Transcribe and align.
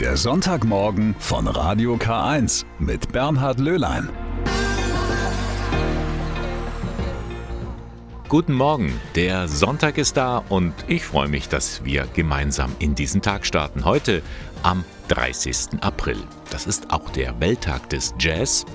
Der 0.00 0.18
Sonntagmorgen 0.18 1.16
von 1.18 1.46
Radio 1.48 1.94
K1 1.94 2.66
mit 2.78 3.12
Bernhard 3.12 3.58
Löhlein. 3.58 4.10
Guten 8.28 8.52
Morgen, 8.52 8.92
der 9.14 9.48
Sonntag 9.48 9.96
ist 9.96 10.18
da 10.18 10.44
und 10.50 10.74
ich 10.86 11.02
freue 11.02 11.28
mich, 11.28 11.48
dass 11.48 11.82
wir 11.82 12.06
gemeinsam 12.12 12.76
in 12.78 12.94
diesen 12.94 13.22
Tag 13.22 13.46
starten. 13.46 13.86
Heute 13.86 14.20
am 14.62 14.84
30. 15.08 15.82
April. 15.82 16.18
Das 16.50 16.66
ist 16.66 16.90
auch 16.90 17.08
der 17.08 17.40
Welttag 17.40 17.88
des 17.88 18.14
Jazz. 18.18 18.66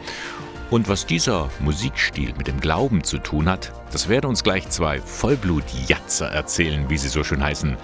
Und 0.72 0.90
was 0.90 1.06
dieser 1.06 1.52
Musikstil 1.60 2.34
mit 2.36 2.48
dem 2.48 2.60
Glauben 2.60 3.04
zu 3.04 3.20
tun 3.20 3.48
hat, 3.48 3.72
das 3.92 4.10
werden 4.10 4.26
uns 4.26 4.44
gleich 4.44 4.70
zwei 4.70 5.00
Vollblut-Jatzer 5.00 6.32
erzählen, 6.32 6.90
wie 6.90 6.98
sie 6.98 7.10
so 7.10 7.24
schön 7.24 7.44
heißen. 7.44 7.78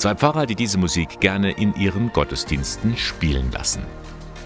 Zwei 0.00 0.14
Pfarrer, 0.14 0.46
die 0.46 0.54
diese 0.54 0.78
Musik 0.78 1.20
gerne 1.20 1.50
in 1.50 1.74
ihren 1.74 2.10
Gottesdiensten 2.10 2.96
spielen 2.96 3.52
lassen. 3.52 3.82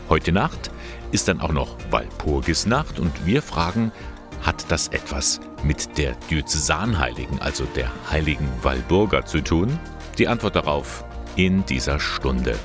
Heute 0.09 0.33
Nacht 0.33 0.73
ist 1.13 1.29
dann 1.29 1.41
auch 1.41 1.53
noch 1.53 1.77
Walpurgisnacht 1.93 2.99
und 2.99 3.25
wir 3.25 3.41
fragen, 3.41 3.93
hat 4.43 4.65
das 4.69 4.89
etwas 4.89 5.39
mit 5.63 5.97
der 5.97 6.17
Diözesanheiligen, 6.29 7.41
also 7.41 7.67
der 7.77 7.89
heiligen 8.11 8.49
Walburga 8.63 9.27
zu 9.27 9.45
tun? 9.45 9.79
Die 10.19 10.27
Antwort 10.27 10.57
darauf 10.57 11.05
in 11.37 11.65
dieser 11.67 12.01
Stunde. 12.01 12.59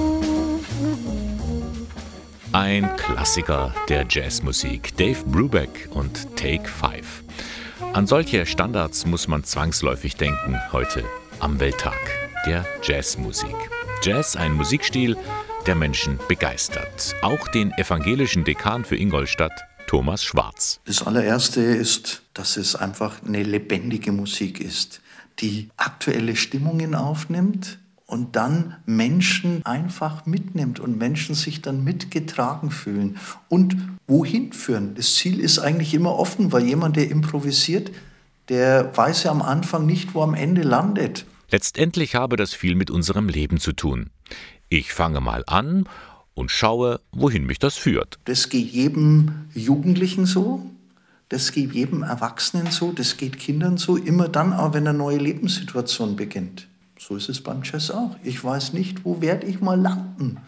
Ein 2.58 2.96
Klassiker 2.96 3.72
der 3.88 4.04
Jazzmusik, 4.10 4.96
Dave 4.96 5.22
Brubeck 5.26 5.88
und 5.92 6.26
Take 6.34 6.68
5. 6.68 7.22
An 7.92 8.08
solche 8.08 8.46
Standards 8.46 9.06
muss 9.06 9.28
man 9.28 9.44
zwangsläufig 9.44 10.16
denken 10.16 10.58
heute 10.72 11.04
am 11.38 11.60
Welttag 11.60 12.00
der 12.46 12.66
Jazzmusik. 12.82 13.54
Jazz, 14.02 14.34
ein 14.34 14.54
Musikstil, 14.54 15.16
der 15.68 15.76
Menschen 15.76 16.18
begeistert. 16.26 17.14
Auch 17.22 17.46
den 17.46 17.70
evangelischen 17.78 18.42
Dekan 18.42 18.84
für 18.84 18.96
Ingolstadt, 18.96 19.64
Thomas 19.86 20.24
Schwarz. 20.24 20.80
Das 20.84 21.06
allererste 21.06 21.60
ist, 21.60 22.22
dass 22.34 22.56
es 22.56 22.74
einfach 22.74 23.22
eine 23.24 23.44
lebendige 23.44 24.10
Musik 24.10 24.58
ist, 24.58 25.00
die 25.38 25.68
aktuelle 25.76 26.34
Stimmungen 26.34 26.96
aufnimmt 26.96 27.78
und 28.08 28.36
dann 28.36 28.76
Menschen 28.86 29.64
einfach 29.66 30.24
mitnimmt 30.24 30.80
und 30.80 30.98
Menschen 30.98 31.34
sich 31.34 31.60
dann 31.60 31.84
mitgetragen 31.84 32.70
fühlen 32.70 33.18
und 33.48 33.76
wohin 34.06 34.52
führen. 34.54 34.94
Das 34.94 35.14
Ziel 35.14 35.38
ist 35.38 35.58
eigentlich 35.58 35.92
immer 35.92 36.16
offen, 36.16 36.50
weil 36.50 36.64
jemand, 36.64 36.96
der 36.96 37.10
improvisiert, 37.10 37.92
der 38.48 38.96
weiß 38.96 39.24
ja 39.24 39.30
am 39.30 39.42
Anfang 39.42 39.84
nicht, 39.84 40.14
wo 40.14 40.22
am 40.22 40.32
Ende 40.32 40.62
landet. 40.62 41.26
Letztendlich 41.50 42.14
habe 42.14 42.36
das 42.36 42.54
viel 42.54 42.74
mit 42.74 42.90
unserem 42.90 43.28
Leben 43.28 43.60
zu 43.60 43.74
tun. 43.74 44.08
Ich 44.70 44.94
fange 44.94 45.20
mal 45.20 45.44
an 45.46 45.84
und 46.32 46.50
schaue, 46.50 47.00
wohin 47.12 47.44
mich 47.44 47.58
das 47.58 47.76
führt. 47.76 48.18
Das 48.24 48.48
geht 48.48 48.70
jedem 48.70 49.48
Jugendlichen 49.52 50.24
so, 50.24 50.64
das 51.28 51.52
geht 51.52 51.74
jedem 51.74 52.02
Erwachsenen 52.02 52.70
so, 52.70 52.90
das 52.90 53.18
geht 53.18 53.38
Kindern 53.38 53.76
so, 53.76 53.98
immer 53.98 54.28
dann 54.28 54.54
auch, 54.54 54.72
wenn 54.72 54.88
eine 54.88 54.96
neue 54.96 55.18
Lebenssituation 55.18 56.16
beginnt. 56.16 56.68
So 56.98 57.16
ist 57.16 57.28
es 57.28 57.42
beim 57.42 57.62
Jazz 57.62 57.90
auch. 57.90 58.16
Ich 58.24 58.42
weiß 58.42 58.72
nicht, 58.72 59.04
wo 59.04 59.20
werde 59.20 59.46
ich 59.46 59.60
mal 59.60 59.80
landen. 59.80 60.38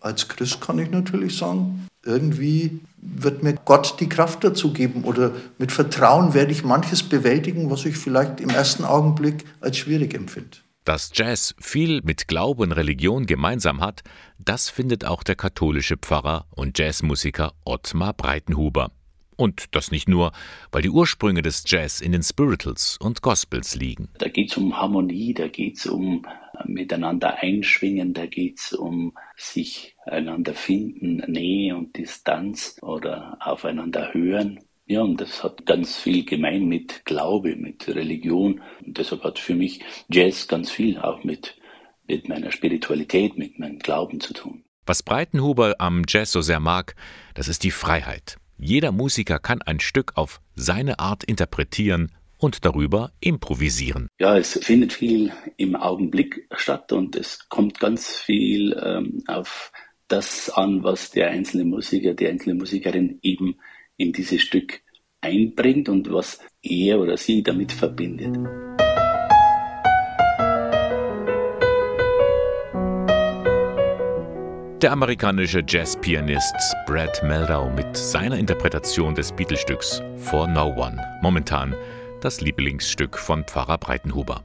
Als 0.00 0.28
Christ 0.28 0.60
kann 0.60 0.78
ich 0.78 0.90
natürlich 0.90 1.36
sagen, 1.36 1.88
irgendwie 2.04 2.80
wird 2.98 3.42
mir 3.42 3.54
Gott 3.54 3.96
die 4.00 4.08
Kraft 4.08 4.44
dazu 4.44 4.72
geben 4.72 5.04
oder 5.04 5.32
mit 5.58 5.72
Vertrauen 5.72 6.34
werde 6.34 6.52
ich 6.52 6.64
manches 6.64 7.02
bewältigen, 7.02 7.70
was 7.70 7.84
ich 7.84 7.96
vielleicht 7.96 8.40
im 8.40 8.50
ersten 8.50 8.84
Augenblick 8.84 9.44
als 9.60 9.76
schwierig 9.76 10.14
empfinde. 10.14 10.58
Dass 10.84 11.10
Jazz 11.12 11.54
viel 11.60 12.00
mit 12.02 12.28
Glaube 12.28 12.62
und 12.62 12.72
Religion 12.72 13.26
gemeinsam 13.26 13.80
hat, 13.80 14.02
das 14.38 14.70
findet 14.70 15.04
auch 15.04 15.22
der 15.22 15.36
katholische 15.36 15.96
Pfarrer 15.98 16.46
und 16.50 16.78
Jazzmusiker 16.78 17.52
Ottmar 17.64 18.14
Breitenhuber. 18.14 18.90
Und 19.38 19.76
das 19.76 19.92
nicht 19.92 20.08
nur, 20.08 20.32
weil 20.72 20.82
die 20.82 20.90
Ursprünge 20.90 21.42
des 21.42 21.62
Jazz 21.64 22.00
in 22.00 22.10
den 22.10 22.24
Spirituals 22.24 22.98
und 23.00 23.22
Gospels 23.22 23.76
liegen. 23.76 24.08
Da 24.18 24.28
geht 24.28 24.50
es 24.50 24.56
um 24.56 24.76
Harmonie, 24.76 25.32
da 25.32 25.46
geht 25.46 25.76
es 25.76 25.86
um 25.86 26.26
äh, 26.26 26.68
miteinander 26.68 27.36
einschwingen, 27.40 28.14
da 28.14 28.26
geht 28.26 28.58
es 28.58 28.72
um 28.72 29.16
sich 29.36 29.94
einander 30.04 30.54
finden, 30.54 31.18
Nähe 31.30 31.76
und 31.76 31.96
Distanz 31.96 32.78
oder 32.82 33.38
aufeinander 33.38 34.12
hören. 34.12 34.58
Ja, 34.86 35.02
und 35.02 35.20
das 35.20 35.44
hat 35.44 35.66
ganz 35.66 35.96
viel 35.96 36.24
gemein 36.24 36.66
mit 36.66 37.04
Glaube, 37.04 37.54
mit 37.54 37.86
Religion. 37.86 38.60
Und 38.84 38.98
deshalb 38.98 39.22
hat 39.22 39.38
für 39.38 39.54
mich 39.54 39.84
Jazz 40.10 40.48
ganz 40.48 40.68
viel 40.68 40.98
auch 40.98 41.22
mit, 41.22 41.56
mit 42.08 42.28
meiner 42.28 42.50
Spiritualität, 42.50 43.38
mit 43.38 43.60
meinem 43.60 43.78
Glauben 43.78 44.18
zu 44.18 44.34
tun. 44.34 44.64
Was 44.84 45.04
Breitenhuber 45.04 45.76
am 45.78 46.02
Jazz 46.08 46.32
so 46.32 46.40
sehr 46.40 46.58
mag, 46.58 46.96
das 47.34 47.46
ist 47.46 47.62
die 47.62 47.70
Freiheit. 47.70 48.36
Jeder 48.60 48.90
Musiker 48.90 49.38
kann 49.38 49.62
ein 49.62 49.78
Stück 49.78 50.16
auf 50.16 50.40
seine 50.56 50.98
Art 50.98 51.22
interpretieren 51.22 52.10
und 52.38 52.64
darüber 52.64 53.12
improvisieren. 53.20 54.08
Ja, 54.18 54.36
es 54.36 54.58
findet 54.60 54.92
viel 54.92 55.32
im 55.56 55.76
Augenblick 55.76 56.48
statt 56.56 56.92
und 56.92 57.14
es 57.14 57.48
kommt 57.48 57.78
ganz 57.78 58.16
viel 58.16 58.76
ähm, 58.82 59.22
auf 59.28 59.70
das 60.08 60.50
an, 60.50 60.82
was 60.82 61.12
der 61.12 61.30
einzelne 61.30 61.64
Musiker, 61.64 62.14
die 62.14 62.26
einzelne 62.26 62.56
Musikerin 62.56 63.20
eben 63.22 63.58
in 63.96 64.12
dieses 64.12 64.42
Stück 64.42 64.80
einbringt 65.20 65.88
und 65.88 66.12
was 66.12 66.40
er 66.60 66.98
oder 66.98 67.16
sie 67.16 67.44
damit 67.44 67.70
verbindet. 67.70 68.36
Der 74.82 74.92
amerikanische 74.92 75.64
Jazzpianist 75.66 76.54
Brad 76.86 77.20
Meldau 77.24 77.68
mit 77.68 77.96
seiner 77.96 78.38
Interpretation 78.38 79.12
des 79.12 79.32
Beatlesstücks 79.32 80.00
For 80.18 80.46
No 80.46 80.66
One, 80.66 81.04
momentan 81.20 81.74
das 82.20 82.40
Lieblingsstück 82.40 83.18
von 83.18 83.42
Pfarrer 83.42 83.78
Breitenhuber. 83.78 84.44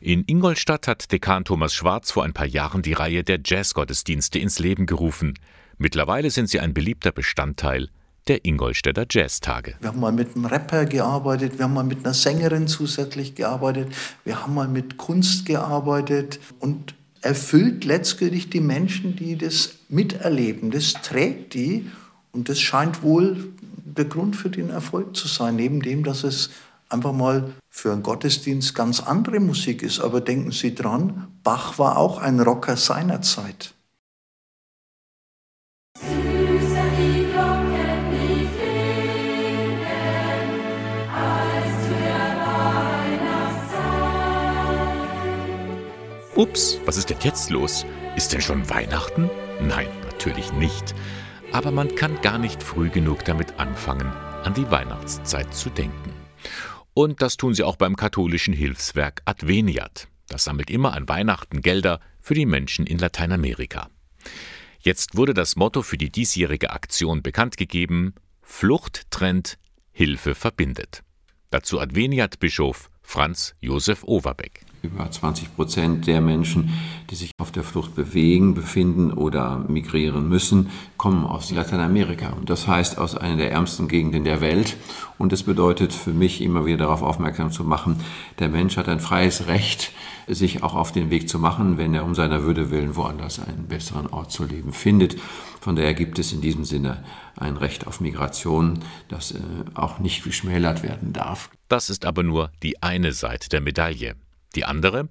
In 0.00 0.22
Ingolstadt 0.28 0.86
hat 0.86 1.10
Dekan 1.10 1.44
Thomas 1.44 1.74
Schwarz 1.74 2.12
vor 2.12 2.22
ein 2.22 2.32
paar 2.32 2.46
Jahren 2.46 2.82
die 2.82 2.92
Reihe 2.92 3.24
der 3.24 3.40
Jazzgottesdienste 3.44 4.38
ins 4.38 4.60
Leben 4.60 4.86
gerufen. 4.86 5.34
Mittlerweile 5.78 6.30
sind 6.30 6.48
sie 6.48 6.60
ein 6.60 6.72
beliebter 6.72 7.10
Bestandteil 7.10 7.88
der 8.28 8.44
Ingolstädter 8.44 9.06
Jazztage. 9.10 9.74
Wir 9.80 9.88
haben 9.88 9.98
mal 9.98 10.12
mit 10.12 10.36
einem 10.36 10.46
Rapper 10.46 10.84
gearbeitet, 10.84 11.58
wir 11.58 11.64
haben 11.64 11.74
mal 11.74 11.82
mit 11.82 12.04
einer 12.04 12.14
Sängerin 12.14 12.68
zusätzlich 12.68 13.34
gearbeitet, 13.34 13.92
wir 14.22 14.40
haben 14.42 14.54
mal 14.54 14.68
mit 14.68 14.96
Kunst 14.96 15.44
gearbeitet 15.44 16.38
und 16.60 16.94
erfüllt 17.20 17.84
letztendlich 17.84 18.50
die 18.50 18.60
Menschen, 18.60 19.16
die 19.16 19.36
das 19.36 19.74
miterleben. 19.88 20.70
Das 20.70 20.94
trägt 20.94 21.54
die 21.54 21.90
und 22.32 22.48
das 22.48 22.60
scheint 22.60 23.02
wohl 23.02 23.52
der 23.84 24.04
Grund 24.04 24.36
für 24.36 24.50
den 24.50 24.70
Erfolg 24.70 25.16
zu 25.16 25.28
sein, 25.28 25.56
neben 25.56 25.80
dem, 25.80 26.04
dass 26.04 26.24
es 26.24 26.50
einfach 26.88 27.12
mal 27.12 27.52
für 27.68 27.92
einen 27.92 28.02
Gottesdienst 28.02 28.74
ganz 28.74 29.00
andere 29.00 29.40
Musik 29.40 29.82
ist. 29.82 30.00
Aber 30.00 30.20
denken 30.20 30.52
Sie 30.52 30.74
dran, 30.74 31.28
Bach 31.42 31.78
war 31.78 31.96
auch 31.96 32.18
ein 32.18 32.40
Rocker 32.40 32.76
seiner 32.76 33.22
Zeit. 33.22 33.74
Ups, 46.36 46.78
was 46.84 46.98
ist 46.98 47.08
denn 47.08 47.16
jetzt 47.22 47.48
los? 47.48 47.86
Ist 48.14 48.34
denn 48.34 48.42
schon 48.42 48.68
Weihnachten? 48.68 49.30
Nein, 49.58 49.88
natürlich 50.04 50.52
nicht. 50.52 50.94
Aber 51.50 51.70
man 51.70 51.94
kann 51.94 52.20
gar 52.20 52.36
nicht 52.36 52.62
früh 52.62 52.90
genug 52.90 53.24
damit 53.24 53.58
anfangen, 53.58 54.12
an 54.44 54.52
die 54.52 54.70
Weihnachtszeit 54.70 55.54
zu 55.54 55.70
denken. 55.70 56.12
Und 56.92 57.22
das 57.22 57.38
tun 57.38 57.54
sie 57.54 57.62
auch 57.62 57.76
beim 57.76 57.96
katholischen 57.96 58.52
Hilfswerk 58.52 59.22
Adveniat. 59.24 60.08
Das 60.28 60.44
sammelt 60.44 60.68
immer 60.68 60.92
an 60.92 61.08
Weihnachten 61.08 61.62
Gelder 61.62 62.00
für 62.20 62.34
die 62.34 62.44
Menschen 62.44 62.86
in 62.86 62.98
Lateinamerika. 62.98 63.88
Jetzt 64.80 65.16
wurde 65.16 65.32
das 65.32 65.56
Motto 65.56 65.80
für 65.80 65.96
die 65.96 66.10
diesjährige 66.10 66.70
Aktion 66.70 67.22
bekannt 67.22 67.56
gegeben: 67.56 68.14
Flucht 68.42 69.10
trennt, 69.10 69.56
Hilfe 69.90 70.34
verbindet. 70.34 71.02
Dazu 71.50 71.80
Adveniat-Bischof 71.80 72.90
Franz 73.00 73.54
Josef 73.60 74.04
Overbeck. 74.04 74.65
Über 74.82 75.10
20 75.10 75.54
Prozent 75.56 76.06
der 76.06 76.20
Menschen, 76.20 76.70
die 77.10 77.14
sich 77.14 77.32
auf 77.38 77.50
der 77.50 77.62
Flucht 77.62 77.94
bewegen, 77.94 78.54
befinden 78.54 79.12
oder 79.12 79.64
migrieren 79.68 80.28
müssen, 80.28 80.70
kommen 80.96 81.24
aus 81.24 81.50
Lateinamerika. 81.50 82.30
Und 82.30 82.50
das 82.50 82.66
heißt 82.66 82.98
aus 82.98 83.16
einer 83.16 83.36
der 83.36 83.52
ärmsten 83.52 83.88
Gegenden 83.88 84.24
der 84.24 84.40
Welt. 84.40 84.76
Und 85.18 85.32
es 85.32 85.42
bedeutet 85.42 85.92
für 85.92 86.12
mich 86.12 86.42
immer 86.42 86.66
wieder 86.66 86.78
darauf 86.78 87.02
aufmerksam 87.02 87.50
zu 87.50 87.64
machen, 87.64 88.00
der 88.38 88.48
Mensch 88.48 88.76
hat 88.76 88.88
ein 88.88 89.00
freies 89.00 89.46
Recht, 89.46 89.92
sich 90.26 90.62
auch 90.62 90.74
auf 90.74 90.92
den 90.92 91.10
Weg 91.10 91.28
zu 91.28 91.38
machen, 91.38 91.78
wenn 91.78 91.94
er 91.94 92.04
um 92.04 92.14
seiner 92.14 92.42
Würde 92.42 92.70
willen 92.70 92.96
woanders 92.96 93.38
einen 93.38 93.68
besseren 93.68 94.08
Ort 94.08 94.32
zu 94.32 94.44
leben 94.44 94.72
findet. 94.72 95.16
Von 95.60 95.76
daher 95.76 95.94
gibt 95.94 96.18
es 96.18 96.32
in 96.32 96.40
diesem 96.40 96.64
Sinne 96.64 97.04
ein 97.36 97.56
Recht 97.56 97.86
auf 97.86 98.00
Migration, 98.00 98.80
das 99.08 99.32
äh, 99.32 99.38
auch 99.74 99.98
nicht 99.98 100.24
geschmälert 100.24 100.82
werden 100.82 101.12
darf. 101.12 101.50
Das 101.68 101.90
ist 101.90 102.04
aber 102.04 102.22
nur 102.22 102.50
die 102.62 102.82
eine 102.82 103.12
Seite 103.12 103.48
der 103.48 103.60
Medaille. 103.60 104.16
Die 104.56 104.64
andere, 104.64 105.08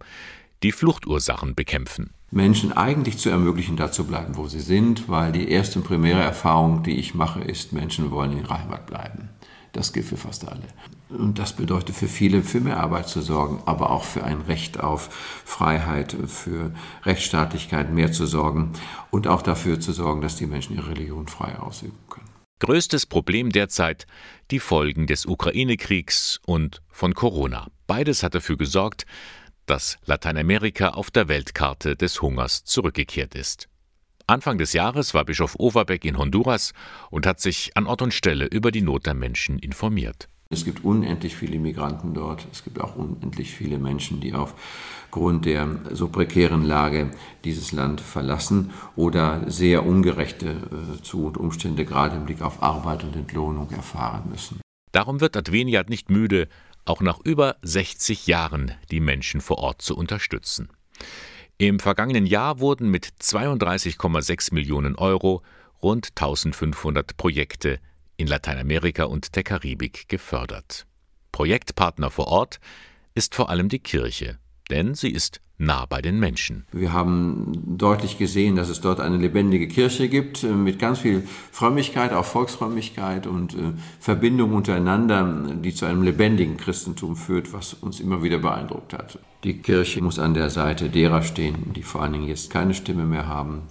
die 0.64 0.72
Fluchtursachen 0.72 1.56
bekämpfen. 1.56 2.12
Menschen 2.32 2.74
eigentlich 2.74 3.18
zu 3.18 3.30
ermöglichen, 3.30 3.78
da 3.78 3.92
zu 3.92 4.06
bleiben, 4.06 4.36
wo 4.36 4.48
sie 4.48 4.60
sind, 4.60 5.08
weil 5.08 5.32
die 5.32 5.50
erste 5.50 5.80
und 5.80 5.86
primäre 5.86 6.22
Erfahrung, 6.22 6.84
die 6.84 6.98
ich 6.98 7.14
mache, 7.14 7.42
ist, 7.42 7.72
Menschen 7.72 8.12
wollen 8.12 8.34
in 8.34 8.40
ihrer 8.40 8.60
Heimat 8.60 8.88
bleiben. 8.88 9.30
Das 9.72 9.94
gilt 9.94 10.08
für 10.08 10.18
fast 10.18 10.48
alle. 10.48 10.64
Und 11.10 11.38
das 11.38 11.54
bedeutet 11.54 11.96
für 11.96 12.08
viele, 12.08 12.42
für 12.42 12.62
mehr 12.62 12.80
Arbeit 12.80 13.08
zu 13.08 13.22
sorgen, 13.22 13.62
aber 13.66 13.92
auch 13.92 14.04
für 14.04 14.24
ein 14.24 14.42
Recht 14.42 14.80
auf 14.80 15.10
Freiheit, 15.46 16.16
für 16.28 16.74
Rechtsstaatlichkeit 17.04 17.94
mehr 17.94 18.12
zu 18.12 18.26
sorgen 18.26 18.74
und 19.12 19.28
auch 19.28 19.42
dafür 19.42 19.80
zu 19.80 19.92
sorgen, 19.92 20.22
dass 20.22 20.36
die 20.36 20.48
Menschen 20.48 20.76
ihre 20.76 20.90
Religion 20.90 21.28
frei 21.28 21.60
ausüben 21.60 22.00
können. 22.10 22.30
Größtes 22.60 23.06
Problem 23.06 23.52
derzeit 23.52 24.08
die 24.50 24.60
Folgen 24.60 25.08
des 25.08 25.26
Ukraine-Kriegs 25.26 26.40
und 26.46 26.82
von 26.90 27.14
Corona. 27.14 27.68
Beides 27.88 28.24
hat 28.24 28.36
dafür 28.36 28.58
gesorgt, 28.58 29.06
dass 29.66 29.98
Lateinamerika 30.06 30.90
auf 30.90 31.12
der 31.12 31.28
Weltkarte 31.28 31.96
des 31.96 32.22
Hungers 32.22 32.64
zurückgekehrt 32.64 33.36
ist. 33.36 33.68
Anfang 34.28 34.58
des 34.58 34.74
Jahres 34.74 35.14
war 35.14 35.24
Bischof 35.24 35.56
Overbeck 35.60 36.04
in 36.04 36.18
Honduras 36.18 36.74
und 37.12 37.28
hat 37.28 37.40
sich 37.40 37.72
an 37.76 37.86
Ort 37.86 38.02
und 38.02 38.14
Stelle 38.14 38.46
über 38.46 38.72
die 38.72 38.82
Not 38.82 39.06
der 39.06 39.14
Menschen 39.14 39.60
informiert. 39.60 40.30
Es 40.50 40.66
gibt 40.66 40.84
unendlich 40.84 41.36
viele 41.36 41.60
Migranten 41.60 42.14
dort. 42.14 42.48
Es 42.52 42.64
gibt 42.64 42.80
auch 42.80 42.96
unendlich 42.96 43.52
viele 43.52 43.78
Menschen, 43.78 44.22
die 44.22 44.34
aufgrund 44.34 45.46
der 45.46 45.80
so 45.92 46.08
prekären 46.08 46.64
Lage 46.64 47.12
dieses 47.44 47.72
Land 47.72 48.02
verlassen 48.02 48.72
oder 48.96 49.44
sehr 49.50 49.86
ungerechte 49.86 50.50
äh, 50.50 51.02
Zu- 51.04 51.26
und 51.26 51.38
Umstände 51.38 51.86
gerade 51.86 52.16
im 52.16 52.26
Blick 52.26 52.42
auf 52.42 52.64
Arbeit 52.64 53.04
und 53.04 53.16
Entlohnung 53.16 53.70
erfahren 53.72 54.30
müssen. 54.30 54.60
Darum 54.92 55.20
wird 55.20 55.36
Adveniat 55.36 55.90
nicht 55.90 56.10
müde, 56.10 56.48
auch 56.86 57.02
nach 57.02 57.20
über 57.24 57.58
60 57.62 58.28
Jahren 58.28 58.74
die 58.92 59.00
Menschen 59.00 59.42
vor 59.42 59.58
Ort 59.58 59.82
zu 59.82 59.98
unterstützen. 59.98 60.70
Im 61.58 61.80
vergangenen 61.80 62.26
Jahr 62.26 62.60
wurden 62.60 62.90
mit 62.90 63.08
32,6 63.22 64.54
Millionen 64.54 64.96
Euro 64.96 65.42
rund 65.82 66.10
1500 66.10 67.18
Projekte 67.18 67.80
in 68.18 68.28
Lateinamerika 68.28 69.06
und 69.06 69.36
der 69.36 69.44
Karibik 69.44 70.08
gefördert. 70.08 70.86
Projektpartner 71.32 72.12
vor 72.12 72.28
Ort 72.28 72.60
ist 73.14 73.36
vor 73.36 73.50
allem 73.50 73.70
die 73.70 73.80
Kirche, 73.80 74.38
denn 74.70 74.96
sie 74.96 75.12
ist 75.12 75.42
nah 75.58 75.86
bei 75.86 76.02
den 76.02 76.20
Menschen. 76.20 76.66
Wir 76.72 76.92
haben 76.92 77.78
deutlich 77.78 78.18
gesehen, 78.18 78.56
dass 78.56 78.70
es 78.70 78.82
dort 78.82 79.00
eine 79.00 79.18
lebendige 79.18 79.68
Kirche 79.68 80.10
gibt, 80.10 80.44
äh, 80.44 80.48
mit 80.48 80.80
ganz 80.80 81.00
viel 81.00 81.24
Frömmigkeit, 81.52 82.14
auch 82.14 82.26
Volksfrömmigkeit 82.26 83.28
und 83.28 83.54
äh, 83.54 83.74
Verbindung 84.00 84.54
untereinander, 84.54 85.54
die 85.56 85.74
zu 85.74 85.86
einem 85.86 86.04
lebendigen 86.04 86.58
Christentum 86.58 87.16
führt, 87.16 87.54
was 87.54 87.74
uns 87.74 88.00
immer 88.00 88.22
wieder 88.24 88.40
beeindruckt 88.40 88.94
hat. 88.94 89.20
Die 89.44 89.62
Kirche 89.62 90.02
muss 90.02 90.20
an 90.20 90.34
der 90.34 90.50
Seite 90.50 90.90
derer 90.90 91.22
stehen, 91.22 91.74
die 91.74 91.84
vor 91.84 92.02
allen 92.02 92.14
Dingen 92.14 92.28
jetzt 92.28 92.50
keine 92.50 92.74
Stimme 92.74 93.06
mehr 93.06 93.28
haben, 93.28 93.64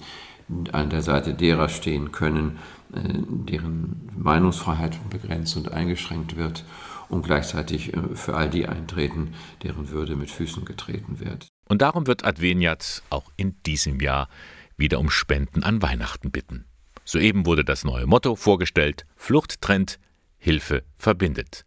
an 0.72 0.90
der 0.90 1.02
Seite 1.02 1.34
derer 1.34 1.68
stehen 1.68 2.12
können, 2.12 2.58
äh, 2.94 3.00
deren 3.02 4.08
Meinungsfreiheit 4.16 4.98
begrenzt 5.10 5.56
und 5.56 5.72
eingeschränkt 5.72 6.36
wird 6.36 6.64
und 7.10 7.22
gleichzeitig 7.22 7.92
für 8.14 8.34
all 8.34 8.48
die 8.48 8.66
eintreten, 8.66 9.34
deren 9.62 9.90
Würde 9.90 10.16
mit 10.16 10.30
Füßen 10.30 10.64
getreten 10.64 11.20
wird. 11.20 11.53
Und 11.68 11.82
darum 11.82 12.06
wird 12.06 12.24
Adveniat 12.24 13.02
auch 13.10 13.30
in 13.36 13.60
diesem 13.64 14.00
Jahr 14.00 14.28
wieder 14.76 14.98
um 14.98 15.10
Spenden 15.10 15.62
an 15.62 15.82
Weihnachten 15.82 16.30
bitten. 16.30 16.66
Soeben 17.04 17.46
wurde 17.46 17.64
das 17.64 17.84
neue 17.84 18.06
Motto 18.06 18.36
vorgestellt: 18.36 19.06
Flucht 19.16 19.60
trennt, 19.60 19.98
Hilfe 20.38 20.82
verbindet, 20.96 21.64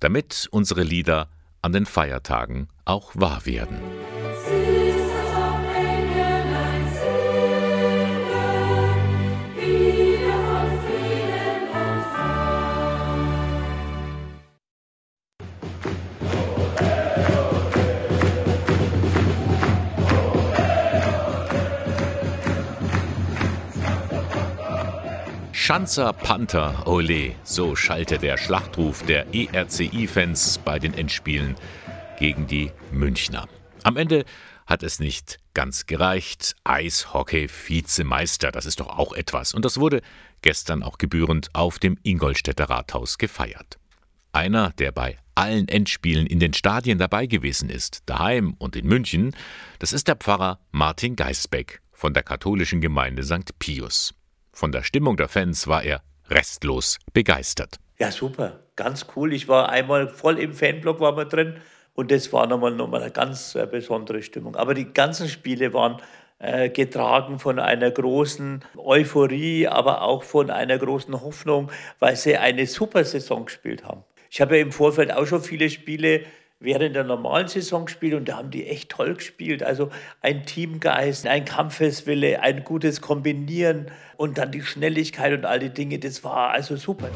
damit 0.00 0.48
unsere 0.50 0.82
Lieder 0.82 1.28
an 1.62 1.72
den 1.72 1.86
Feiertagen 1.86 2.68
auch 2.84 3.12
wahr 3.14 3.46
werden. 3.46 3.78
Schanzer 25.66 26.12
Panther, 26.12 26.86
ole, 26.86 27.34
so 27.42 27.74
schallte 27.74 28.18
der 28.18 28.36
Schlachtruf 28.38 29.02
der 29.02 29.34
ERCI-Fans 29.34 30.58
bei 30.58 30.78
den 30.78 30.94
Endspielen 30.94 31.56
gegen 32.20 32.46
die 32.46 32.70
Münchner. 32.92 33.48
Am 33.82 33.96
Ende 33.96 34.24
hat 34.64 34.84
es 34.84 35.00
nicht 35.00 35.40
ganz 35.54 35.86
gereicht. 35.86 36.54
Eishockey-Vizemeister, 36.62 38.52
das 38.52 38.64
ist 38.64 38.78
doch 38.78 38.96
auch 38.96 39.12
etwas. 39.12 39.54
Und 39.54 39.64
das 39.64 39.80
wurde 39.80 40.02
gestern 40.40 40.84
auch 40.84 40.98
gebührend 40.98 41.52
auf 41.52 41.80
dem 41.80 41.98
Ingolstädter 42.04 42.70
Rathaus 42.70 43.18
gefeiert. 43.18 43.76
Einer, 44.30 44.70
der 44.78 44.92
bei 44.92 45.18
allen 45.34 45.66
Endspielen 45.66 46.28
in 46.28 46.38
den 46.38 46.54
Stadien 46.54 46.98
dabei 46.98 47.26
gewesen 47.26 47.70
ist, 47.70 48.04
daheim 48.06 48.54
und 48.58 48.76
in 48.76 48.86
München, 48.86 49.34
das 49.80 49.92
ist 49.92 50.06
der 50.06 50.14
Pfarrer 50.14 50.60
Martin 50.70 51.16
Geisbeck 51.16 51.80
von 51.90 52.14
der 52.14 52.22
katholischen 52.22 52.80
Gemeinde 52.80 53.24
St. 53.24 53.58
Pius. 53.58 54.14
Von 54.56 54.72
der 54.72 54.82
Stimmung 54.82 55.18
der 55.18 55.28
Fans 55.28 55.68
war 55.68 55.82
er 55.84 56.00
restlos 56.30 56.98
begeistert. 57.12 57.76
Ja, 57.98 58.10
super, 58.10 58.60
ganz 58.74 59.04
cool. 59.14 59.34
Ich 59.34 59.48
war 59.48 59.68
einmal 59.68 60.08
voll 60.08 60.38
im 60.38 60.54
Fanblock 60.54 60.98
war 60.98 61.14
wir 61.14 61.26
drin 61.26 61.58
und 61.92 62.10
das 62.10 62.32
war 62.32 62.46
nochmal, 62.46 62.70
nochmal 62.70 63.02
eine 63.02 63.10
ganz 63.10 63.54
äh, 63.54 63.66
besondere 63.70 64.22
Stimmung. 64.22 64.56
Aber 64.56 64.72
die 64.72 64.94
ganzen 64.94 65.28
Spiele 65.28 65.74
waren 65.74 66.00
äh, 66.38 66.70
getragen 66.70 67.38
von 67.38 67.58
einer 67.58 67.90
großen 67.90 68.64
Euphorie, 68.78 69.68
aber 69.68 70.00
auch 70.00 70.22
von 70.24 70.48
einer 70.48 70.78
großen 70.78 71.20
Hoffnung, 71.20 71.70
weil 71.98 72.16
sie 72.16 72.38
eine 72.38 72.66
super 72.66 73.04
Saison 73.04 73.44
gespielt 73.44 73.84
haben. 73.84 74.04
Ich 74.30 74.40
habe 74.40 74.56
ja 74.56 74.62
im 74.62 74.72
Vorfeld 74.72 75.12
auch 75.12 75.26
schon 75.26 75.42
viele 75.42 75.68
Spiele 75.68 76.22
während 76.58 76.96
der 76.96 77.04
normalen 77.04 77.48
Saison 77.48 77.84
gespielt 77.86 78.14
und 78.14 78.28
da 78.28 78.38
haben 78.38 78.50
die 78.50 78.66
echt 78.66 78.90
toll 78.90 79.14
gespielt. 79.14 79.62
Also 79.62 79.90
ein 80.22 80.44
Teamgeist, 80.46 81.26
ein 81.26 81.44
Kampfeswille, 81.44 82.40
ein 82.40 82.64
gutes 82.64 83.00
Kombinieren 83.00 83.90
und 84.16 84.38
dann 84.38 84.52
die 84.52 84.62
Schnelligkeit 84.62 85.32
und 85.32 85.44
all 85.44 85.58
die 85.58 85.70
Dinge, 85.70 85.98
das 85.98 86.24
war 86.24 86.50
also 86.50 86.76
super. 86.76 87.10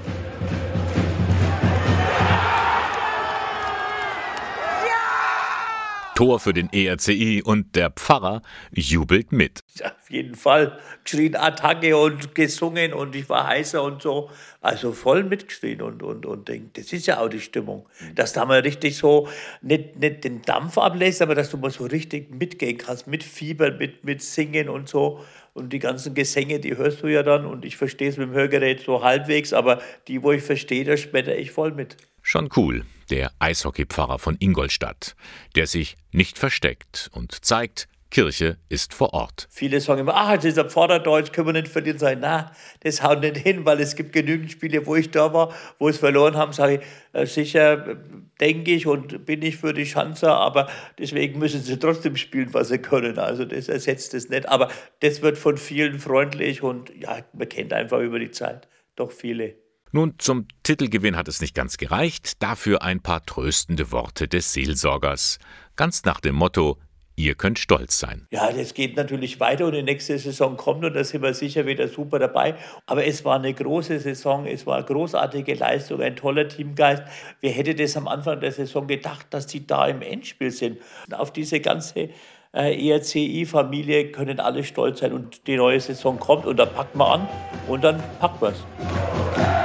Tor 6.21 6.39
für 6.39 6.53
den 6.53 6.71
ERCI 6.71 7.43
und 7.43 7.75
der 7.77 7.89
Pfarrer 7.89 8.43
jubelt 8.73 9.33
mit. 9.33 9.61
Auf 9.83 10.11
jeden 10.11 10.35
Fall 10.35 10.79
geschrien 11.03 11.35
Attacke 11.35 11.97
und 11.97 12.35
gesungen 12.35 12.93
und 12.93 13.17
ich 13.17 13.27
war 13.31 13.47
heißer 13.47 13.83
und 13.83 14.03
so. 14.03 14.29
Also 14.61 14.93
voll 14.93 15.25
mitgeschrien 15.25 15.81
und, 15.81 16.03
und, 16.03 16.27
und 16.27 16.47
denk, 16.47 16.75
das 16.75 16.93
ist 16.93 17.07
ja 17.07 17.21
auch 17.21 17.31
die 17.31 17.41
Stimmung. 17.41 17.89
Dass 18.15 18.35
da 18.35 18.45
mal 18.45 18.61
richtig 18.61 18.99
so, 18.99 19.29
nicht, 19.63 19.99
nicht 19.99 20.25
den 20.25 20.43
Dampf 20.43 20.77
ablässt, 20.77 21.23
aber 21.23 21.35
dass 21.35 21.49
du 21.49 21.57
mal 21.57 21.71
so 21.71 21.87
richtig 21.87 22.31
mitgehen 22.31 22.77
kannst, 22.77 23.07
mit 23.07 23.25
Fieber, 23.25 23.71
mit, 23.71 24.05
mit 24.05 24.21
Singen 24.21 24.69
und 24.69 24.91
so. 24.91 25.25
Und 25.55 25.73
die 25.73 25.79
ganzen 25.79 26.13
Gesänge, 26.13 26.61
die 26.61 26.77
hörst 26.77 27.03
du 27.03 27.07
ja 27.07 27.23
dann 27.23 27.47
und 27.47 27.65
ich 27.65 27.79
verstehe 27.79 28.11
es 28.11 28.19
mit 28.19 28.29
dem 28.29 28.35
Hörgerät 28.35 28.81
so 28.81 29.03
halbwegs, 29.03 29.55
aber 29.55 29.81
die, 30.07 30.23
wo 30.23 30.33
ich 30.33 30.43
verstehe, 30.43 30.85
da 30.85 30.99
später 30.99 31.35
ich 31.35 31.51
voll 31.51 31.73
mit. 31.73 31.97
Schon 32.23 32.49
cool, 32.57 32.85
der 33.11 33.33
Eishockeypfarrer 33.39 34.19
von 34.19 34.37
Ingolstadt, 34.39 35.17
der 35.57 35.67
sich 35.67 35.97
nicht 36.13 36.39
versteckt 36.39 37.11
und 37.13 37.45
zeigt, 37.45 37.89
Kirche 38.11 38.57
ist 38.69 38.93
vor 38.93 39.15
Ort. 39.15 39.47
Viele 39.51 39.81
sagen 39.81 40.01
immer, 40.01 40.15
ach, 40.17 40.35
das 40.35 40.47
ist 40.47 40.59
ein 40.59 40.69
Pfarrerdeutsch, 40.69 41.33
können 41.33 41.49
wir 41.49 41.53
nicht 41.53 41.69
verlieren. 41.69 41.99
Sag 41.99 42.15
ich, 42.15 42.19
na, 42.21 42.51
das 42.81 43.03
haut 43.03 43.21
nicht 43.21 43.37
hin, 43.37 43.65
weil 43.65 43.81
es 43.81 43.95
gibt 43.95 44.13
genügend 44.13 44.51
Spiele, 44.51 44.85
wo 44.85 44.97
ich 44.97 45.11
da 45.11 45.33
war, 45.33 45.55
wo 45.79 45.89
es 45.89 45.99
verloren 45.99 46.37
haben, 46.37 46.53
sage 46.53 46.81
ich, 46.81 46.81
äh, 47.13 47.27
sicher 47.27 47.97
denke 48.41 48.73
ich 48.73 48.87
und 48.87 49.25
bin 49.27 49.43
ich 49.43 49.59
für 49.59 49.73
die 49.73 49.87
Schanzer, 49.87 50.35
aber 50.35 50.69
deswegen 50.99 51.39
müssen 51.39 51.63
sie 51.63 51.79
trotzdem 51.79 52.17
spielen, 52.17 52.53
was 52.53 52.69
sie 52.69 52.79
können. 52.79 53.19
Also 53.19 53.45
das 53.45 53.69
ersetzt 53.69 54.13
es 54.15 54.29
nicht. 54.29 54.49
Aber 54.49 54.71
das 55.01 55.23
wird 55.23 55.39
von 55.39 55.57
vielen 55.57 56.01
freundlich 56.01 56.63
und 56.63 56.93
ja, 57.01 57.19
man 57.33 57.49
kennt 57.49 57.73
einfach 57.73 58.01
über 58.01 58.19
die 58.19 58.33
Zeit 58.33 58.67
doch 58.97 59.13
viele. 59.13 59.55
Nun, 59.93 60.15
zum 60.19 60.47
Titelgewinn 60.63 61.17
hat 61.17 61.27
es 61.27 61.41
nicht 61.41 61.55
ganz 61.55 61.77
gereicht, 61.77 62.43
dafür 62.43 62.83
ein 62.83 63.01
paar 63.01 63.25
tröstende 63.25 63.91
Worte 63.91 64.29
des 64.29 64.53
Seelsorgers. 64.53 65.39
Ganz 65.75 66.05
nach 66.05 66.21
dem 66.21 66.37
Motto, 66.37 66.79
Ihr 67.21 67.35
könnt 67.35 67.59
stolz 67.59 67.99
sein. 67.99 68.27
Ja, 68.31 68.51
das 68.51 68.73
geht 68.73 68.97
natürlich 68.97 69.41
weiter 69.41 69.67
und 69.67 69.75
die 69.75 69.83
nächste 69.83 70.17
Saison 70.19 70.57
kommt 70.57 70.83
und 70.87 70.95
da 70.95 71.05
sind 71.05 71.23
wir 71.23 71.35
sicher 71.35 71.67
wieder 71.67 71.87
super 71.87 72.19
dabei. 72.19 72.55
Aber 72.87 73.05
es 73.05 73.27
war 73.27 73.37
eine 73.37 73.53
große 73.53 73.99
Saison, 73.99 74.47
es 74.47 74.67
war 74.67 74.77
eine 74.77 74.87
großartige 74.87 75.53
Leistung, 75.53 76.01
ein 76.01 76.17
toller 76.17 76.49
Teamgeist. 76.49 77.03
Wer 77.43 77.51
hätte 77.51 77.75
das 77.75 77.95
am 77.99 78.09
Anfang 78.09 78.41
der 78.41 78.53
Saison 78.53 78.87
gedacht, 78.87 79.27
dass 79.31 79.47
die 79.47 79.67
da 79.67 79.87
im 79.87 80.01
Endspiel 80.01 80.51
sind? 80.51 80.79
Auf 81.13 81.31
diese 81.31 81.61
ganze 81.61 82.09
äh, 82.55 82.89
ERCI-Familie 82.89 84.13
können 84.13 84.41
alle 84.41 84.65
stolz 84.65 85.01
sein 85.01 85.13
und 85.13 85.47
die 85.47 85.57
neue 85.57 85.79
Saison 85.79 86.19
kommt 86.19 86.47
und 86.47 86.57
dann 86.57 86.73
packen 86.73 86.99
wir 86.99 87.07
an 87.07 87.29
und 87.69 87.85
dann 87.85 88.03
packen 88.19 88.41
wir 88.41 88.49
es. 88.49 89.60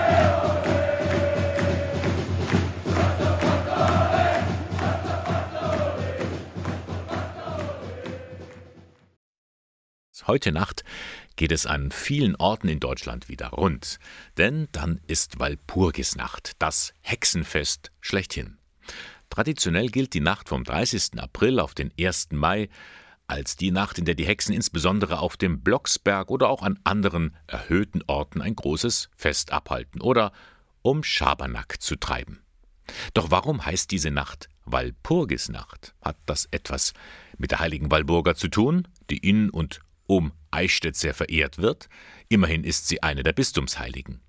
Heute 10.27 10.51
Nacht 10.51 10.83
geht 11.35 11.51
es 11.51 11.67
an 11.67 11.91
vielen 11.91 12.35
Orten 12.35 12.67
in 12.67 12.79
Deutschland 12.79 13.29
wieder 13.29 13.49
rund, 13.49 13.99
denn 14.37 14.67
dann 14.71 14.99
ist 15.05 15.39
Walpurgisnacht, 15.39 16.53
das 16.57 16.93
Hexenfest 17.01 17.91
schlechthin. 18.01 18.57
Traditionell 19.29 19.89
gilt 19.89 20.15
die 20.15 20.21
Nacht 20.21 20.49
vom 20.49 20.63
30. 20.63 21.19
April 21.19 21.59
auf 21.59 21.75
den 21.75 21.91
1. 21.99 22.29
Mai 22.31 22.69
als 23.27 23.55
die 23.55 23.69
Nacht, 23.69 23.99
in 23.99 24.05
der 24.05 24.15
die 24.15 24.25
Hexen 24.25 24.55
insbesondere 24.55 25.19
auf 25.19 25.37
dem 25.37 25.61
Blocksberg 25.61 26.31
oder 26.31 26.49
auch 26.49 26.63
an 26.63 26.79
anderen 26.83 27.35
erhöhten 27.45 28.01
Orten 28.07 28.41
ein 28.41 28.55
großes 28.55 29.09
Fest 29.15 29.51
abhalten 29.51 30.01
oder 30.01 30.31
um 30.81 31.03
Schabernack 31.03 31.81
zu 31.81 31.97
treiben. 31.97 32.41
Doch 33.13 33.29
warum 33.29 33.63
heißt 33.63 33.91
diese 33.91 34.09
Nacht 34.09 34.49
Walpurgisnacht? 34.65 35.93
Hat 36.01 36.17
das 36.25 36.47
etwas 36.49 36.93
mit 37.37 37.51
der 37.51 37.59
heiligen 37.59 37.91
Walburga 37.91 38.33
zu 38.35 38.47
tun, 38.47 38.87
die 39.09 39.17
in 39.17 39.51
und 39.51 39.81
um 40.07 40.31
Eichstätt 40.51 40.95
sehr 40.95 41.13
verehrt 41.13 41.57
wird. 41.57 41.89
Immerhin 42.29 42.63
ist 42.63 42.87
sie 42.87 43.03
eine 43.03 43.23
der 43.23 43.33
Bistumsheiligen. 43.33 44.21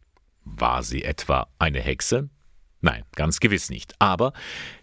War 0.45 0.83
sie 0.83 1.05
etwa 1.05 1.49
eine 1.59 1.81
Hexe? 1.81 2.31
Nein, 2.81 3.05
ganz 3.15 3.41
gewiss 3.41 3.71
nicht. 3.71 3.95
Aber 3.99 4.33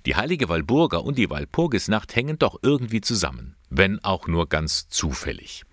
die 0.05 0.15
heilige 0.15 0.49
Walburga 0.49 0.97
und 0.97 1.17
die 1.17 1.29
Walpurgisnacht 1.29 2.15
hängen 2.15 2.37
doch 2.39 2.59
irgendwie 2.61 3.01
zusammen, 3.01 3.55
wenn 3.69 4.03
auch 4.03 4.27
nur 4.27 4.49
ganz 4.49 4.89
zufällig. 4.89 5.63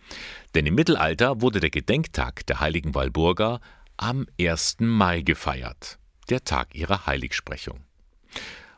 Denn 0.54 0.66
im 0.66 0.74
Mittelalter 0.74 1.40
wurde 1.40 1.60
der 1.60 1.70
Gedenktag 1.70 2.46
der 2.46 2.60
heiligen 2.60 2.94
Walburga 2.94 3.60
am 3.96 4.26
1. 4.40 4.76
Mai 4.80 5.22
gefeiert, 5.22 5.98
der 6.28 6.44
Tag 6.44 6.74
ihrer 6.74 7.06
Heiligsprechung. 7.06 7.80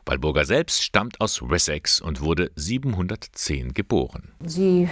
Walburga 0.05 0.43
selbst 0.45 0.83
stammt 0.83 1.21
aus 1.21 1.41
Wessex 1.41 2.01
und 2.01 2.21
wurde 2.21 2.51
710 2.55 3.73
geboren. 3.73 4.31
Sie 4.45 4.89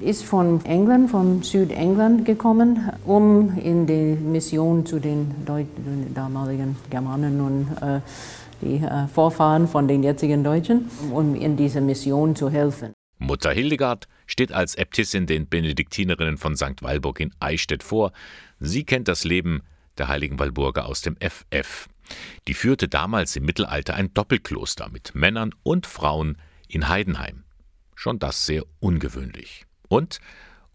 ist 0.00 0.24
von 0.24 0.64
England, 0.64 1.10
von 1.10 1.42
Südengland 1.42 2.24
gekommen, 2.24 2.90
um 3.04 3.56
in 3.58 3.86
die 3.86 4.16
Mission 4.20 4.84
zu 4.84 5.00
den 5.00 5.44
Deut 5.46 5.66
damaligen 6.14 6.76
Germanen 6.90 7.40
und 7.40 7.68
äh, 7.80 8.00
die 8.60 8.84
äh, 8.84 9.08
Vorfahren 9.08 9.66
von 9.66 9.88
den 9.88 10.02
jetzigen 10.02 10.44
Deutschen, 10.44 10.90
um 11.10 11.34
in 11.34 11.56
dieser 11.56 11.80
Mission 11.80 12.36
zu 12.36 12.50
helfen. 12.50 12.92
Mutter 13.18 13.52
Hildegard 13.52 14.08
steht 14.26 14.52
als 14.52 14.76
Äbtissin 14.76 15.26
den 15.26 15.46
Benediktinerinnen 15.46 16.36
von 16.36 16.56
St. 16.56 16.82
Walburg 16.82 17.20
in 17.20 17.32
Eichstätt 17.40 17.82
vor. 17.82 18.12
Sie 18.60 18.84
kennt 18.84 19.08
das 19.08 19.24
Leben 19.24 19.62
der 19.98 20.08
heiligen 20.08 20.38
Walburga 20.38 20.82
aus 20.82 21.00
dem 21.00 21.16
FF. 21.16 21.88
Die 22.48 22.54
führte 22.54 22.88
damals 22.88 23.36
im 23.36 23.44
Mittelalter 23.44 23.94
ein 23.94 24.12
Doppelkloster 24.14 24.88
mit 24.90 25.14
Männern 25.14 25.54
und 25.62 25.86
Frauen 25.86 26.38
in 26.68 26.88
Heidenheim. 26.88 27.44
Schon 27.94 28.18
das 28.18 28.46
sehr 28.46 28.64
ungewöhnlich. 28.80 29.66
Und 29.88 30.20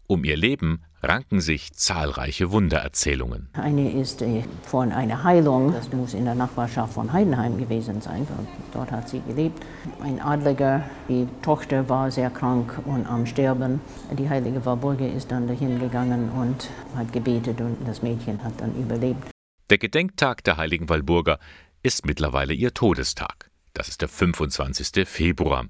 um 0.06 0.24
ihr 0.24 0.36
Leben 0.36 0.82
ranken 1.02 1.40
sich 1.40 1.72
zahlreiche 1.72 2.50
Wundererzählungen. 2.50 3.48
Eine 3.52 3.92
ist 3.92 4.22
äh, 4.22 4.42
von 4.62 4.92
einer 4.92 5.22
Heilung, 5.22 5.72
das 5.72 5.92
muss 5.92 6.14
in 6.14 6.24
der 6.24 6.34
Nachbarschaft 6.34 6.94
von 6.94 7.12
Heidenheim 7.12 7.56
gewesen 7.58 8.00
sein, 8.00 8.26
dort 8.72 8.90
hat 8.90 9.08
sie 9.08 9.20
gelebt. 9.20 9.62
Ein 10.02 10.20
Adliger, 10.20 10.82
die 11.08 11.26
Tochter 11.42 11.88
war 11.88 12.10
sehr 12.10 12.30
krank 12.30 12.78
und 12.84 13.06
am 13.06 13.24
Sterben. 13.24 13.80
Die 14.18 14.28
heilige 14.28 14.64
Walburga 14.66 15.06
ist 15.06 15.30
dann 15.30 15.46
dahin 15.46 15.78
gegangen 15.78 16.28
und 16.30 16.68
hat 16.96 17.12
gebetet 17.12 17.60
und 17.60 17.76
das 17.86 18.02
Mädchen 18.02 18.42
hat 18.42 18.52
dann 18.58 18.74
überlebt. 18.74 19.30
Der 19.70 19.78
Gedenktag 19.78 20.42
der 20.42 20.56
heiligen 20.56 20.88
Walburga 20.88 21.38
ist 21.84 22.04
mittlerweile 22.04 22.52
ihr 22.52 22.74
Todestag. 22.74 23.50
Das 23.72 23.88
ist 23.88 24.00
der 24.00 24.08
25. 24.08 25.08
Februar. 25.08 25.68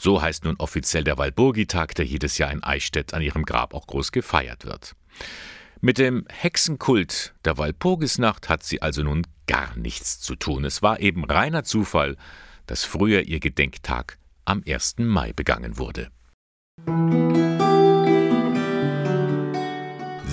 So 0.00 0.22
heißt 0.22 0.44
nun 0.44 0.56
offiziell 0.56 1.04
der 1.04 1.18
Walburgitag, 1.18 1.94
der 1.94 2.06
jedes 2.06 2.38
Jahr 2.38 2.50
in 2.50 2.64
Eichstätt 2.64 3.12
an 3.12 3.20
ihrem 3.20 3.44
Grab 3.44 3.74
auch 3.74 3.86
groß 3.86 4.10
gefeiert 4.10 4.64
wird. 4.64 4.96
Mit 5.82 5.98
dem 5.98 6.24
Hexenkult 6.30 7.34
der 7.44 7.58
Walpurgisnacht 7.58 8.48
hat 8.48 8.62
sie 8.62 8.80
also 8.80 9.02
nun 9.02 9.26
gar 9.46 9.76
nichts 9.76 10.18
zu 10.18 10.34
tun. 10.34 10.64
Es 10.64 10.80
war 10.80 11.00
eben 11.00 11.22
reiner 11.24 11.62
Zufall, 11.62 12.16
dass 12.66 12.84
früher 12.84 13.20
ihr 13.28 13.40
Gedenktag 13.40 14.18
am 14.46 14.62
1. 14.66 14.96
Mai 14.98 15.34
begangen 15.34 15.76
wurde. 15.76 16.10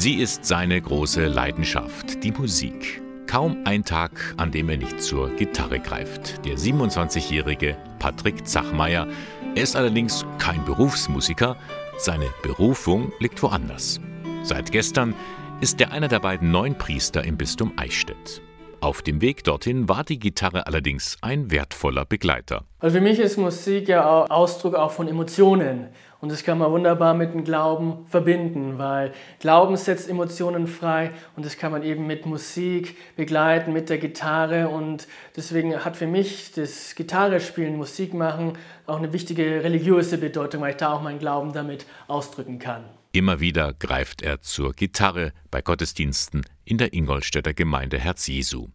Sie 0.04 0.16
ist 0.16 0.44
seine 0.44 0.82
große 0.82 1.28
Leidenschaft, 1.28 2.26
die 2.26 2.34
Musik. 2.34 3.02
Kaum 3.26 3.60
ein 3.64 3.86
Tag, 3.86 4.34
an 4.36 4.52
dem 4.52 4.68
er 4.68 4.76
nicht 4.76 5.02
zur 5.02 5.30
Gitarre 5.38 5.80
greift. 5.80 6.46
Der 6.46 6.58
27-jährige 6.58 7.78
Patrick 8.00 8.46
Zachmeier. 8.46 9.08
Er 9.56 9.64
ist 9.64 9.78
allerdings 9.78 10.26
kein 10.40 10.66
Berufsmusiker, 10.66 11.56
seine 11.98 12.28
Berufung 12.42 13.14
liegt 13.20 13.42
woanders. 13.42 14.02
Seit 14.44 14.74
gestern 14.74 15.16
ist 15.62 15.80
er 15.80 15.94
einer 15.94 16.10
der 16.10 16.20
beiden 16.20 16.52
neuen 16.52 16.78
Priester 16.78 17.24
im 17.24 17.38
Bistum 17.38 17.72
Eichstätt. 17.78 18.42
Auf 18.84 19.02
dem 19.02 19.22
Weg 19.22 19.46
dorthin 19.46 19.88
war 19.88 20.04
die 20.04 20.20
Gitarre 20.20 20.68
allerdings 20.68 21.16
ein 21.22 21.50
wertvoller 21.52 22.04
Begleiter. 22.04 22.66
Also 22.80 22.98
für 22.98 23.02
mich 23.02 23.18
ist 23.18 23.38
Musik 23.38 23.88
ja 23.88 24.06
auch 24.06 24.30
Ausdruck 24.30 24.76
auch 24.76 24.92
von 24.92 25.08
Emotionen. 25.08 25.88
Und 26.20 26.34
das 26.34 26.44
kann 26.44 26.58
man 26.58 26.70
wunderbar 26.70 27.14
mit 27.14 27.34
dem 27.34 27.46
Glauben 27.46 28.06
verbinden, 28.08 28.78
weil 28.80 29.14
Glauben 29.40 29.78
setzt 29.78 30.10
Emotionen 30.10 30.68
frei 30.68 31.12
und 31.38 31.46
das 31.46 31.58
kann 31.58 31.72
man 31.72 31.84
eben 31.84 32.08
mit 32.08 32.26
Musik 32.26 32.98
begleiten, 33.16 33.72
mit 33.72 33.90
der 33.90 34.00
Gitarre. 34.00 34.68
Und 34.68 35.08
deswegen 35.38 35.86
hat 35.86 35.96
für 35.96 36.08
mich 36.08 36.52
das 36.52 36.94
Gitarre 36.96 37.40
spielen, 37.40 37.78
Musik 37.78 38.14
machen 38.14 38.58
auch 38.86 38.98
eine 38.98 39.14
wichtige 39.14 39.64
religiöse 39.64 40.18
Bedeutung, 40.18 40.60
weil 40.60 40.72
ich 40.72 40.78
da 40.78 40.92
auch 40.92 41.02
meinen 41.02 41.20
Glauben 41.20 41.54
damit 41.54 41.86
ausdrücken 42.10 42.60
kann. 42.60 42.84
Immer 43.14 43.40
wieder 43.40 43.74
greift 43.74 44.24
er 44.24 44.42
zur 44.42 44.74
Gitarre 44.74 45.32
bei 45.52 45.62
Gottesdiensten 45.62 46.42
in 46.66 46.78
der 46.78 46.94
Ingolstädter 46.94 47.54
Gemeinde 47.54 48.00
Herz 48.00 48.28
Jesu. 48.28 48.68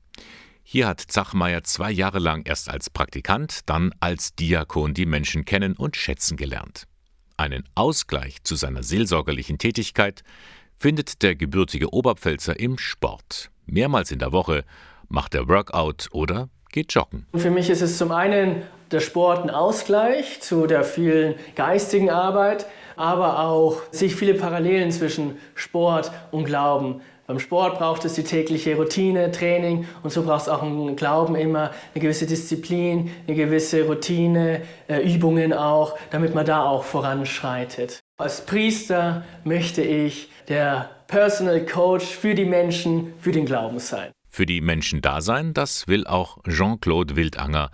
Hier 0.62 0.86
hat 0.86 1.00
Zachmeier 1.00 1.64
zwei 1.64 1.90
Jahre 1.90 2.18
lang 2.18 2.46
erst 2.46 2.68
als 2.68 2.90
Praktikant, 2.90 3.60
dann 3.66 3.92
als 4.00 4.34
Diakon 4.34 4.92
die 4.92 5.06
Menschen 5.06 5.44
kennen 5.44 5.74
und 5.74 5.96
schätzen 5.96 6.36
gelernt. 6.36 6.84
Einen 7.38 7.64
Ausgleich 7.74 8.42
zu 8.42 8.54
seiner 8.56 8.82
seelsorgerlichen 8.82 9.58
Tätigkeit 9.58 10.22
findet 10.78 11.22
der 11.22 11.36
gebürtige 11.36 11.92
Oberpfälzer 11.92 12.58
im 12.58 12.78
Sport. 12.78 13.50
Mehrmals 13.66 14.10
in 14.10 14.18
der 14.18 14.32
Woche 14.32 14.64
macht 15.08 15.34
er 15.34 15.48
Workout 15.48 16.08
oder 16.12 16.50
geht 16.70 16.92
joggen. 16.92 17.26
Für 17.34 17.50
mich 17.50 17.70
ist 17.70 17.80
es 17.80 17.96
zum 17.96 18.12
einen 18.12 18.62
der 18.90 19.00
Sport 19.00 19.42
ein 19.42 19.50
Ausgleich 19.50 20.40
zu 20.40 20.66
der 20.66 20.84
vielen 20.84 21.34
geistigen 21.54 22.10
Arbeit, 22.10 22.66
aber 22.96 23.40
auch 23.40 23.82
sich 23.92 24.14
viele 24.16 24.34
Parallelen 24.34 24.90
zwischen 24.90 25.38
Sport 25.54 26.10
und 26.30 26.44
Glauben. 26.44 27.00
Beim 27.28 27.40
Sport 27.40 27.78
braucht 27.78 28.06
es 28.06 28.14
die 28.14 28.22
tägliche 28.22 28.74
Routine, 28.76 29.30
Training 29.30 29.86
und 30.02 30.10
so 30.10 30.22
braucht 30.22 30.40
es 30.40 30.48
auch 30.48 30.62
im 30.62 30.96
Glauben 30.96 31.36
immer 31.36 31.72
eine 31.94 32.00
gewisse 32.00 32.24
Disziplin, 32.24 33.10
eine 33.26 33.36
gewisse 33.36 33.84
Routine, 33.84 34.62
äh, 34.88 35.02
Übungen 35.02 35.52
auch, 35.52 35.98
damit 36.10 36.34
man 36.34 36.46
da 36.46 36.64
auch 36.64 36.84
voranschreitet. 36.84 38.00
Als 38.16 38.46
Priester 38.46 39.24
möchte 39.44 39.82
ich 39.82 40.30
der 40.48 40.88
Personal 41.06 41.66
Coach 41.66 42.06
für 42.06 42.34
die 42.34 42.46
Menschen, 42.46 43.12
für 43.18 43.32
den 43.32 43.44
Glauben 43.44 43.78
sein. 43.78 44.10
Für 44.26 44.46
die 44.46 44.62
Menschen 44.62 45.02
da 45.02 45.20
sein, 45.20 45.52
das 45.52 45.86
will 45.86 46.06
auch 46.06 46.38
Jean-Claude 46.48 47.14
Wildanger, 47.14 47.70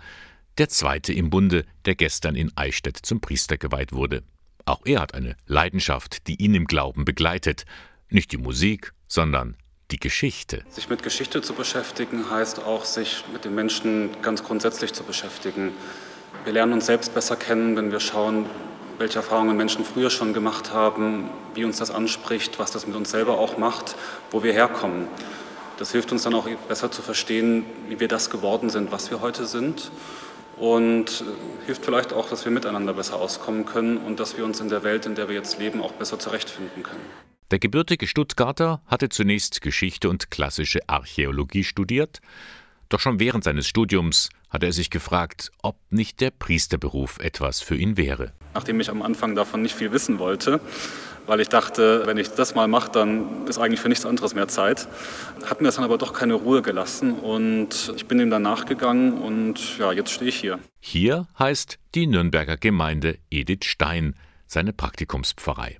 der 0.57 0.67
Zweite 0.67 1.13
im 1.13 1.29
Bunde, 1.29 1.63
der 1.85 1.95
gestern 1.95 2.35
in 2.35 2.51
Eichstätt 2.57 2.97
zum 2.97 3.21
Priester 3.21 3.55
geweiht 3.55 3.93
wurde. 3.93 4.23
Auch 4.65 4.81
er 4.83 4.99
hat 4.99 5.13
eine 5.13 5.37
Leidenschaft, 5.45 6.27
die 6.27 6.43
ihn 6.43 6.55
im 6.55 6.65
Glauben 6.65 7.05
begleitet. 7.05 7.63
Nicht 8.09 8.33
die 8.33 8.37
Musik, 8.37 8.91
sondern 9.07 9.55
die 9.91 9.99
Geschichte. 9.99 10.63
Sich 10.69 10.89
mit 10.89 11.03
Geschichte 11.03 11.41
zu 11.41 11.53
beschäftigen, 11.53 12.29
heißt 12.29 12.63
auch, 12.63 12.85
sich 12.85 13.23
mit 13.31 13.45
den 13.45 13.53
Menschen 13.53 14.09
ganz 14.21 14.43
grundsätzlich 14.43 14.93
zu 14.93 15.03
beschäftigen. 15.03 15.73
Wir 16.43 16.53
lernen 16.53 16.73
uns 16.73 16.87
selbst 16.87 17.13
besser 17.13 17.35
kennen, 17.35 17.75
wenn 17.75 17.91
wir 17.91 17.99
schauen, 17.99 18.47
welche 18.97 19.17
Erfahrungen 19.17 19.57
Menschen 19.57 19.85
früher 19.85 20.09
schon 20.09 20.33
gemacht 20.33 20.73
haben, 20.73 21.29
wie 21.53 21.65
uns 21.65 21.77
das 21.77 21.91
anspricht, 21.91 22.59
was 22.59 22.71
das 22.71 22.87
mit 22.87 22.95
uns 22.95 23.11
selber 23.11 23.37
auch 23.37 23.57
macht, 23.57 23.95
wo 24.31 24.43
wir 24.43 24.53
herkommen. 24.53 25.07
Das 25.77 25.91
hilft 25.91 26.11
uns 26.11 26.23
dann 26.23 26.33
auch 26.33 26.47
besser 26.67 26.89
zu 26.89 27.01
verstehen, 27.01 27.65
wie 27.89 27.99
wir 27.99 28.07
das 28.07 28.29
geworden 28.29 28.69
sind, 28.69 28.91
was 28.91 29.11
wir 29.11 29.21
heute 29.21 29.45
sind. 29.45 29.91
und 30.57 31.21
äh, 31.21 31.65
hilft 31.65 31.83
vielleicht 31.83 32.13
auch, 32.13 32.29
dass 32.29 32.45
wir 32.45 32.51
miteinander 32.51 32.93
besser 32.93 33.15
auskommen 33.15 33.65
können 33.65 33.97
und 33.97 34.19
dass 34.19 34.37
wir 34.37 34.45
uns 34.45 34.59
in 34.59 34.69
der 34.69 34.83
Welt, 34.83 35.05
in 35.05 35.15
der 35.15 35.27
wir 35.27 35.35
jetzt 35.35 35.59
leben, 35.59 35.81
auch 35.81 35.91
besser 35.93 36.17
zurechtfinden 36.17 36.83
können. 36.83 37.05
Der 37.51 37.59
gebürtige 37.59 38.07
Stuttgarter 38.07 38.81
hatte 38.87 39.09
zunächst 39.09 39.61
Geschichte 39.61 40.09
und 40.09 40.31
klassische 40.31 40.79
Archäologie 40.87 41.63
studiert, 41.63 42.19
doch 42.89 42.99
schon 42.99 43.19
während 43.19 43.43
seines 43.43 43.67
Studiums 43.67 44.29
hatte 44.49 44.65
er 44.65 44.73
sich 44.73 44.89
gefragt, 44.89 45.51
ob 45.61 45.77
nicht 45.91 46.21
der 46.21 46.31
Priesterberuf 46.31 47.19
etwas 47.19 47.61
für 47.61 47.75
ihn 47.75 47.97
wäre. 47.97 48.33
Nachdem 48.55 48.79
ich 48.79 48.89
am 48.89 49.03
Anfang 49.03 49.35
davon 49.35 49.61
nicht 49.61 49.75
viel 49.75 49.91
wissen 49.91 50.17
wollte, 50.17 50.59
weil 51.27 51.39
ich 51.39 51.49
dachte, 51.49 52.03
wenn 52.05 52.17
ich 52.17 52.29
das 52.29 52.55
mal 52.55 52.67
mache, 52.67 52.91
dann 52.91 53.47
ist 53.47 53.59
eigentlich 53.59 53.79
für 53.79 53.89
nichts 53.89 54.05
anderes 54.05 54.33
mehr 54.33 54.47
Zeit. 54.47 54.87
Hat 55.45 55.61
mir 55.61 55.67
das 55.67 55.75
dann 55.75 55.83
aber 55.83 55.97
doch 55.97 56.13
keine 56.13 56.35
Ruhe 56.35 56.61
gelassen 56.63 57.13
und 57.13 57.93
ich 57.95 58.07
bin 58.07 58.19
ihm 58.19 58.29
dann 58.31 58.43
nachgegangen 58.43 59.19
und 59.19 59.77
ja, 59.77 59.91
jetzt 59.91 60.11
stehe 60.11 60.29
ich 60.29 60.35
hier. 60.35 60.59
Hier 60.79 61.27
heißt 61.37 61.77
die 61.93 62.07
Nürnberger 62.07 62.57
Gemeinde 62.57 63.19
Edith 63.29 63.65
Stein, 63.65 64.15
seine 64.47 64.73
Praktikumspfarrei. 64.73 65.77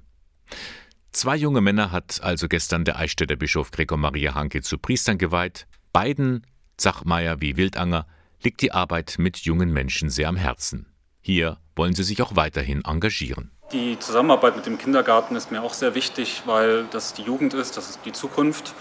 Zwei 1.15 1.37
junge 1.37 1.61
Männer 1.61 1.93
hat 1.93 2.19
also 2.23 2.49
gestern 2.49 2.83
der 2.83 2.97
Eichstätter 2.97 3.37
Bischof 3.37 3.71
Gregor 3.71 3.97
Maria 3.97 4.35
Hanke 4.35 4.61
zu 4.61 4.77
Priestern 4.77 5.17
geweiht. 5.17 5.65
Beiden, 5.93 6.45
Zachmeier 6.75 7.39
wie 7.39 7.55
Wildanger, 7.55 8.05
liegt 8.43 8.61
die 8.61 8.73
Arbeit 8.73 9.15
mit 9.17 9.37
jungen 9.37 9.71
Menschen 9.71 10.09
sehr 10.09 10.27
am 10.27 10.35
Herzen. 10.35 10.87
Hier 11.21 11.57
wollen 11.73 11.95
sie 11.95 12.03
sich 12.03 12.21
auch 12.21 12.35
weiterhin 12.35 12.83
engagieren. 12.83 13.51
Die 13.71 13.97
Zusammenarbeit 13.97 14.57
mit 14.57 14.65
dem 14.65 14.77
Kindergarten 14.77 15.37
ist 15.37 15.53
mir 15.53 15.63
auch 15.63 15.73
sehr 15.73 15.95
wichtig, 15.95 16.43
weil 16.47 16.83
das 16.91 17.13
die 17.13 17.21
Jugend 17.21 17.53
ist, 17.53 17.77
das 17.77 17.91
ist 17.91 18.01
die 18.03 18.11
Zukunft. 18.11 18.73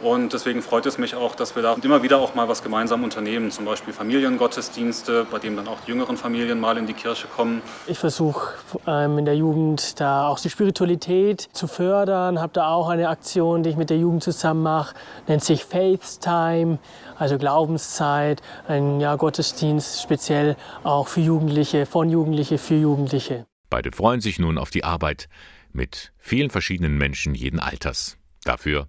Und 0.00 0.32
deswegen 0.32 0.60
freut 0.60 0.84
es 0.86 0.98
mich 0.98 1.14
auch, 1.14 1.34
dass 1.34 1.56
wir 1.56 1.62
da 1.62 1.76
immer 1.82 2.02
wieder 2.02 2.18
auch 2.18 2.34
mal 2.34 2.48
was 2.48 2.62
gemeinsam 2.62 3.02
unternehmen, 3.02 3.50
zum 3.50 3.64
Beispiel 3.64 3.94
Familiengottesdienste, 3.94 5.26
bei 5.30 5.38
denen 5.38 5.56
dann 5.56 5.68
auch 5.68 5.80
die 5.86 5.90
jüngeren 5.90 6.16
Familien 6.16 6.60
mal 6.60 6.76
in 6.76 6.86
die 6.86 6.92
Kirche 6.92 7.26
kommen. 7.28 7.62
Ich 7.86 7.98
versuche 7.98 8.54
ähm, 8.86 9.18
in 9.18 9.24
der 9.24 9.36
Jugend 9.36 9.98
da 9.98 10.28
auch 10.28 10.38
die 10.38 10.50
Spiritualität 10.50 11.48
zu 11.52 11.66
fördern, 11.66 12.40
habe 12.40 12.52
da 12.52 12.68
auch 12.68 12.88
eine 12.88 13.08
Aktion, 13.08 13.62
die 13.62 13.70
ich 13.70 13.76
mit 13.76 13.88
der 13.88 13.98
Jugend 13.98 14.22
zusammen 14.22 14.62
mache, 14.62 14.94
nennt 15.28 15.42
sich 15.42 15.64
Faith 15.64 16.20
Time, 16.20 16.78
also 17.18 17.38
Glaubenszeit, 17.38 18.42
ein 18.68 19.00
ja, 19.00 19.16
Gottesdienst 19.16 20.02
speziell 20.02 20.56
auch 20.82 21.08
für 21.08 21.20
Jugendliche, 21.20 21.86
von 21.86 22.10
Jugendliche 22.10 22.58
für 22.58 22.74
Jugendliche. 22.74 23.46
Beide 23.70 23.92
freuen 23.92 24.20
sich 24.20 24.38
nun 24.38 24.58
auf 24.58 24.70
die 24.70 24.84
Arbeit 24.84 25.28
mit 25.72 26.12
vielen 26.18 26.50
verschiedenen 26.50 26.96
Menschen 26.98 27.34
jeden 27.34 27.60
Alters. 27.60 28.16
Dafür 28.44 28.86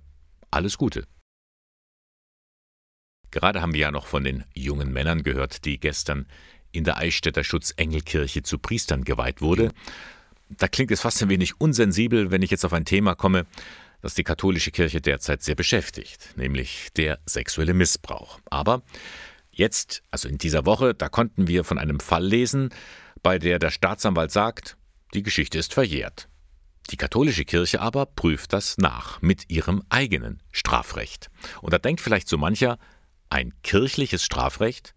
alles 0.57 0.77
Gute. 0.77 1.05
Gerade 3.31 3.61
haben 3.61 3.73
wir 3.73 3.81
ja 3.81 3.91
noch 3.91 4.07
von 4.07 4.23
den 4.23 4.43
jungen 4.55 4.91
Männern 4.91 5.23
gehört, 5.23 5.65
die 5.65 5.79
gestern 5.79 6.27
in 6.71 6.83
der 6.83 6.97
Eichstätter 6.97 7.43
Schutzengelkirche 7.43 8.43
zu 8.43 8.57
Priestern 8.57 9.03
geweiht 9.03 9.41
wurde. 9.41 9.71
Da 10.49 10.67
klingt 10.67 10.91
es 10.91 11.01
fast 11.01 11.21
ein 11.21 11.29
wenig 11.29 11.59
unsensibel, 11.59 12.31
wenn 12.31 12.41
ich 12.41 12.51
jetzt 12.51 12.65
auf 12.65 12.73
ein 12.73 12.85
Thema 12.85 13.15
komme, 13.15 13.45
das 14.01 14.15
die 14.15 14.23
katholische 14.23 14.71
Kirche 14.71 15.01
derzeit 15.01 15.43
sehr 15.43 15.55
beschäftigt, 15.55 16.33
nämlich 16.37 16.89
der 16.95 17.19
sexuelle 17.25 17.73
Missbrauch. 17.73 18.39
Aber 18.49 18.81
jetzt, 19.51 20.03
also 20.11 20.27
in 20.27 20.37
dieser 20.37 20.65
Woche, 20.65 20.93
da 20.93 21.09
konnten 21.09 21.47
wir 21.47 21.63
von 21.63 21.77
einem 21.77 21.99
Fall 21.99 22.25
lesen, 22.25 22.69
bei 23.21 23.39
der 23.39 23.59
der 23.59 23.71
Staatsanwalt 23.71 24.31
sagt, 24.31 24.77
die 25.13 25.23
Geschichte 25.23 25.57
ist 25.57 25.73
verjährt. 25.73 26.29
Die 26.89 26.98
katholische 26.98 27.44
Kirche 27.44 27.82
aber 27.82 28.06
prüft 28.06 28.53
das 28.53 28.77
nach 28.77 29.22
mit 29.22 29.50
ihrem 29.50 29.84
eigenen 29.89 30.41
Strafrecht. 30.51 31.29
Und 31.62 31.74
da 31.74 31.77
denkt 31.77 32.01
vielleicht 32.01 32.29
so 32.29 32.38
mancher, 32.38 32.77
ein 33.29 33.53
kirchliches 33.62 34.24
Strafrecht? 34.24 34.94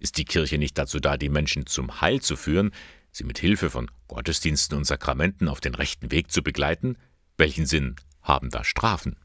Ist 0.00 0.16
die 0.16 0.24
Kirche 0.24 0.56
nicht 0.56 0.78
dazu 0.78 1.00
da, 1.00 1.18
die 1.18 1.28
Menschen 1.28 1.66
zum 1.66 2.00
Heil 2.00 2.22
zu 2.22 2.36
führen, 2.36 2.72
sie 3.12 3.24
mit 3.24 3.38
Hilfe 3.38 3.68
von 3.68 3.90
Gottesdiensten 4.08 4.76
und 4.78 4.84
Sakramenten 4.84 5.48
auf 5.48 5.60
den 5.60 5.74
rechten 5.74 6.10
Weg 6.10 6.32
zu 6.32 6.42
begleiten? 6.42 6.96
Welchen 7.36 7.66
Sinn 7.66 7.96
haben 8.22 8.48
da 8.48 8.64
Strafen? 8.64 9.18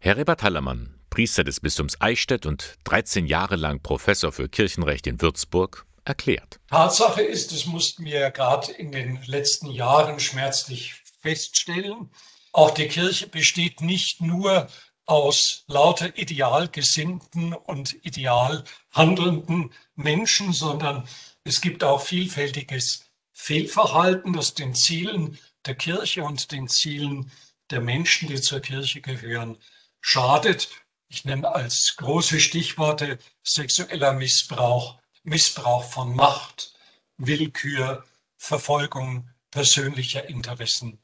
Herr 0.00 0.16
Rebert 0.16 0.42
Hallermann, 0.42 0.94
Priester 1.08 1.44
des 1.44 1.60
Bistums 1.60 2.00
Eichstätt 2.00 2.46
und 2.46 2.74
13 2.84 3.26
Jahre 3.26 3.54
lang 3.54 3.80
Professor 3.80 4.32
für 4.32 4.48
Kirchenrecht 4.48 5.06
in 5.06 5.20
Würzburg, 5.20 5.86
erklärt. 6.04 6.58
Tatsache 6.68 7.22
ist, 7.22 7.52
es 7.52 7.66
mussten 7.66 8.04
wir 8.04 8.18
ja 8.18 8.28
gerade 8.30 8.72
in 8.72 8.92
den 8.92 9.20
letzten 9.26 9.70
Jahren 9.70 10.20
schmerzlich 10.20 11.03
feststellen, 11.24 12.10
auch 12.52 12.70
die 12.72 12.86
Kirche 12.86 13.26
besteht 13.26 13.80
nicht 13.80 14.20
nur 14.20 14.68
aus 15.06 15.64
lauter 15.66 16.18
ideal 16.18 16.68
gesinnten 16.68 17.54
und 17.54 17.94
ideal 18.04 18.62
handelnden 18.92 19.72
Menschen, 19.94 20.52
sondern 20.52 21.08
es 21.44 21.62
gibt 21.62 21.82
auch 21.82 22.02
vielfältiges 22.02 23.06
Fehlverhalten, 23.32 24.34
das 24.34 24.52
den 24.54 24.74
Zielen 24.74 25.38
der 25.64 25.74
Kirche 25.74 26.24
und 26.24 26.52
den 26.52 26.68
Zielen 26.68 27.32
der 27.70 27.80
Menschen, 27.80 28.28
die 28.28 28.40
zur 28.40 28.60
Kirche 28.60 29.00
gehören, 29.00 29.56
schadet. 30.00 30.68
Ich 31.08 31.24
nenne 31.24 31.54
als 31.54 31.94
große 31.96 32.38
Stichworte 32.38 33.18
sexueller 33.42 34.12
Missbrauch, 34.12 34.98
Missbrauch 35.22 35.84
von 35.84 36.14
Macht, 36.14 36.74
Willkür, 37.16 38.04
Verfolgung 38.36 39.30
persönlicher 39.50 40.28
Interessen 40.28 41.00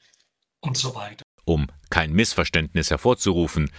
und 0.61 0.77
so 0.77 0.95
weiter. 0.95 1.23
Um 1.45 1.69
kein 1.91 2.13
Missverständnis 2.13 2.91
hervorzurufen, 2.91 3.71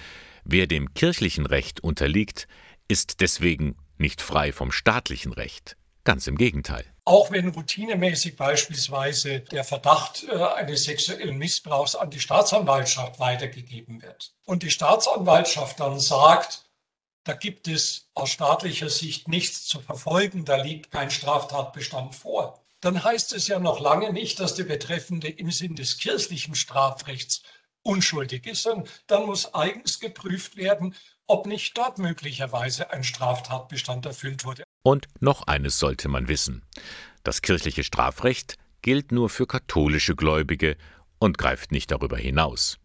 wer 0.44 0.68
dem 0.68 0.94
kirchlichen 0.94 1.46
Recht 1.46 1.80
unterliegt, 1.82 2.48
ist 2.88 3.22
deswegen 3.22 3.78
nicht 3.98 4.22
frei 4.22 4.52
vom 4.52 4.72
staatlichen 4.72 5.32
Recht. 5.32 5.78
Ganz 6.04 6.28
im 6.28 6.36
Gegenteil. 6.36 6.86
Auch 7.06 7.32
wenn 7.32 7.50
routinemäßig 7.50 8.36
beispielsweise 8.36 9.42
der 9.42 9.64
Verdacht 9.64 10.26
äh, 10.28 10.36
eines 10.36 10.86
sexuellen 10.86 11.38
Missbrauchs 11.38 11.96
an 11.96 12.10
die 12.10 12.20
Staatsanwaltschaft 12.20 13.20
weitergegeben 13.20 14.02
wird 14.02 14.34
und 14.46 14.64
die 14.64 14.72
Staatsanwaltschaft 14.72 15.80
dann 15.80 16.00
sagt, 16.00 16.66
da 17.24 17.34
gibt 17.34 17.68
es 17.68 18.10
aus 18.16 18.32
staatlicher 18.32 18.90
Sicht 18.90 19.28
nichts 19.28 19.66
zu 19.66 19.80
verfolgen, 19.80 20.46
da 20.46 20.62
liegt 20.62 20.92
kein 20.92 21.12
Straftatbestand 21.12 22.16
vor, 22.16 22.61
dann 22.82 23.04
heißt 23.04 23.34
es 23.34 23.48
ja 23.48 23.60
noch 23.60 23.80
lange 23.80 24.12
nicht, 24.12 24.40
dass 24.40 24.56
der 24.56 24.66
Betreffende 24.66 25.30
im 25.30 25.52
Sinn 25.52 25.76
des 25.76 25.98
kirchlichen 25.98 26.56
Strafrechts 26.56 27.44
unschuldig 27.84 28.46
ist, 28.48 28.64
sondern 28.64 28.88
dann 29.08 29.26
muss 29.26 29.54
eigens 29.54 30.00
geprüft 30.00 30.58
werden, 30.58 30.96
ob 31.28 31.46
nicht 31.46 31.78
dort 31.78 31.98
möglicherweise 32.00 32.92
ein 32.92 33.04
Straftatbestand 33.04 34.06
erfüllt 34.06 34.44
wurde. 34.44 34.64
Und 34.84 35.08
noch 35.20 35.48
eines 35.48 35.80
sollte 35.80 36.10
man 36.10 36.28
wissen. 36.28 36.64
Das 37.24 37.42
kirchliche 37.42 37.84
Strafrecht 37.84 38.56
gilt 38.82 39.12
nur 39.12 39.30
für 39.30 39.48
katholische 39.48 40.16
Gläubige 40.16 40.76
und 41.20 41.38
greift 41.38 41.72
nicht 41.72 41.92
darüber 41.92 42.18
hinaus. 42.18 42.78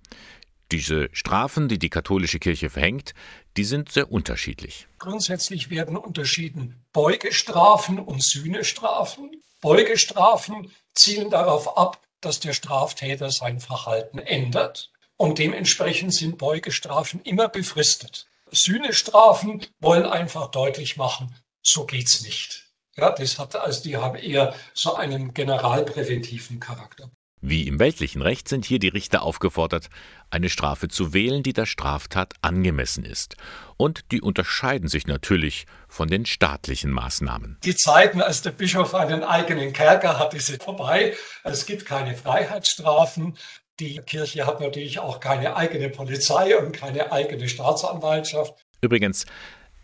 Diese 0.73 1.09
Strafen, 1.13 1.69
die 1.69 1.79
die 1.79 1.91
katholische 1.91 2.39
Kirche 2.39 2.71
verhängt, 2.71 3.15
die 3.57 3.65
sind 3.65 3.91
sehr 3.91 4.11
unterschiedlich. 4.11 4.87
Grundsätzlich 4.99 5.71
werden 5.71 5.97
unterschieden 5.97 6.85
Beugestrafen 6.93 7.99
und 7.99 8.23
Sühnestrafen. 8.23 9.43
Beugestrafen 9.61 10.71
zielen 10.95 11.31
darauf 11.31 11.77
ab, 11.77 12.01
dass 12.21 12.41
der 12.41 12.53
Straftäter 12.53 13.31
sein 13.31 13.61
Verhalten 13.61 14.19
ändert 14.19 14.91
und 15.17 15.39
dementsprechend 15.39 16.15
sind 16.15 16.39
Beugestrafen 16.39 17.21
immer 17.23 17.49
befristet. 17.49 18.27
Sühnestrafen 18.51 19.67
wollen 19.81 20.07
einfach 20.07 20.51
deutlich 20.51 20.97
machen, 20.97 21.35
so 21.63 21.85
geht's 21.85 22.23
nicht. 22.23 22.65
Ja, 22.97 23.11
das 23.11 23.39
hat, 23.39 23.57
also 23.57 23.83
die 23.83 23.97
haben 23.97 24.17
eher 24.17 24.55
so 24.73 24.95
einen 24.95 25.35
generalpräventiven 25.35 26.61
Charakter. 26.61 27.11
Wie 27.49 27.69
im 27.69 27.79
weltlichen 27.79 28.23
Recht 28.23 28.49
sind 28.49 28.65
hier 28.65 28.81
die 28.81 28.89
Richter 28.89 29.23
aufgefordert, 29.23 29.89
eine 30.31 30.49
Strafe 30.49 30.89
zu 30.89 31.15
wählen, 31.15 31.45
die 31.45 31.53
der 31.53 31.65
Straftat 31.65 32.35
angemessen 32.43 33.05
ist. 33.05 33.37
Und 33.77 34.11
die 34.11 34.21
unterscheiden 34.21 34.89
sich 34.89 35.07
natürlich 35.07 35.67
von 35.87 36.09
den 36.09 36.27
staatlichen 36.27 36.91
Maßnahmen. 36.91 37.59
Die 37.65 37.77
Zeiten, 37.77 38.21
als 38.21 38.43
der 38.43 38.51
Bischof 38.51 38.97
einen 38.97 39.23
eigenen 39.23 39.73
Kerker 39.73 40.19
hatte, 40.19 40.41
sind 40.41 40.61
vorbei. 40.61 41.15
Es 41.45 41.67
gibt 41.67 41.87
keine 41.87 42.17
Freiheitsstrafen. 42.17 43.39
Die 43.79 43.99
Kirche 43.99 44.45
hat 44.45 44.59
natürlich 44.59 44.99
auch 44.99 45.21
keine 45.21 45.55
eigene 45.55 45.89
Polizei 45.89 46.59
und 46.59 46.73
keine 46.73 47.13
eigene 47.13 47.49
Staatsanwaltschaft. 47.49 48.67
Übrigens, 48.81 49.25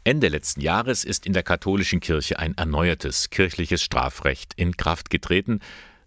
Ende 0.03 0.27
letzten 0.27 0.63
Jahres 0.63 1.05
ist 1.05 1.27
in 1.27 1.33
der 1.33 1.45
katholischen 1.45 2.01
Kirche 2.01 2.41
ein 2.41 2.59
erneuertes 2.59 3.31
kirchliches 3.31 3.85
Strafrecht 3.85 4.53
in 4.57 4.77
Kraft 4.77 5.11
getreten, 5.11 5.61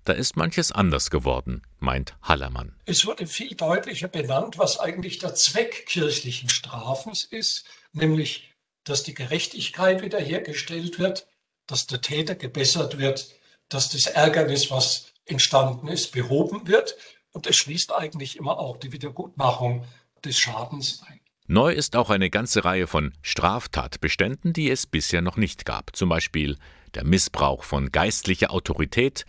da 0.06 0.14
ist 0.14 0.38
manches 0.38 0.72
anders 0.72 1.10
geworden, 1.10 1.62
meint 1.80 2.16
Hallermann. 2.22 2.76
Es 2.86 3.06
wurde 3.06 3.28
viel 3.28 3.56
deutlicher 3.56 4.08
benannt, 4.08 4.58
was 4.58 4.80
eigentlich 4.80 5.20
der 5.20 5.36
Zweck 5.36 5.88
kirchlichen 5.88 6.50
Strafens 6.50 7.24
ist, 7.24 7.66
nämlich, 7.92 8.54
dass 8.84 9.04
die 9.04 9.16
Gerechtigkeit 9.16 10.02
wiederhergestellt 10.02 11.00
wird, 11.00 11.28
dass 11.68 11.88
der 11.88 12.02
Täter 12.02 12.36
gebessert 12.36 13.00
wird, 13.00 13.36
dass 13.70 13.90
das 13.90 14.06
Ärgernis, 14.06 14.70
was 14.70 15.12
entstanden 15.26 15.88
ist, 15.88 16.12
behoben 16.12 16.68
wird. 16.68 16.96
Und 17.32 17.48
es 17.48 17.58
schließt 17.58 17.92
eigentlich 17.92 18.38
immer 18.38 18.60
auch 18.60 18.78
die 18.78 18.92
Wiedergutmachung 18.92 19.86
des 20.24 20.38
Schadens 20.38 21.02
ein. 21.08 21.20
Neu 21.48 21.74
ist 21.74 21.96
auch 21.96 22.10
eine 22.10 22.30
ganze 22.30 22.66
Reihe 22.66 22.88
von 22.88 23.14
Straftatbeständen, 23.22 24.54
die 24.54 24.70
es 24.70 24.88
bisher 24.88 25.22
noch 25.22 25.38
nicht 25.38 25.66
gab. 25.66 25.96
Zum 25.96 26.10
Beispiel 26.10 26.58
der 26.96 27.04
Missbrauch 27.04 27.64
von 27.64 27.92
geistlicher 27.92 28.52
Autorität. 28.52 29.26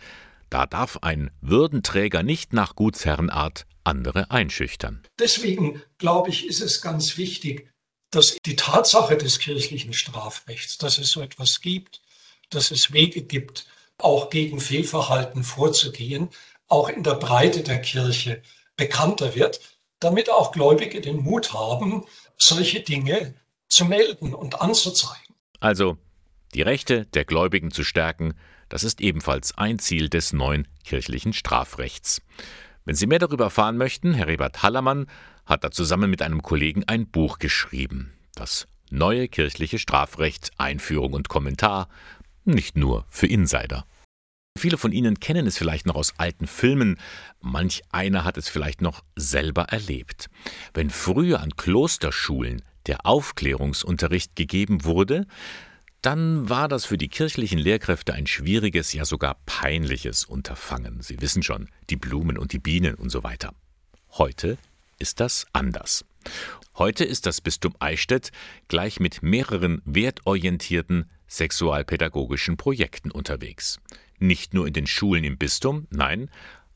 Da 0.49 0.65
darf 0.65 0.97
ein 1.01 1.31
Würdenträger 1.41 2.23
nicht 2.23 2.53
nach 2.53 2.75
Gutsherrenart 2.75 3.65
andere 3.83 4.31
einschüchtern. 4.31 5.03
Deswegen 5.19 5.81
glaube 5.97 6.29
ich, 6.29 6.47
ist 6.47 6.61
es 6.61 6.81
ganz 6.81 7.17
wichtig, 7.17 7.71
dass 8.11 8.37
die 8.45 8.55
Tatsache 8.55 9.17
des 9.17 9.39
kirchlichen 9.39 9.93
Strafrechts, 9.93 10.77
dass 10.77 10.97
es 10.97 11.09
so 11.09 11.21
etwas 11.21 11.61
gibt, 11.61 12.01
dass 12.49 12.71
es 12.71 12.93
Wege 12.93 13.23
gibt, 13.23 13.67
auch 13.97 14.29
gegen 14.29 14.59
Fehlverhalten 14.59 15.43
vorzugehen, 15.43 16.29
auch 16.67 16.89
in 16.89 17.03
der 17.03 17.15
Breite 17.15 17.63
der 17.63 17.81
Kirche 17.81 18.41
bekannter 18.75 19.35
wird 19.35 19.59
damit 19.99 20.29
auch 20.29 20.51
Gläubige 20.51 21.01
den 21.01 21.17
Mut 21.17 21.53
haben, 21.53 22.05
solche 22.37 22.81
Dinge 22.81 23.35
zu 23.67 23.85
melden 23.85 24.33
und 24.33 24.61
anzuzeigen. 24.61 25.35
Also, 25.59 25.97
die 26.53 26.61
Rechte 26.61 27.05
der 27.07 27.25
Gläubigen 27.25 27.71
zu 27.71 27.83
stärken, 27.83 28.35
das 28.69 28.83
ist 28.83 29.01
ebenfalls 29.01 29.57
ein 29.57 29.79
Ziel 29.79 30.09
des 30.09 30.33
neuen 30.33 30.67
kirchlichen 30.83 31.33
Strafrechts. 31.33 32.21
Wenn 32.85 32.95
Sie 32.95 33.07
mehr 33.07 33.19
darüber 33.19 33.45
erfahren 33.45 33.77
möchten, 33.77 34.13
Herr 34.13 34.27
Rebert 34.27 34.63
Hallermann 34.63 35.07
hat 35.45 35.63
da 35.63 35.71
zusammen 35.71 36.09
mit 36.09 36.21
einem 36.21 36.41
Kollegen 36.41 36.83
ein 36.85 37.07
Buch 37.07 37.39
geschrieben. 37.39 38.13
Das 38.33 38.67
neue 38.89 39.27
kirchliche 39.27 39.79
Strafrecht, 39.79 40.51
Einführung 40.57 41.13
und 41.13 41.29
Kommentar, 41.29 41.89
nicht 42.45 42.77
nur 42.77 43.05
für 43.09 43.27
Insider. 43.27 43.85
Viele 44.57 44.77
von 44.77 44.91
Ihnen 44.91 45.19
kennen 45.19 45.45
es 45.45 45.57
vielleicht 45.57 45.85
noch 45.85 45.95
aus 45.95 46.13
alten 46.17 46.47
Filmen, 46.47 46.97
manch 47.41 47.83
einer 47.91 48.23
hat 48.23 48.37
es 48.37 48.49
vielleicht 48.49 48.81
noch 48.81 49.03
selber 49.15 49.63
erlebt. 49.63 50.29
Wenn 50.73 50.89
früher 50.89 51.41
an 51.41 51.55
Klosterschulen 51.55 52.63
der 52.87 53.05
Aufklärungsunterricht 53.05 54.35
gegeben 54.35 54.83
wurde, 54.83 55.27
dann 56.07 56.47
war 56.47 56.69
das 56.69 56.85
für 56.85 56.97
die 56.97 57.09
kirchlichen 57.09 57.59
Lehrkräfte 57.59 58.13
ein 58.13 58.27
schwieriges, 58.27 58.93
ja 58.93 59.03
sogar 59.03 59.35
peinliches 59.45 60.23
Unterfangen. 60.23 61.01
Sie 61.01 61.19
wissen 61.19 61.43
schon, 61.43 61.67
die 61.89 61.97
Blumen 61.97 62.37
und 62.37 62.53
die 62.53 62.59
Bienen 62.59 62.95
und 62.95 63.09
so 63.09 63.23
weiter. 63.23 63.53
Heute 64.11 64.57
ist 64.99 65.19
das 65.19 65.45
anders. 65.51 66.05
Heute 66.77 67.03
ist 67.03 67.25
das 67.25 67.41
Bistum 67.41 67.75
Eichstätt 67.79 68.31
gleich 68.69 69.01
mit 69.01 69.21
mehreren 69.21 69.81
wertorientierten 69.83 71.09
sexualpädagogischen 71.27 72.55
Projekten 72.55 73.11
unterwegs 73.11 73.79
nicht 74.19 74.53
nur 74.53 74.65
in 74.65 74.73
den 74.73 74.87
Schulen 74.87 75.23
im 75.23 75.37
Bistum, 75.37 75.87
nein, 75.89 76.29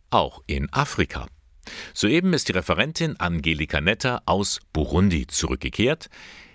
auch 0.09 0.43
in 0.45 0.71
Afrika. 0.73 1.27
Soeben 1.93 2.33
ist 2.33 2.49
die 2.49 2.53
Referentin 2.53 3.19
Angelika 3.19 3.81
Netter 3.81 4.23
aus 4.25 4.59
Burundi 4.73 5.27
zurückgekehrt. 5.27 6.09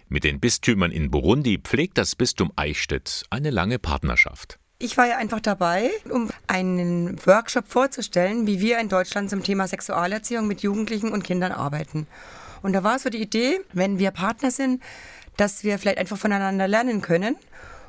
Mit 0.08 0.22
den 0.22 0.38
Bistümern 0.38 0.92
in 0.92 1.10
Burundi 1.10 1.58
pflegt 1.58 1.98
das 1.98 2.14
Bistum 2.14 2.52
Eichstätt 2.54 3.24
eine 3.30 3.50
lange 3.50 3.80
Partnerschaft. 3.80 4.58
Ich 4.78 4.96
war 4.96 5.08
ja 5.08 5.16
einfach 5.16 5.40
dabei, 5.40 5.90
um 6.08 6.30
einen 6.46 7.18
Workshop 7.26 7.66
vorzustellen, 7.66 8.46
wie 8.46 8.60
wir 8.60 8.78
in 8.78 8.88
Deutschland 8.88 9.30
zum 9.30 9.42
Thema 9.42 9.66
Sexualerziehung 9.66 10.46
mit 10.46 10.62
Jugendlichen 10.62 11.10
und 11.10 11.24
Kindern 11.24 11.50
arbeiten. 11.50 12.06
Und 12.62 12.72
da 12.72 12.84
war 12.84 13.00
so 13.00 13.10
die 13.10 13.20
Idee, 13.20 13.58
wenn 13.72 13.98
wir 13.98 14.12
Partner 14.12 14.52
sind, 14.52 14.80
dass 15.36 15.64
wir 15.64 15.78
vielleicht 15.78 15.98
einfach 15.98 16.18
voneinander 16.18 16.68
lernen 16.68 17.02
können 17.02 17.36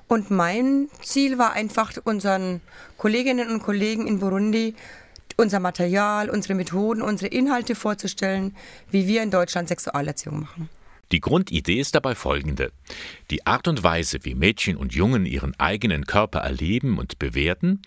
und 0.08 0.32
mein 0.32 0.88
Ziel 1.03 1.38
war 1.38 1.53
einfach, 1.53 1.91
unseren 2.03 2.62
Kolleginnen 2.97 3.51
und 3.51 3.62
Kollegen 3.62 4.08
in 4.08 4.19
Burundi 4.19 4.75
unser 5.39 5.60
Material, 5.60 6.32
unsere 6.32 6.56
Methoden, 6.56 7.03
unsere 7.03 7.27
Inhalte 7.27 7.75
vorzustellen, 7.75 8.56
wie 8.89 9.06
wir 9.08 9.21
in 9.21 9.30
Deutschland 9.30 9.67
Sexualerziehung 9.67 10.39
machen. 10.39 10.69
Die 11.12 11.22
Grundidee 11.22 11.80
ist 11.80 11.96
dabei 11.96 12.15
folgende. 12.15 12.72
Die 13.32 13.46
Art 13.46 13.67
und 13.67 13.84
Weise, 13.84 14.20
wie 14.24 14.36
Mädchen 14.36 14.78
und 14.78 14.93
Jungen 14.93 15.26
ihren 15.26 15.58
eigenen 15.60 16.06
Körper 16.06 16.39
erleben 16.39 16.98
und 16.98 17.20
bewerten, 17.20 17.82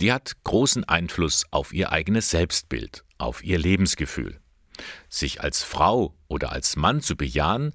die 0.00 0.12
hat 0.12 0.36
großen 0.44 0.84
Einfluss 0.84 1.46
auf 1.50 1.72
ihr 1.72 1.92
eigenes 1.92 2.30
Selbstbild, 2.30 3.04
auf 3.18 3.42
ihr 3.44 3.58
Lebensgefühl. 3.58 4.40
Sich 5.08 5.40
als 5.40 5.62
Frau 5.62 6.14
oder 6.28 6.52
als 6.52 6.76
Mann 6.76 7.00
zu 7.00 7.16
bejahen, 7.16 7.72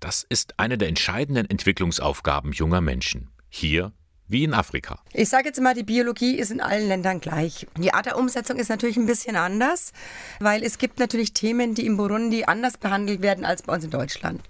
das 0.00 0.24
ist 0.28 0.58
eine 0.58 0.78
der 0.78 0.88
entscheidenden 0.88 1.50
Entwicklungsaufgaben 1.50 2.52
junger 2.52 2.80
Menschen. 2.80 3.28
Hier 3.50 3.92
wie 4.28 4.44
in 4.44 4.54
Afrika. 4.54 5.00
Ich 5.12 5.28
sage 5.28 5.48
jetzt 5.48 5.60
mal, 5.60 5.74
die 5.74 5.82
Biologie 5.82 6.36
ist 6.36 6.50
in 6.50 6.60
allen 6.60 6.86
Ländern 6.86 7.20
gleich. 7.20 7.66
Die 7.78 7.92
Art 7.92 8.06
der 8.06 8.18
Umsetzung 8.18 8.58
ist 8.58 8.68
natürlich 8.68 8.96
ein 8.96 9.06
bisschen 9.06 9.36
anders, 9.36 9.92
weil 10.38 10.62
es 10.62 10.78
gibt 10.78 10.98
natürlich 10.98 11.32
Themen, 11.32 11.74
die 11.74 11.86
in 11.86 11.96
Burundi 11.96 12.44
anders 12.44 12.76
behandelt 12.76 13.22
werden 13.22 13.44
als 13.44 13.62
bei 13.62 13.74
uns 13.74 13.84
in 13.84 13.90
Deutschland. 13.90 14.42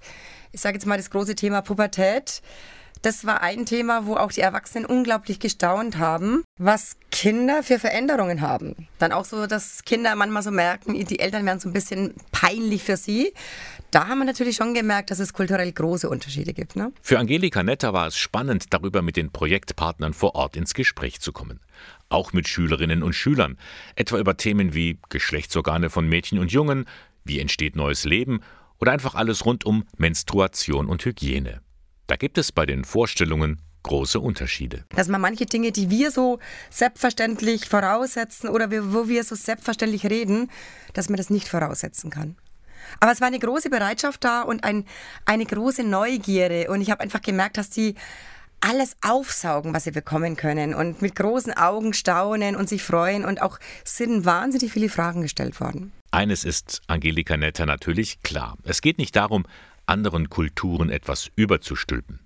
Ich 0.51 0.61
sage 0.61 0.75
jetzt 0.75 0.85
mal 0.85 0.97
das 0.97 1.09
große 1.09 1.35
Thema 1.35 1.61
Pubertät 1.61 2.41
das 3.01 3.25
war 3.25 3.41
ein 3.41 3.65
Thema, 3.65 4.05
wo 4.05 4.15
auch 4.15 4.31
die 4.31 4.41
Erwachsenen 4.41 4.85
unglaublich 4.85 5.39
gestaunt 5.39 5.97
haben, 5.97 6.43
was 6.57 6.97
Kinder 7.11 7.63
für 7.63 7.79
Veränderungen 7.79 8.41
haben. 8.41 8.87
Dann 8.97 9.11
auch 9.11 9.25
so, 9.25 9.47
dass 9.47 9.83
Kinder 9.85 10.15
manchmal 10.15 10.43
so 10.43 10.51
merken, 10.51 10.93
die 11.05 11.19
Eltern 11.19 11.45
werden 11.45 11.59
so 11.59 11.69
ein 11.69 11.73
bisschen 11.73 12.13
peinlich 12.31 12.83
für 12.83 12.97
sie. 12.97 13.33
Da 13.91 14.07
haben 14.07 14.19
wir 14.19 14.25
natürlich 14.25 14.55
schon 14.55 14.73
gemerkt, 14.73 15.09
dass 15.09 15.19
es 15.19 15.33
kulturell 15.33 15.71
große 15.71 16.09
Unterschiede 16.09 16.53
gibt. 16.53 16.75
Ne? 16.75 16.91
Für 17.01 17.17
Angelika 17.17 17.63
Netter 17.63 17.93
war 17.93 18.07
es 18.07 18.17
spannend, 18.17 18.65
darüber 18.71 19.01
mit 19.01 19.17
den 19.17 19.31
Projektpartnern 19.31 20.13
vor 20.13 20.35
Ort 20.35 20.55
ins 20.55 20.73
Gespräch 20.73 21.21
zu 21.21 21.31
kommen. 21.31 21.59
Auch 22.09 22.33
mit 22.33 22.47
Schülerinnen 22.47 23.01
und 23.01 23.13
Schülern, 23.13 23.57
etwa 23.95 24.19
über 24.19 24.37
Themen 24.37 24.73
wie 24.73 24.99
Geschlechtsorgane 25.09 25.89
von 25.89 26.07
Mädchen 26.07 26.37
und 26.37 26.51
Jungen, 26.51 26.85
wie 27.23 27.39
entsteht 27.39 27.75
neues 27.75 28.03
Leben 28.03 28.41
oder 28.79 28.91
einfach 28.91 29.15
alles 29.15 29.45
rund 29.45 29.65
um 29.65 29.85
Menstruation 29.97 30.87
und 30.87 31.03
Hygiene. 31.05 31.61
Da 32.09 32.15
gibt 32.15 32.39
es 32.39 32.51
bei 32.51 32.65
den 32.65 32.85
Vorstellungen 32.85 33.61
große 33.83 34.19
Unterschiede. 34.19 34.83
Dass 34.95 35.07
man 35.07 35.21
manche 35.21 35.45
Dinge, 35.45 35.71
die 35.71 35.91
wir 35.91 36.09
so 36.09 36.39
selbstverständlich 36.71 37.69
voraussetzen 37.69 38.49
oder 38.49 38.71
wo 38.71 39.07
wir 39.07 39.23
so 39.23 39.35
selbstverständlich 39.35 40.07
reden, 40.07 40.49
dass 40.93 41.09
man 41.09 41.17
das 41.17 41.29
nicht 41.29 41.47
voraussetzen 41.47 42.09
kann. 42.09 42.35
Aber 42.99 43.11
es 43.11 43.21
war 43.21 43.27
eine 43.27 43.37
große 43.37 43.69
Bereitschaft 43.69 44.23
da 44.23 44.41
und 44.41 44.63
ein, 44.63 44.85
eine 45.25 45.45
große 45.45 45.83
Neugierde. 45.83 46.71
Und 46.71 46.81
ich 46.81 46.89
habe 46.89 47.01
einfach 47.01 47.21
gemerkt, 47.21 47.57
dass 47.57 47.69
die 47.69 47.93
alles 48.59 48.97
aufsaugen, 49.03 49.75
was 49.75 49.83
sie 49.83 49.91
bekommen 49.91 50.35
können 50.35 50.73
und 50.73 51.03
mit 51.03 51.15
großen 51.15 51.53
Augen 51.53 51.93
staunen 51.93 52.55
und 52.55 52.67
sich 52.67 52.81
freuen. 52.81 53.23
Und 53.23 53.39
auch 53.39 53.59
sind 53.83 54.25
wahnsinnig 54.25 54.73
viele 54.73 54.89
Fragen 54.89 55.21
gestellt 55.21 55.59
worden. 55.59 55.91
Eines 56.09 56.43
ist 56.43 56.81
Angelika 56.87 57.37
Netter 57.37 57.67
natürlich 57.67 58.23
klar. 58.23 58.57
Es 58.63 58.81
geht 58.81 58.97
nicht 58.97 59.15
darum, 59.15 59.45
anderen 59.89 60.29
Kulturen 60.29 60.89
etwas 60.89 61.29
überzustülpen. 61.35 62.19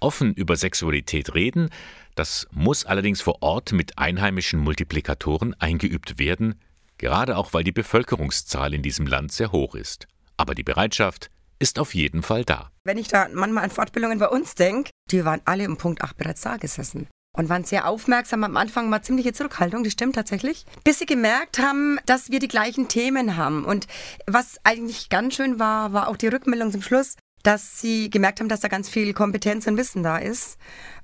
Offen 0.00 0.34
über 0.34 0.56
Sexualität 0.56 1.34
reden, 1.34 1.68
das 2.14 2.48
muss 2.50 2.84
allerdings 2.84 3.20
vor 3.20 3.42
Ort 3.42 3.72
mit 3.72 3.98
einheimischen 3.98 4.60
Multiplikatoren 4.60 5.54
eingeübt 5.60 6.18
werden, 6.18 6.54
gerade 6.98 7.36
auch 7.36 7.52
weil 7.52 7.64
die 7.64 7.72
Bevölkerungszahl 7.72 8.74
in 8.74 8.82
diesem 8.82 9.06
Land 9.06 9.32
sehr 9.32 9.52
hoch 9.52 9.74
ist. 9.74 10.08
Aber 10.36 10.54
die 10.54 10.64
Bereitschaft 10.64 11.30
ist 11.58 11.78
auf 11.78 11.94
jeden 11.94 12.22
Fall 12.22 12.44
da. 12.44 12.70
Wenn 12.84 12.98
ich 12.98 13.08
da 13.08 13.28
manchmal 13.32 13.64
an 13.64 13.70
Fortbildungen 13.70 14.18
bei 14.18 14.28
uns 14.28 14.54
denke, 14.54 14.90
die 15.10 15.24
waren 15.24 15.42
alle 15.44 15.68
um 15.68 15.76
Punkt 15.76 16.02
8 16.02 16.16
bereits 16.16 16.40
da 16.40 16.56
gesessen 16.56 17.08
und 17.36 17.48
waren 17.48 17.64
sehr 17.64 17.88
aufmerksam. 17.88 18.44
Am 18.44 18.56
Anfang 18.56 18.90
war 18.90 19.02
ziemliche 19.02 19.32
Zurückhaltung, 19.32 19.84
das 19.84 19.92
stimmt 19.92 20.14
tatsächlich. 20.14 20.66
Bis 20.84 20.98
sie 20.98 21.06
gemerkt 21.06 21.58
haben, 21.58 21.98
dass 22.06 22.30
wir 22.30 22.38
die 22.38 22.48
gleichen 22.48 22.88
Themen 22.88 23.36
haben. 23.36 23.64
Und 23.64 23.86
was 24.26 24.60
eigentlich 24.64 25.08
ganz 25.08 25.34
schön 25.34 25.58
war, 25.58 25.92
war 25.92 26.08
auch 26.08 26.16
die 26.16 26.28
Rückmeldung 26.28 26.72
zum 26.72 26.82
Schluss, 26.82 27.16
dass 27.42 27.80
sie 27.80 28.10
gemerkt 28.10 28.40
haben, 28.40 28.48
dass 28.48 28.60
da 28.60 28.68
ganz 28.68 28.88
viel 28.88 29.12
Kompetenz 29.14 29.66
und 29.66 29.76
Wissen 29.76 30.02
da 30.02 30.18
ist 30.18 30.58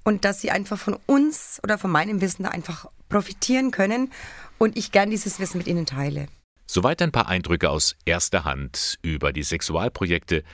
und 0.05 0.25
dass 0.25 0.41
sie 0.41 0.51
einfach 0.51 0.79
von 0.79 0.97
uns 1.07 1.61
oder 1.63 1.79
von 1.79 1.91
meinem 1.91 2.21
Wissen 2.21 2.45
da 2.45 2.51
einfach 2.51 2.87
profitieren 3.09 3.71
können 3.71 4.13
und 4.59 4.77
ich 4.77 4.93
gern 4.93 5.11
dieses 5.11 5.41
Wissen 5.41 5.59
mit 5.59 5.67
ihnen 5.67 5.87
teile. 5.87 6.29
Soweit 6.67 7.01
ein 7.01 7.13
paar 7.13 7.29
Eindrücke 7.29 7.71
aus 7.71 7.97
erster 8.05 8.45
Hand 8.45 8.99
über 9.01 9.33
die 9.33 9.43
Sexualprojekte, 9.43 10.45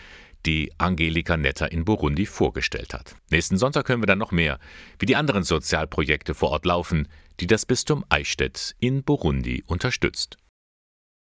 die 0.46 0.72
Angelika 0.78 1.36
Netter 1.36 1.72
in 1.72 1.84
Burundi 1.84 2.26
vorgestellt 2.26 2.94
hat. 2.94 3.16
Nächsten 3.30 3.56
Sonntag 3.56 3.88
hören 3.88 4.02
wir 4.02 4.06
dann 4.06 4.18
noch 4.18 4.32
mehr, 4.32 4.58
wie 4.98 5.06
die 5.06 5.16
anderen 5.16 5.42
Sozialprojekte 5.42 6.34
vor 6.34 6.50
Ort 6.50 6.66
laufen, 6.66 7.08
die 7.40 7.46
das 7.46 7.66
Bistum 7.66 8.04
Eichstätt 8.08 8.74
in 8.78 9.02
Burundi 9.02 9.64
unterstützt. 9.66 10.36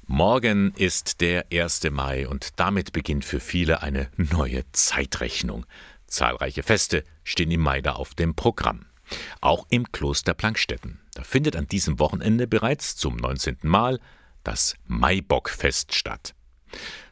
Morgen 0.08 0.72
ist 0.78 1.22
der 1.22 1.48
1. 1.52 1.90
Mai 1.90 2.28
und 2.28 2.60
damit 2.60 2.94
beginnt 2.94 3.26
für 3.26 3.40
viele 3.40 3.82
eine 3.82 4.12
neue 4.18 4.64
Zeitrechnung. 4.72 5.66
Zahlreiche 6.06 6.62
Feste 6.62 7.04
stehen 7.24 7.50
im 7.50 7.62
Mai 7.62 7.82
da 7.82 7.94
auf 7.94 8.14
dem 8.14 8.36
Programm. 8.36 8.86
Auch 9.42 9.66
im 9.70 9.92
Kloster 9.92 10.34
Plankstetten. 10.34 11.00
Da 11.14 11.24
findet 11.24 11.56
an 11.56 11.68
diesem 11.68 12.00
Wochenende 12.00 12.48
bereits 12.48 12.96
zum 12.96 13.16
19. 13.16 13.58
Mal 13.64 14.00
das 14.44 14.76
Maibockfest 14.86 15.94
statt. 15.96 16.36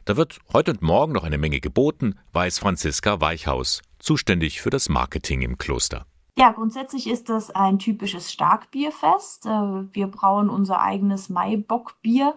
Da 0.06 0.18
wird 0.18 0.38
heute 0.52 0.72
und 0.72 0.82
morgen 0.82 1.14
noch 1.14 1.24
eine 1.24 1.38
Menge 1.38 1.60
geboten, 1.60 2.18
weiß 2.34 2.58
Franziska 2.58 3.22
Weichhaus, 3.22 3.80
zuständig 3.98 4.60
für 4.60 4.68
das 4.68 4.90
Marketing 4.90 5.40
im 5.40 5.56
Kloster. 5.56 6.04
Ja, 6.36 6.50
grundsätzlich 6.52 7.08
ist 7.08 7.30
das 7.30 7.50
ein 7.50 7.78
typisches 7.78 8.30
Starkbierfest. 8.30 9.46
Äh, 9.46 9.48
wir 9.48 10.08
brauen 10.08 10.50
unser 10.50 10.82
eigenes 10.82 11.30
Maibockbier 11.30 12.34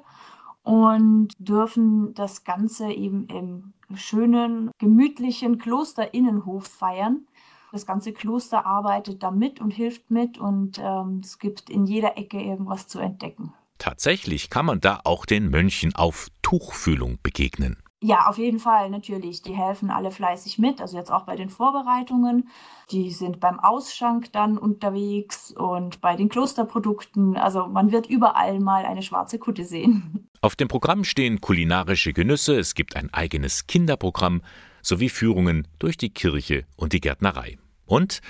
und 0.63 1.29
dürfen 1.39 2.13
das 2.13 2.45
Ganze 2.45 2.89
eben 2.89 3.27
im 3.27 3.73
schönen, 3.95 4.71
gemütlichen 4.77 5.57
Klosterinnenhof 5.57 6.67
feiern. 6.67 7.27
Das 7.73 7.85
ganze 7.85 8.13
Kloster 8.13 8.65
arbeitet 8.65 9.23
da 9.23 9.31
mit 9.31 9.59
und 9.59 9.71
hilft 9.71 10.09
mit 10.09 10.37
und 10.37 10.79
ähm, 10.81 11.19
es 11.21 11.37
gibt 11.37 11.69
in 11.69 11.85
jeder 11.85 12.17
Ecke 12.17 12.41
irgendwas 12.41 12.87
zu 12.87 12.99
entdecken. 12.99 13.53
Tatsächlich 13.77 14.49
kann 14.49 14.65
man 14.65 14.79
da 14.79 15.01
auch 15.03 15.25
den 15.25 15.49
Mönchen 15.49 15.95
auf 15.95 16.27
Tuchfühlung 16.41 17.19
begegnen. 17.21 17.77
Ja, 17.99 18.27
auf 18.27 18.37
jeden 18.37 18.59
Fall, 18.59 18.91
natürlich. 18.91 19.41
Die 19.41 19.55
helfen 19.55 19.89
alle 19.89 20.11
fleißig 20.11 20.59
mit, 20.59 20.81
also 20.81 20.97
jetzt 20.97 21.11
auch 21.11 21.23
bei 21.23 21.35
den 21.35 21.49
Vorbereitungen. 21.49 22.49
Die 22.91 23.11
sind 23.11 23.39
beim 23.39 23.59
Ausschank 23.59 24.31
dann 24.33 24.59
unterwegs 24.59 25.51
und 25.51 25.99
bei 25.99 26.15
den 26.15 26.29
Klosterprodukten. 26.29 27.37
Also 27.37 27.65
man 27.65 27.91
wird 27.91 28.05
überall 28.05 28.59
mal 28.59 28.85
eine 28.85 29.01
schwarze 29.01 29.39
Kutte 29.39 29.65
sehen. 29.65 30.29
Auf 30.41 30.55
dem 30.55 30.67
Programm 30.67 31.03
stehen 31.03 31.41
kulinarische 31.41 32.13
Genüsse, 32.13 32.59
es 32.59 32.75
gibt 32.75 32.95
ein 32.95 33.11
eigenes 33.11 33.65
Kinderprogramm 33.65 34.43
sowie 34.83 35.09
Führungen 35.09 35.67
durch 35.79 35.97
die 35.97 36.11
Kirche 36.11 36.65
und 36.75 36.93
die 36.93 37.01
Gärtnerei. 37.01 37.57
Und, 37.87 38.21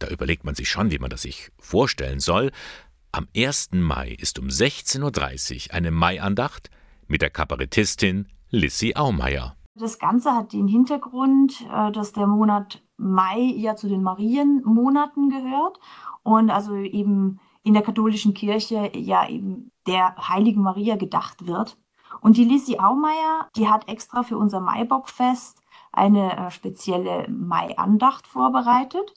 da 0.00 0.08
überlegt 0.08 0.44
man 0.44 0.56
sich 0.56 0.68
schon, 0.68 0.90
wie 0.90 0.98
man 0.98 1.10
das 1.10 1.22
sich 1.22 1.50
vorstellen 1.58 2.18
soll, 2.18 2.50
am 3.12 3.28
1. 3.36 3.70
Mai 3.72 4.16
ist 4.18 4.38
um 4.38 4.46
16.30 4.46 5.68
Uhr 5.68 5.74
eine 5.74 5.90
Maiandacht 5.90 6.70
mit 7.06 7.22
der 7.22 7.30
Kabarettistin 7.30 8.26
Lissy 8.50 8.94
Aumeier. 8.94 9.56
Das 9.74 9.98
Ganze 9.98 10.32
hat 10.32 10.52
den 10.52 10.68
Hintergrund, 10.68 11.60
äh, 11.72 11.92
dass 11.92 12.12
der 12.12 12.26
Monat 12.26 12.82
Mai 12.96 13.40
ja 13.56 13.76
zu 13.76 13.88
den 13.88 14.02
Marienmonaten 14.02 15.28
gehört 15.28 15.78
und 16.22 16.50
also 16.50 16.74
eben 16.76 17.40
in 17.62 17.74
der 17.74 17.82
katholischen 17.82 18.32
Kirche 18.32 18.90
ja 18.94 19.28
eben 19.28 19.70
der 19.86 20.16
heiligen 20.16 20.62
Maria 20.62 20.96
gedacht 20.96 21.46
wird. 21.46 21.76
Und 22.20 22.36
die 22.36 22.44
Lissy 22.44 22.78
Aumeier, 22.78 23.48
die 23.56 23.68
hat 23.68 23.88
extra 23.88 24.22
für 24.22 24.38
unser 24.38 24.60
Maibockfest 24.60 25.60
eine 25.92 26.36
äh, 26.36 26.50
spezielle 26.50 27.28
Mai-Andacht 27.28 28.26
vorbereitet. 28.26 29.14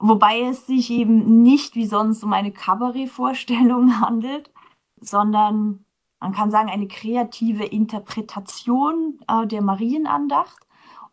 Wobei 0.00 0.40
es 0.40 0.66
sich 0.66 0.90
eben 0.90 1.42
nicht 1.42 1.74
wie 1.74 1.84
sonst 1.84 2.24
um 2.24 2.32
eine 2.32 2.52
Kabarettvorstellung 2.52 4.00
handelt, 4.00 4.50
sondern 4.98 5.84
man 6.18 6.32
kann 6.32 6.50
sagen, 6.50 6.70
eine 6.70 6.88
kreative 6.88 7.64
Interpretation 7.64 9.20
äh, 9.28 9.46
der 9.46 9.62
Marienandacht 9.62 10.66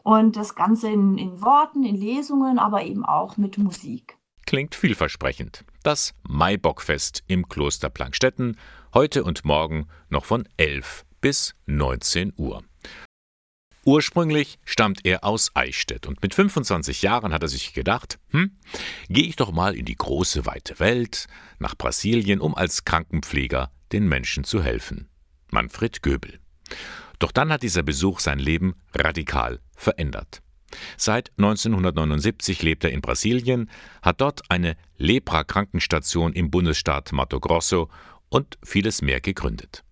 und 0.04 0.38
das 0.38 0.56
Ganze 0.56 0.90
in, 0.90 1.18
in 1.18 1.42
Worten, 1.42 1.84
in 1.84 1.96
Lesungen, 1.96 2.60
aber 2.60 2.84
eben 2.84 3.06
auch 3.06 3.36
mit 3.36 3.58
Musik. 3.58 4.18
Klingt 4.46 4.74
vielversprechend. 4.74 5.66
Das 5.84 6.14
Maibockfest 6.28 7.24
im 7.28 7.50
Kloster 7.50 7.90
Plankstetten, 7.90 8.58
heute 8.94 9.26
und 9.26 9.44
morgen 9.44 9.88
noch 10.10 10.24
von 10.24 10.48
11 10.56 11.06
bis 11.20 11.56
19 11.66 12.34
Uhr. 12.38 12.64
Ursprünglich 13.88 14.60
stammt 14.66 15.06
er 15.06 15.24
aus 15.24 15.52
Eichstätt 15.54 16.08
und 16.08 16.22
mit 16.22 16.34
25 16.34 17.04
Jahren 17.04 17.32
hat 17.32 17.42
er 17.42 17.48
sich 17.48 17.72
gedacht, 17.72 18.20
hm, 18.32 18.52
gehe 19.08 19.24
ich 19.24 19.38
doch 19.38 19.54
mal 19.54 19.78
in 19.78 19.86
die 19.86 19.96
große 19.96 20.46
weite 20.46 20.78
Welt, 20.82 21.28
nach 21.58 21.74
Brasilien, 21.74 22.42
um 22.42 22.54
als 22.54 22.84
Krankenpfleger 22.84 23.72
den 23.94 24.06
Menschen 24.10 24.44
zu 24.44 24.62
helfen. 24.62 25.08
Manfred 25.52 26.04
Göbel. 26.04 26.42
Doch 27.20 27.32
dann 27.32 27.50
hat 27.50 27.64
dieser 27.64 27.82
Besuch 27.82 28.20
sein 28.20 28.40
Leben 28.40 28.76
radikal 28.94 29.62
verändert. 29.74 30.42
Seit 30.98 31.32
1979 31.38 32.62
lebt 32.64 32.84
er 32.84 32.92
in 32.92 33.00
Brasilien, 33.00 33.70
hat 34.02 34.20
dort 34.20 34.42
eine 34.52 34.76
Lepra-Krankenstation 34.98 36.34
im 36.34 36.52
Bundesstaat 36.52 37.14
Mato 37.14 37.40
Grosso 37.40 37.90
und 38.28 38.58
vieles 38.66 39.02
mehr 39.02 39.22
gegründet. 39.22 39.86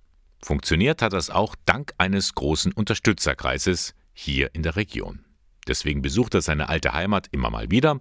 Funktioniert 0.45 1.01
hat 1.01 1.13
das 1.13 1.31
auch 1.31 1.55
dank 1.65 1.93
eines 1.97 2.35
großen 2.35 2.71
Unterstützerkreises 2.71 3.95
hier 4.13 4.53
in 4.53 4.61
der 4.61 4.75
Region. 4.75 5.25
Deswegen 5.67 6.03
besucht 6.03 6.35
er 6.35 6.41
seine 6.41 6.69
alte 6.69 6.93
Heimat 6.93 7.29
immer 7.31 7.49
mal 7.49 7.71
wieder 7.71 7.99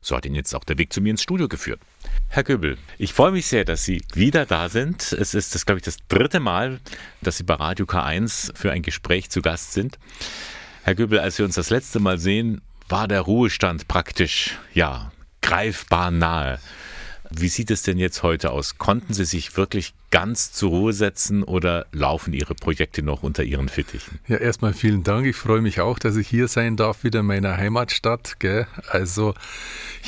so 0.00 0.16
hat 0.16 0.24
ihn 0.24 0.34
jetzt 0.34 0.54
auch 0.54 0.64
der 0.64 0.78
Weg 0.78 0.92
zu 0.92 1.00
mir 1.00 1.10
ins 1.10 1.22
Studio 1.22 1.48
geführt. 1.48 1.80
Herr 2.28 2.44
Göbel, 2.44 2.78
ich 2.96 3.12
freue 3.12 3.32
mich 3.32 3.46
sehr, 3.46 3.64
dass 3.64 3.84
Sie 3.84 4.02
wieder 4.14 4.46
da 4.46 4.68
sind. 4.68 5.12
Es 5.12 5.34
ist, 5.34 5.54
das, 5.54 5.66
glaube 5.66 5.78
ich, 5.78 5.84
das 5.84 5.98
dritte 6.08 6.40
Mal, 6.40 6.80
dass 7.20 7.36
Sie 7.36 7.44
bei 7.44 7.54
Radio 7.54 7.86
K1 7.86 8.56
für 8.56 8.72
ein 8.72 8.82
Gespräch 8.82 9.30
zu 9.30 9.42
Gast 9.42 9.72
sind. 9.72 9.98
Herr 10.84 10.94
Göbel, 10.94 11.18
als 11.18 11.38
wir 11.38 11.44
uns 11.44 11.56
das 11.56 11.70
letzte 11.70 12.00
Mal 12.00 12.18
sehen, 12.18 12.62
war 12.88 13.08
der 13.08 13.20
Ruhestand 13.20 13.88
praktisch, 13.88 14.58
ja, 14.72 15.12
greifbar 15.42 16.10
nahe. 16.10 16.60
Wie 17.30 17.48
sieht 17.48 17.70
es 17.70 17.82
denn 17.82 17.98
jetzt 17.98 18.22
heute 18.22 18.52
aus? 18.52 18.78
Konnten 18.78 19.12
Sie 19.12 19.24
sich 19.24 19.56
wirklich 19.56 19.92
ganz 20.10 20.52
zur 20.52 20.70
Ruhe 20.70 20.92
setzen 20.92 21.42
oder 21.42 21.86
laufen 21.92 22.32
Ihre 22.32 22.54
Projekte 22.54 23.02
noch 23.02 23.22
unter 23.22 23.44
Ihren 23.44 23.68
Fittichen? 23.68 24.18
Ja, 24.26 24.36
erstmal 24.36 24.72
vielen 24.72 25.04
Dank. 25.04 25.26
Ich 25.26 25.36
freue 25.36 25.60
mich 25.60 25.80
auch, 25.80 25.98
dass 25.98 26.16
ich 26.16 26.26
hier 26.26 26.48
sein 26.48 26.76
darf, 26.76 27.04
wieder 27.04 27.20
in 27.20 27.26
meiner 27.26 27.56
Heimatstadt. 27.56 28.40
Gell? 28.40 28.66
Also, 28.88 29.34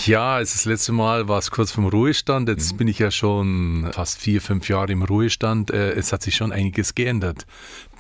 ja, 0.05 0.41
es 0.41 0.53
das 0.53 0.65
letzte 0.65 0.93
Mal 0.93 1.29
war 1.29 1.39
es 1.39 1.51
kurz 1.51 1.71
vom 1.71 1.87
Ruhestand. 1.87 2.49
Jetzt 2.49 2.73
mhm. 2.73 2.77
bin 2.79 2.89
ich 2.89 2.99
ja 2.99 3.11
schon 3.11 3.89
fast 3.93 4.19
vier, 4.19 4.41
fünf 4.41 4.69
Jahre 4.69 4.91
im 4.91 5.03
Ruhestand. 5.03 5.71
Äh, 5.71 5.93
es 5.93 6.13
hat 6.13 6.23
sich 6.23 6.35
schon 6.35 6.51
einiges 6.51 6.95
geändert. 6.95 7.47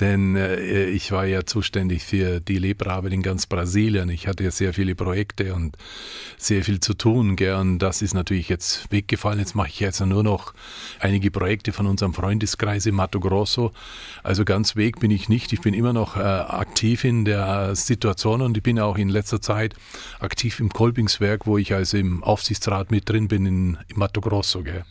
Denn 0.00 0.34
äh, 0.34 0.86
ich 0.86 1.12
war 1.12 1.24
ja 1.26 1.44
zuständig 1.44 2.02
für 2.02 2.40
die 2.40 2.58
Leberarbeit 2.58 3.12
in 3.12 3.22
ganz 3.22 3.46
Brasilien. 3.46 4.08
Ich 4.08 4.26
hatte 4.26 4.42
ja 4.42 4.50
sehr 4.50 4.74
viele 4.74 4.96
Projekte 4.96 5.54
und 5.54 5.76
sehr 6.36 6.64
viel 6.64 6.80
zu 6.80 6.94
tun. 6.94 7.36
Gell? 7.36 7.54
Und 7.54 7.78
das 7.78 8.02
ist 8.02 8.14
natürlich 8.14 8.48
jetzt 8.48 8.90
weggefallen. 8.90 9.38
Jetzt 9.38 9.54
mache 9.54 9.68
ich 9.68 9.78
jetzt 9.78 10.00
nur 10.00 10.24
noch 10.24 10.52
einige 10.98 11.30
Projekte 11.30 11.72
von 11.72 11.91
unserem 11.92 12.12
Freundeskreis 12.12 12.86
in 12.86 12.96
Mato 12.96 13.20
Grosso. 13.20 13.72
Also 14.22 14.44
ganz 14.44 14.74
weg 14.74 14.98
bin 14.98 15.10
ich 15.10 15.28
nicht. 15.28 15.52
Ich 15.52 15.60
bin 15.60 15.74
immer 15.74 15.92
noch 15.92 16.16
äh, 16.16 16.20
aktiv 16.20 17.04
in 17.04 17.24
der 17.24 17.76
Situation 17.76 18.42
und 18.42 18.56
ich 18.56 18.62
bin 18.62 18.80
auch 18.80 18.98
in 18.98 19.08
letzter 19.08 19.40
Zeit 19.40 19.74
aktiv 20.18 20.58
im 20.58 20.70
Kolbingswerk, 20.70 21.46
wo 21.46 21.58
ich 21.58 21.72
also 21.72 21.96
im 21.96 22.24
Aufsichtsrat 22.24 22.90
mit 22.90 23.08
drin 23.08 23.28
bin 23.28 23.46
in, 23.46 23.78
in 23.88 23.98
Mato 23.98 24.20
Grosso. 24.20 24.62
Gell. 24.62 24.84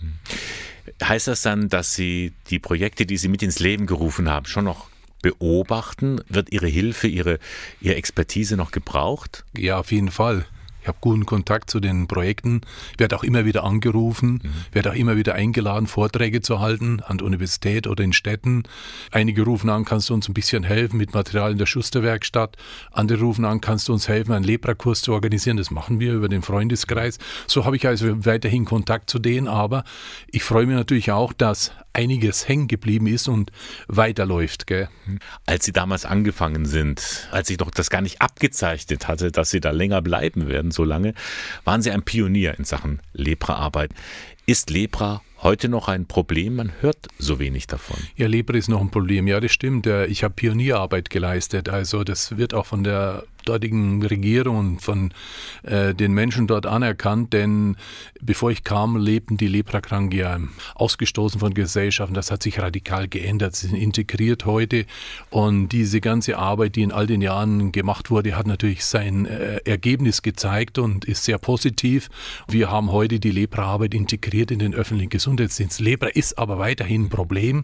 Heißt 1.03 1.27
das 1.27 1.41
dann, 1.41 1.67
dass 1.67 1.93
Sie 1.95 2.31
die 2.49 2.59
Projekte, 2.59 3.05
die 3.05 3.17
Sie 3.17 3.27
mit 3.27 3.43
ins 3.43 3.59
Leben 3.59 3.85
gerufen 3.85 4.29
haben, 4.29 4.45
schon 4.45 4.65
noch 4.65 4.87
beobachten? 5.21 6.21
Wird 6.29 6.51
Ihre 6.51 6.67
Hilfe, 6.67 7.07
Ihre, 7.07 7.39
Ihre 7.79 7.95
Expertise 7.95 8.57
noch 8.57 8.71
gebraucht? 8.71 9.43
Ja, 9.57 9.79
auf 9.79 9.91
jeden 9.91 10.11
Fall. 10.11 10.45
Ich 10.81 10.87
habe 10.87 10.97
guten 10.99 11.25
Kontakt 11.25 11.69
zu 11.69 11.79
den 11.79 12.07
Projekten, 12.07 12.61
werde 12.97 13.15
auch 13.15 13.23
immer 13.23 13.45
wieder 13.45 13.63
angerufen, 13.63 14.41
mhm. 14.43 14.49
werde 14.71 14.91
auch 14.91 14.95
immer 14.95 15.15
wieder 15.15 15.35
eingeladen, 15.35 15.87
Vorträge 15.87 16.41
zu 16.41 16.59
halten 16.59 17.01
an 17.01 17.19
der 17.19 17.27
Universität 17.27 17.87
oder 17.87 18.03
in 18.03 18.13
Städten. 18.13 18.63
Einige 19.11 19.43
rufen 19.43 19.69
an, 19.69 19.85
kannst 19.85 20.09
du 20.09 20.13
uns 20.13 20.27
ein 20.27 20.33
bisschen 20.33 20.63
helfen 20.63 20.97
mit 20.97 21.13
Material 21.13 21.51
in 21.51 21.57
der 21.57 21.67
Schusterwerkstatt. 21.67 22.57
Andere 22.91 23.21
rufen 23.21 23.45
an, 23.45 23.61
kannst 23.61 23.87
du 23.87 23.93
uns 23.93 24.07
helfen, 24.07 24.33
einen 24.33 24.45
Leprakurs 24.45 25.01
zu 25.01 25.13
organisieren. 25.13 25.57
Das 25.57 25.69
machen 25.69 25.99
wir 25.99 26.13
über 26.13 26.29
den 26.29 26.41
Freundeskreis. 26.41 27.19
So 27.47 27.65
habe 27.65 27.75
ich 27.75 27.87
also 27.87 28.25
weiterhin 28.25 28.65
Kontakt 28.65 29.09
zu 29.09 29.19
denen, 29.19 29.47
aber 29.47 29.83
ich 30.27 30.43
freue 30.43 30.65
mich 30.65 30.75
natürlich 30.75 31.11
auch, 31.11 31.33
dass 31.33 31.71
einiges 31.93 32.47
hängen 32.47 32.67
geblieben 32.67 33.07
ist 33.07 33.27
und 33.27 33.51
weiterläuft. 33.87 34.67
Gell? 34.67 34.89
Als 35.45 35.65
Sie 35.65 35.71
damals 35.71 36.05
angefangen 36.05 36.65
sind, 36.65 37.27
als 37.31 37.49
ich 37.49 37.59
noch 37.59 37.71
das 37.71 37.89
gar 37.89 38.01
nicht 38.01 38.21
abgezeichnet 38.21 39.07
hatte, 39.07 39.31
dass 39.31 39.51
Sie 39.51 39.59
da 39.59 39.71
länger 39.71 40.01
bleiben 40.01 40.47
werden, 40.47 40.71
so 40.71 40.83
lange, 40.83 41.13
waren 41.63 41.81
Sie 41.81 41.91
ein 41.91 42.03
Pionier 42.03 42.57
in 42.57 42.65
Sachen 42.65 43.01
Lepraarbeit. 43.13 43.91
Ist 44.45 44.69
Lepra 44.69 45.21
heute 45.41 45.69
noch 45.69 45.87
ein 45.87 46.07
Problem? 46.07 46.55
Man 46.55 46.71
hört 46.81 47.07
so 47.17 47.39
wenig 47.39 47.67
davon. 47.67 47.97
Ja, 48.15 48.27
Lepra 48.27 48.57
ist 48.57 48.69
noch 48.69 48.81
ein 48.81 48.89
Problem. 48.89 49.27
Ja, 49.27 49.39
das 49.39 49.51
stimmt. 49.51 49.85
Ich 49.85 50.23
habe 50.23 50.33
Pionierarbeit 50.33 51.09
geleistet. 51.09 51.69
Also 51.69 52.03
das 52.03 52.37
wird 52.37 52.53
auch 52.53 52.65
von 52.65 52.83
der 52.83 53.23
dortigen 53.45 54.03
Regierung 54.03 54.57
und 54.57 54.81
von 54.81 55.13
äh, 55.63 55.93
den 55.93 56.13
Menschen 56.13 56.47
dort 56.47 56.65
anerkannt, 56.65 57.33
denn 57.33 57.77
bevor 58.21 58.51
ich 58.51 58.63
kam, 58.63 58.97
lebten 58.97 59.37
die 59.37 59.47
Leprakranken 59.47 60.17
ja 60.17 60.39
ausgestoßen 60.75 61.39
von 61.39 61.53
Gesellschaften. 61.53 62.13
Das 62.13 62.31
hat 62.31 62.43
sich 62.43 62.59
radikal 62.59 63.07
geändert. 63.07 63.55
Sie 63.55 63.67
sind 63.67 63.75
integriert 63.77 64.45
heute 64.45 64.85
und 65.29 65.69
diese 65.69 66.01
ganze 66.01 66.37
Arbeit, 66.37 66.75
die 66.75 66.83
in 66.83 66.91
all 66.91 67.07
den 67.07 67.21
Jahren 67.21 67.71
gemacht 67.71 68.09
wurde, 68.11 68.35
hat 68.35 68.47
natürlich 68.47 68.85
sein 68.85 69.25
äh, 69.25 69.57
Ergebnis 69.65 70.21
gezeigt 70.21 70.77
und 70.77 71.05
ist 71.05 71.23
sehr 71.23 71.37
positiv. 71.37 72.09
Wir 72.47 72.69
haben 72.69 72.91
heute 72.91 73.19
die 73.19 73.31
Lepraarbeit 73.31 73.93
integriert 73.93 74.51
in 74.51 74.59
den 74.59 74.73
öffentlichen 74.73 75.09
Gesundheitsdienst. 75.09 75.79
Lepra 75.79 76.07
ist 76.07 76.37
aber 76.37 76.59
weiterhin 76.59 77.05
ein 77.05 77.09
Problem 77.09 77.63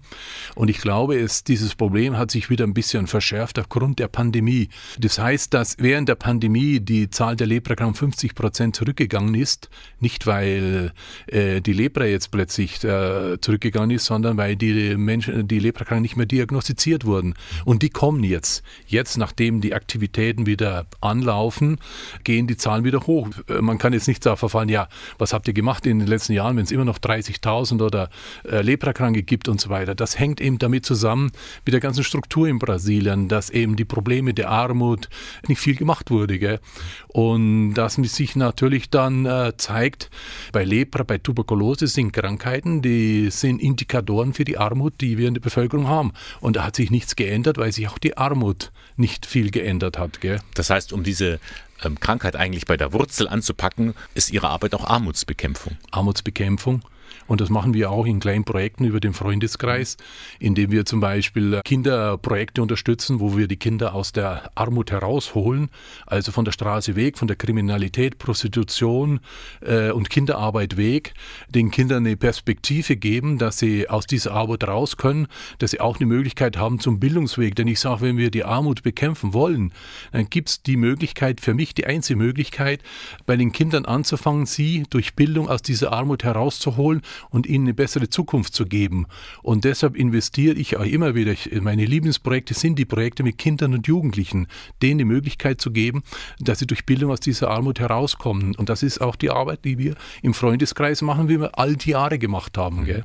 und 0.56 0.70
ich 0.70 0.80
glaube, 0.80 1.20
es, 1.20 1.44
dieses 1.44 1.76
Problem 1.76 2.18
hat 2.18 2.32
sich 2.32 2.50
wieder 2.50 2.66
ein 2.66 2.74
bisschen 2.74 3.08
verschärft 3.08 3.60
aufgrund 3.60 4.00
der 4.00 4.08
Pandemie. 4.08 4.70
Das 5.00 5.20
heißt, 5.20 5.54
dass 5.54 5.67
dass 5.68 5.76
während 5.80 6.08
der 6.08 6.16
Pandemie 6.16 6.80
die 6.80 7.10
Zahl 7.10 7.36
der 7.36 7.48
Leprakranken 7.48 7.88
um 7.88 7.94
50 8.12 8.36
Prozent 8.36 8.76
zurückgegangen 8.76 9.36
ist. 9.36 9.70
Nicht, 10.00 10.26
weil 10.26 10.94
äh, 11.28 11.62
die 11.62 11.74
Lepra 11.74 12.06
jetzt 12.06 12.32
plötzlich 12.32 12.84
äh, 12.84 13.40
zurückgegangen 13.42 13.92
ist, 13.92 14.06
sondern 14.06 14.38
weil 14.38 14.56
die 14.56 14.96
Menschen, 14.96 15.48
die 15.48 15.60
Leprakranken 15.60 16.04
nicht 16.04 16.16
mehr 16.16 16.26
diagnostiziert 16.26 17.06
wurden. 17.06 17.34
Und 17.66 17.82
die 17.82 17.90
kommen 17.90 18.24
jetzt. 18.24 18.64
Jetzt, 18.88 19.18
nachdem 19.18 19.60
die 19.60 19.74
Aktivitäten 19.74 20.46
wieder 20.46 20.86
anlaufen, 21.02 21.80
gehen 22.24 22.48
die 22.48 22.58
Zahlen 22.58 22.86
wieder 22.86 23.02
hoch. 23.02 23.30
Äh, 23.50 23.62
man 23.62 23.78
kann 23.78 23.94
jetzt 23.94 24.08
nicht 24.08 24.26
darauf 24.26 24.40
verfallen, 24.40 24.70
ja, 24.70 24.88
was 25.18 25.34
habt 25.34 25.48
ihr 25.48 25.54
gemacht 25.54 25.86
in 25.86 26.00
den 26.00 26.08
letzten 26.08 26.34
Jahren, 26.34 26.56
wenn 26.56 26.64
es 26.64 26.72
immer 26.72 26.86
noch 26.86 27.00
30.000 27.00 27.38
50.000 27.48 27.82
oder 27.82 28.10
äh, 28.50 28.62
Leprakranke 28.62 29.24
gibt 29.24 29.48
und 29.48 29.60
so 29.62 29.70
weiter. 29.70 29.96
Das 29.96 30.20
hängt 30.20 30.42
eben 30.42 30.60
damit 30.60 30.86
zusammen 30.86 31.32
mit 31.66 31.74
der 31.74 31.82
ganzen 31.82 32.04
Struktur 32.04 32.48
in 32.48 32.60
Brasilien, 32.60 33.28
dass 33.28 33.50
eben 33.50 33.76
die 33.76 33.86
Probleme 33.86 34.34
der 34.34 34.50
Armut 34.50 35.10
nicht 35.48 35.57
viel 35.60 35.76
gemacht 35.76 36.12
wurde. 36.12 36.40
Gell? 36.40 36.60
Und 37.08 37.74
das 37.74 37.96
sich 37.96 38.36
natürlich 38.36 38.90
dann 38.90 39.26
äh, 39.26 39.54
zeigt, 39.58 40.10
bei 40.52 40.64
Lepra, 40.64 41.04
bei 41.04 41.18
Tuberkulose 41.18 41.88
sind 41.88 42.12
Krankheiten, 42.12 42.82
die 42.82 43.30
sind 43.30 43.62
Indikatoren 43.62 44.34
für 44.34 44.46
die 44.46 44.58
Armut, 44.58 45.02
die 45.02 45.18
wir 45.18 45.28
in 45.28 45.34
der 45.34 45.42
Bevölkerung 45.42 45.88
haben. 45.88 46.14
Und 46.40 46.56
da 46.56 46.64
hat 46.64 46.76
sich 46.76 46.92
nichts 46.92 47.16
geändert, 47.16 47.58
weil 47.58 47.72
sich 47.72 47.88
auch 47.88 47.98
die 47.98 48.18
Armut 48.18 48.72
nicht 48.96 49.26
viel 49.26 49.52
geändert 49.52 49.98
hat. 49.98 50.22
Gell? 50.22 50.40
Das 50.54 50.70
heißt, 50.70 50.94
um 50.94 51.04
diese 51.04 51.40
ähm, 51.84 52.00
Krankheit 52.00 52.36
eigentlich 52.36 52.66
bei 52.66 52.78
der 52.78 52.94
Wurzel 52.94 53.28
anzupacken, 53.28 53.94
ist 54.16 54.32
Ihre 54.32 54.50
Arbeit 54.50 54.74
auch 54.74 54.86
Armutsbekämpfung. 54.86 55.78
Armutsbekämpfung. 55.92 56.82
Und 57.28 57.42
das 57.42 57.50
machen 57.50 57.74
wir 57.74 57.92
auch 57.92 58.06
in 58.06 58.20
kleinen 58.20 58.46
Projekten 58.46 58.86
über 58.86 59.00
den 59.00 59.14
Freundeskreis, 59.14 59.98
indem 60.40 60.72
wir 60.72 60.86
zum 60.86 61.00
Beispiel 61.00 61.62
Kinderprojekte 61.64 62.62
unterstützen, 62.62 63.20
wo 63.20 63.38
wir 63.38 63.48
die 63.48 63.58
Kinder 63.58 63.94
aus 63.94 64.12
der 64.12 64.52
Armut 64.56 64.92
herausholen, 64.92 65.70
also 66.06 66.32
von 66.32 66.46
der 66.46 66.54
Straße 66.54 66.96
weg, 66.96 67.18
von 67.18 67.28
der 67.28 67.38
Kriminalität, 67.38 68.18
Prostitution 68.18 69.20
äh, 69.62 69.92
und 69.92 70.10
Kinderarbeit 70.10 70.78
weg, 70.78 71.14
den 71.50 71.72
Kindern 71.72 72.06
eine 72.06 72.18
Perspektive 72.18 72.96
geben, 72.96 73.38
dass 73.38 73.60
sie 73.60 73.90
aus 73.90 74.08
dieser 74.08 74.34
Armut 74.34 74.66
raus 74.66 74.98
können, 74.98 75.28
dass 75.60 75.72
sie 75.72 75.82
auch 75.82 75.98
eine 75.98 76.06
Möglichkeit 76.06 76.58
haben 76.58 76.80
zum 76.80 77.00
Bildungsweg. 77.00 77.56
Denn 77.56 77.68
ich 77.68 77.80
sage, 77.80 78.02
wenn 78.02 78.18
wir 78.18 78.32
die 78.32 78.44
Armut 78.44 78.84
bekämpfen 78.84 79.34
wollen, 79.34 79.74
dann 80.12 80.30
gibt 80.30 80.50
es 80.50 80.64
die 80.64 80.78
Möglichkeit, 80.78 81.42
für 81.42 81.54
mich 81.54 81.74
die 81.74 81.86
einzige 81.86 82.18
Möglichkeit, 82.18 82.82
bei 83.26 83.36
den 83.36 83.52
Kindern 83.52 83.86
anzufangen, 83.86 84.46
sie 84.46 84.84
durch 84.90 85.16
Bildung 85.16 85.50
aus 85.50 85.62
dieser 85.62 85.92
Armut 85.92 86.24
herauszuholen 86.24 87.02
und 87.30 87.48
ihnen 87.48 87.66
eine 87.66 87.74
bessere 87.74 88.10
Zukunft 88.10 88.54
zu 88.54 88.66
geben. 88.66 89.06
Und 89.44 89.64
deshalb 89.64 89.96
investiere 89.96 90.56
ich 90.56 90.78
auch 90.78 90.86
immer 90.86 91.16
wieder, 91.16 91.34
meine 91.62 91.86
Lieblingsprojekte 91.86 92.54
sind 92.54 92.78
die 92.80 92.86
Projekte 92.86 93.24
mit 93.24 93.38
Kindern 93.38 93.74
und 93.74 93.88
Jugendlichen, 93.88 94.48
denen 94.82 95.00
die 95.00 95.06
Möglichkeit 95.06 95.62
zu 95.62 95.72
geben, 95.72 96.04
dass 96.40 96.60
sie 96.60 96.68
durch 96.68 96.86
Bildung 96.86 97.12
aus 97.12 97.20
dieser 97.20 97.50
Armut 97.50 97.80
herauskommen. 97.80 98.56
Und 98.56 98.70
das 98.70 98.84
ist 98.84 99.02
auch 99.02 99.16
die 99.16 99.30
Arbeit, 99.30 99.66
die 99.66 99.78
wir 99.78 99.96
im 100.22 100.34
Freundeskreis 100.34 101.02
machen, 101.02 101.30
wie 101.30 101.40
wir 101.40 101.58
all 101.58 101.76
die 101.76 101.92
Jahre 101.92 102.20
gemacht 102.20 102.58
haben. 102.58 102.86
Gell? 102.86 103.04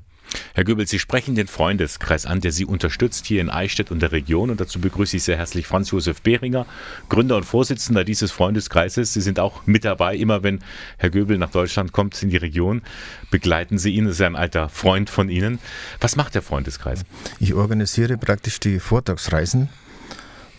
Herr 0.54 0.64
Goebbels, 0.64 0.90
Sie 0.90 0.98
sprechen 0.98 1.34
den 1.34 1.46
Freundeskreis 1.46 2.26
an, 2.26 2.40
der 2.40 2.52
Sie 2.52 2.64
unterstützt 2.64 3.26
hier 3.26 3.40
in 3.40 3.50
Eichstätt 3.50 3.90
und 3.90 4.00
der 4.00 4.12
Region. 4.12 4.50
Und 4.50 4.60
dazu 4.60 4.80
begrüße 4.80 5.16
ich 5.16 5.22
sehr 5.22 5.36
herzlich 5.36 5.66
Franz 5.66 5.90
Josef 5.90 6.22
Behringer, 6.22 6.66
Gründer 7.08 7.36
und 7.36 7.44
Vorsitzender 7.44 8.04
dieses 8.04 8.32
Freundeskreises. 8.32 9.12
Sie 9.12 9.20
sind 9.20 9.40
auch 9.40 9.66
mit 9.66 9.84
dabei, 9.84 10.16
immer 10.16 10.42
wenn 10.42 10.60
Herr 10.98 11.10
Goebel 11.10 11.38
nach 11.38 11.50
Deutschland 11.50 11.92
kommt, 11.92 12.22
in 12.22 12.30
die 12.30 12.36
Region, 12.36 12.82
begleiten 13.30 13.78
Sie 13.78 13.94
ihn. 13.94 14.04
Das 14.04 14.16
ist 14.16 14.22
ein 14.22 14.36
alter 14.36 14.68
Freund 14.68 15.10
von 15.10 15.28
Ihnen. 15.28 15.58
Was 16.00 16.16
macht 16.16 16.34
der 16.34 16.42
Freundeskreis? 16.42 17.04
Ich 17.40 17.54
organisiere 17.54 18.18
praktisch 18.18 18.60
die 18.60 18.78
Vortragsreisen 18.78 19.68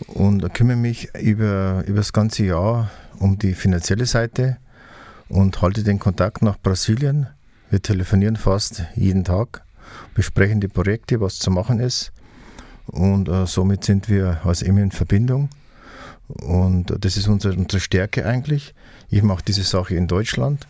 und 0.06 0.52
kümmere 0.54 0.76
mich 0.76 1.08
über, 1.20 1.84
über 1.86 1.98
das 1.98 2.12
ganze 2.12 2.44
Jahr 2.44 2.90
um 3.18 3.38
die 3.38 3.54
finanzielle 3.54 4.06
Seite 4.06 4.58
und 5.28 5.62
halte 5.62 5.84
den 5.84 5.98
Kontakt 5.98 6.42
nach 6.42 6.58
Brasilien 6.58 7.28
wir 7.74 7.82
telefonieren 7.82 8.36
fast 8.36 8.84
jeden 8.94 9.24
Tag, 9.24 9.63
besprechen 10.14 10.60
die 10.60 10.68
Projekte, 10.68 11.20
was 11.20 11.38
zu 11.38 11.50
machen 11.50 11.80
ist. 11.80 12.12
Und 12.86 13.28
äh, 13.28 13.46
somit 13.46 13.84
sind 13.84 14.08
wir 14.08 14.40
also 14.44 14.66
immer 14.66 14.82
in 14.82 14.90
Verbindung. 14.90 15.48
Und 16.28 16.94
das 17.04 17.16
ist 17.16 17.28
unsere, 17.28 17.54
unsere 17.54 17.80
Stärke 17.80 18.26
eigentlich. 18.26 18.74
Ich 19.10 19.22
mache 19.22 19.44
diese 19.46 19.62
Sache 19.62 19.94
in 19.94 20.06
Deutschland 20.06 20.66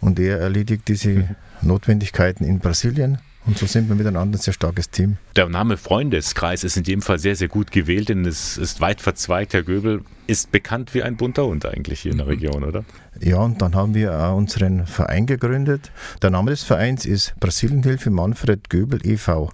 und 0.00 0.18
er 0.18 0.38
erledigt 0.38 0.88
diese 0.88 1.10
mhm. 1.10 1.28
Notwendigkeiten 1.62 2.44
in 2.44 2.58
Brasilien. 2.58 3.18
Und 3.46 3.58
so 3.58 3.66
sind 3.66 3.88
wir 3.88 3.94
miteinander 3.94 4.38
ein 4.38 4.40
sehr 4.40 4.54
starkes 4.54 4.88
Team. 4.88 5.18
Der 5.36 5.48
Name 5.48 5.76
Freundeskreis 5.76 6.64
ist 6.64 6.78
in 6.78 6.82
dem 6.82 7.02
Fall 7.02 7.18
sehr, 7.18 7.36
sehr 7.36 7.48
gut 7.48 7.70
gewählt, 7.70 8.08
denn 8.08 8.24
es 8.24 8.56
ist 8.56 8.80
weit 8.80 9.02
verzweigt. 9.02 9.52
Herr 9.52 9.62
Göbel 9.62 10.00
ist 10.26 10.50
bekannt 10.50 10.94
wie 10.94 11.02
ein 11.02 11.16
bunter 11.16 11.44
Hund 11.44 11.66
eigentlich 11.66 12.00
hier 12.00 12.12
in 12.12 12.18
der 12.18 12.26
Region, 12.26 12.64
oder? 12.64 12.84
Ja, 13.20 13.38
und 13.38 13.62
dann 13.62 13.74
haben 13.74 13.94
wir 13.94 14.18
auch 14.18 14.36
unseren 14.36 14.86
Verein 14.86 15.26
gegründet. 15.26 15.92
Der 16.22 16.30
Name 16.30 16.50
des 16.50 16.62
Vereins 16.62 17.06
ist 17.06 17.34
Brasilienhilfe 17.38 18.10
Manfred 18.10 18.68
Göbel 18.70 19.00
e.V. 19.06 19.50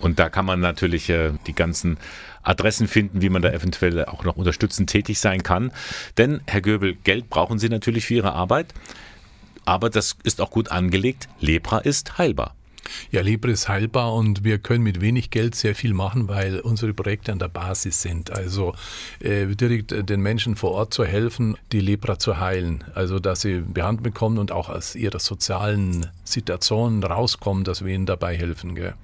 Und 0.00 0.18
da 0.18 0.28
kann 0.30 0.46
man 0.46 0.60
natürlich 0.60 1.10
äh, 1.10 1.32
die 1.46 1.54
ganzen 1.54 1.98
Adressen 2.42 2.88
finden, 2.88 3.20
wie 3.20 3.28
man 3.28 3.42
da 3.42 3.50
eventuell 3.50 4.04
auch 4.04 4.24
noch 4.24 4.36
unterstützend 4.36 4.88
tätig 4.88 5.18
sein 5.18 5.42
kann. 5.42 5.72
Denn, 6.16 6.40
Herr 6.46 6.60
Göbel, 6.60 6.94
Geld 6.94 7.28
brauchen 7.28 7.58
Sie 7.58 7.68
natürlich 7.68 8.06
für 8.06 8.14
Ihre 8.14 8.32
Arbeit. 8.32 8.72
Aber 9.64 9.90
das 9.90 10.16
ist 10.22 10.40
auch 10.40 10.50
gut 10.50 10.70
angelegt. 10.70 11.28
Lepra 11.40 11.78
ist 11.78 12.16
heilbar. 12.16 12.54
Ja, 13.10 13.22
Libre 13.22 13.52
ist 13.52 13.68
heilbar 13.68 14.14
und 14.14 14.44
wir 14.44 14.58
können 14.58 14.82
mit 14.82 15.00
wenig 15.00 15.30
Geld 15.30 15.54
sehr 15.54 15.74
viel 15.74 15.94
machen, 15.94 16.28
weil 16.28 16.60
unsere 16.60 16.94
Projekte 16.94 17.32
an 17.32 17.38
der 17.38 17.48
Basis 17.48 18.02
sind. 18.02 18.30
Also 18.30 18.74
äh, 19.20 19.46
direkt 19.46 19.92
äh, 19.92 20.04
den 20.04 20.20
Menschen 20.20 20.56
vor 20.56 20.72
Ort 20.72 20.94
zu 20.94 21.04
helfen, 21.04 21.56
die 21.72 21.80
Lepra 21.80 22.18
zu 22.18 22.38
heilen. 22.38 22.84
Also 22.94 23.18
dass 23.18 23.40
sie 23.42 23.60
Behandlung 23.60 24.04
bekommen 24.04 24.38
und 24.38 24.52
auch 24.52 24.68
aus 24.68 24.94
ihrer 24.94 25.20
sozialen 25.20 26.06
Situation 26.24 27.02
rauskommen, 27.02 27.64
dass 27.64 27.84
wir 27.84 27.94
ihnen 27.94 28.06
dabei 28.06 28.36
helfen. 28.36 28.74
Gell? 28.74 28.94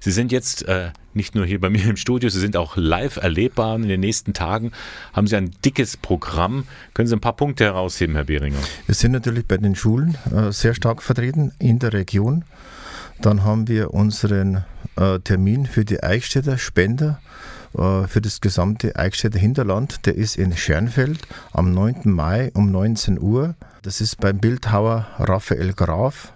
Sie 0.00 0.10
sind 0.10 0.32
jetzt 0.32 0.66
äh, 0.66 0.90
nicht 1.14 1.34
nur 1.34 1.44
hier 1.44 1.60
bei 1.60 1.70
mir 1.70 1.84
im 1.84 1.96
Studio, 1.96 2.28
Sie 2.28 2.40
sind 2.40 2.56
auch 2.56 2.76
live 2.76 3.16
erlebbar. 3.16 3.76
In 3.76 3.88
den 3.88 4.00
nächsten 4.00 4.32
Tagen 4.32 4.72
haben 5.12 5.26
Sie 5.26 5.36
ein 5.36 5.50
dickes 5.64 5.96
Programm. 5.96 6.66
Können 6.94 7.08
Sie 7.08 7.16
ein 7.16 7.20
paar 7.20 7.36
Punkte 7.36 7.64
herausheben, 7.64 8.14
Herr 8.14 8.24
Behringer? 8.24 8.58
Wir 8.86 8.94
sind 8.94 9.12
natürlich 9.12 9.46
bei 9.46 9.56
den 9.56 9.74
Schulen 9.74 10.16
äh, 10.34 10.52
sehr 10.52 10.74
stark 10.74 11.02
vertreten 11.02 11.52
in 11.58 11.78
der 11.78 11.92
Region. 11.92 12.44
Dann 13.20 13.44
haben 13.44 13.66
wir 13.68 13.92
unseren 13.92 14.64
äh, 14.96 15.18
Termin 15.20 15.66
für 15.66 15.84
die 15.84 16.02
Eichstätter 16.02 16.56
Spender 16.56 17.20
äh, 17.76 18.06
für 18.06 18.20
das 18.20 18.40
gesamte 18.40 18.96
Eichstätter 18.96 19.38
Hinterland. 19.38 20.06
Der 20.06 20.14
ist 20.14 20.36
in 20.36 20.56
Schernfeld 20.56 21.20
am 21.52 21.72
9. 21.72 22.02
Mai 22.04 22.50
um 22.54 22.70
19 22.70 23.20
Uhr. 23.20 23.54
Das 23.82 24.00
ist 24.00 24.20
beim 24.20 24.38
Bildhauer 24.38 25.06
Raphael 25.18 25.72
Graf. 25.72 26.32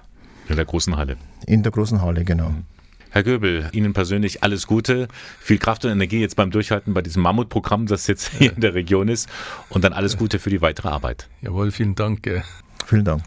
In 0.48 0.56
der 0.56 0.64
großen 0.64 0.96
Halle. 0.96 1.16
In 1.46 1.62
der 1.62 1.72
großen 1.72 2.02
Halle, 2.02 2.24
genau. 2.24 2.50
Mhm. 2.50 2.64
Herr 3.10 3.24
Göbel, 3.24 3.68
Ihnen 3.72 3.92
persönlich 3.92 4.42
alles 4.42 4.66
Gute, 4.66 5.06
viel 5.38 5.58
Kraft 5.58 5.84
und 5.84 5.90
Energie 5.90 6.22
jetzt 6.22 6.34
beim 6.34 6.50
Durchhalten 6.50 6.94
bei 6.94 7.02
diesem 7.02 7.22
Mammutprogramm, 7.22 7.84
das 7.84 8.06
jetzt 8.06 8.28
hier 8.38 8.54
in 8.54 8.62
der 8.62 8.72
Region 8.72 9.08
ist 9.08 9.28
und 9.68 9.84
dann 9.84 9.92
alles 9.92 10.16
Gute 10.16 10.38
für 10.38 10.48
die 10.48 10.62
weitere 10.62 10.88
Arbeit. 10.88 11.28
Jawohl, 11.42 11.72
vielen 11.72 11.94
Dank. 11.94 12.42
Vielen 12.86 13.04
Dank. 13.04 13.24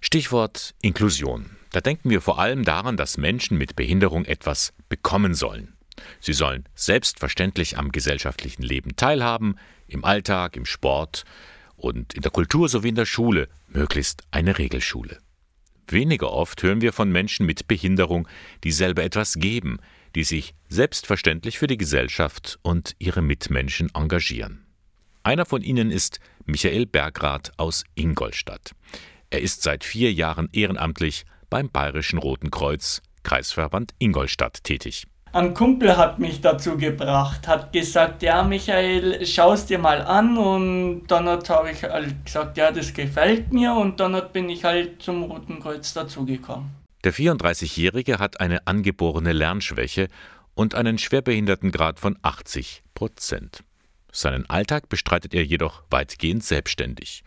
Stichwort 0.00 0.74
Inklusion. 0.82 1.57
Da 1.70 1.80
denken 1.80 2.10
wir 2.10 2.20
vor 2.20 2.38
allem 2.38 2.64
daran, 2.64 2.96
dass 2.96 3.18
Menschen 3.18 3.58
mit 3.58 3.76
Behinderung 3.76 4.24
etwas 4.24 4.72
bekommen 4.88 5.34
sollen. 5.34 5.74
Sie 6.20 6.32
sollen 6.32 6.64
selbstverständlich 6.74 7.76
am 7.76 7.92
gesellschaftlichen 7.92 8.62
Leben 8.62 8.96
teilhaben, 8.96 9.56
im 9.86 10.04
Alltag, 10.04 10.56
im 10.56 10.64
Sport 10.64 11.24
und 11.76 12.14
in 12.14 12.22
der 12.22 12.30
Kultur 12.30 12.68
sowie 12.68 12.88
in 12.88 12.94
der 12.94 13.06
Schule, 13.06 13.48
möglichst 13.68 14.22
eine 14.30 14.58
Regelschule. 14.58 15.18
Weniger 15.86 16.32
oft 16.32 16.62
hören 16.62 16.82
wir 16.82 16.92
von 16.92 17.10
Menschen 17.10 17.46
mit 17.46 17.66
Behinderung, 17.66 18.28
die 18.64 18.72
selber 18.72 19.02
etwas 19.04 19.34
geben, 19.34 19.78
die 20.14 20.24
sich 20.24 20.54
selbstverständlich 20.68 21.58
für 21.58 21.66
die 21.66 21.78
Gesellschaft 21.78 22.58
und 22.62 22.94
ihre 22.98 23.22
Mitmenschen 23.22 23.90
engagieren. 23.94 24.66
Einer 25.22 25.46
von 25.46 25.62
ihnen 25.62 25.90
ist 25.90 26.20
Michael 26.44 26.86
Bergrath 26.86 27.52
aus 27.58 27.84
Ingolstadt. 27.94 28.72
Er 29.30 29.40
ist 29.40 29.62
seit 29.62 29.84
vier 29.84 30.12
Jahren 30.12 30.48
ehrenamtlich 30.52 31.24
beim 31.50 31.70
Bayerischen 31.70 32.18
Roten 32.18 32.50
Kreuz, 32.50 33.02
Kreisverband 33.22 33.94
Ingolstadt 33.98 34.64
tätig. 34.64 35.06
Ein 35.32 35.52
Kumpel 35.52 35.96
hat 35.96 36.18
mich 36.18 36.40
dazu 36.40 36.78
gebracht, 36.78 37.46
hat 37.46 37.72
gesagt, 37.72 38.22
ja 38.22 38.42
Michael, 38.42 39.26
schau 39.26 39.52
es 39.52 39.66
dir 39.66 39.78
mal 39.78 40.00
an 40.00 40.38
und 40.38 41.06
dann 41.08 41.28
habe 41.28 41.70
ich 41.70 41.82
halt 41.82 42.24
gesagt, 42.24 42.56
ja, 42.56 42.72
das 42.72 42.94
gefällt 42.94 43.52
mir 43.52 43.74
und 43.74 44.00
dann 44.00 44.20
bin 44.32 44.48
ich 44.48 44.64
halt 44.64 45.02
zum 45.02 45.24
Roten 45.24 45.60
Kreuz 45.60 45.92
dazugekommen. 45.92 46.70
Der 47.04 47.12
34-Jährige 47.12 48.18
hat 48.18 48.40
eine 48.40 48.66
angeborene 48.66 49.32
Lernschwäche 49.32 50.08
und 50.54 50.74
einen 50.74 50.98
Schwerbehindertengrad 50.98 52.00
von 52.00 52.18
80 52.22 52.82
Prozent. 52.94 53.62
Seinen 54.10 54.48
Alltag 54.48 54.88
bestreitet 54.88 55.34
er 55.34 55.44
jedoch 55.44 55.84
weitgehend 55.90 56.42
selbstständig. 56.42 57.22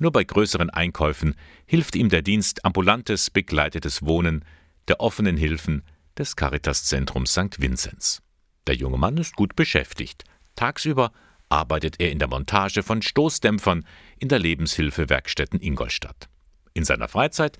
Nur 0.00 0.12
bei 0.12 0.24
größeren 0.24 0.70
Einkäufen 0.70 1.34
hilft 1.66 1.94
ihm 1.94 2.08
der 2.08 2.22
Dienst 2.22 2.64
ambulantes 2.64 3.28
begleitetes 3.28 4.02
Wohnen 4.02 4.46
der 4.88 4.98
offenen 5.00 5.36
Hilfen 5.36 5.82
des 6.16 6.36
Caritaszentrums 6.36 7.32
St. 7.32 7.60
Vinzenz. 7.60 8.22
Der 8.66 8.76
junge 8.76 8.96
Mann 8.96 9.18
ist 9.18 9.36
gut 9.36 9.54
beschäftigt. 9.56 10.24
Tagsüber 10.56 11.12
arbeitet 11.50 12.00
er 12.00 12.10
in 12.10 12.18
der 12.18 12.28
Montage 12.28 12.82
von 12.82 13.02
Stoßdämpfern 13.02 13.84
in 14.18 14.28
der 14.28 14.38
Lebenshilfe 14.38 15.10
Werkstätten 15.10 15.60
Ingolstadt. 15.60 16.30
In 16.72 16.84
seiner 16.84 17.08
Freizeit 17.08 17.58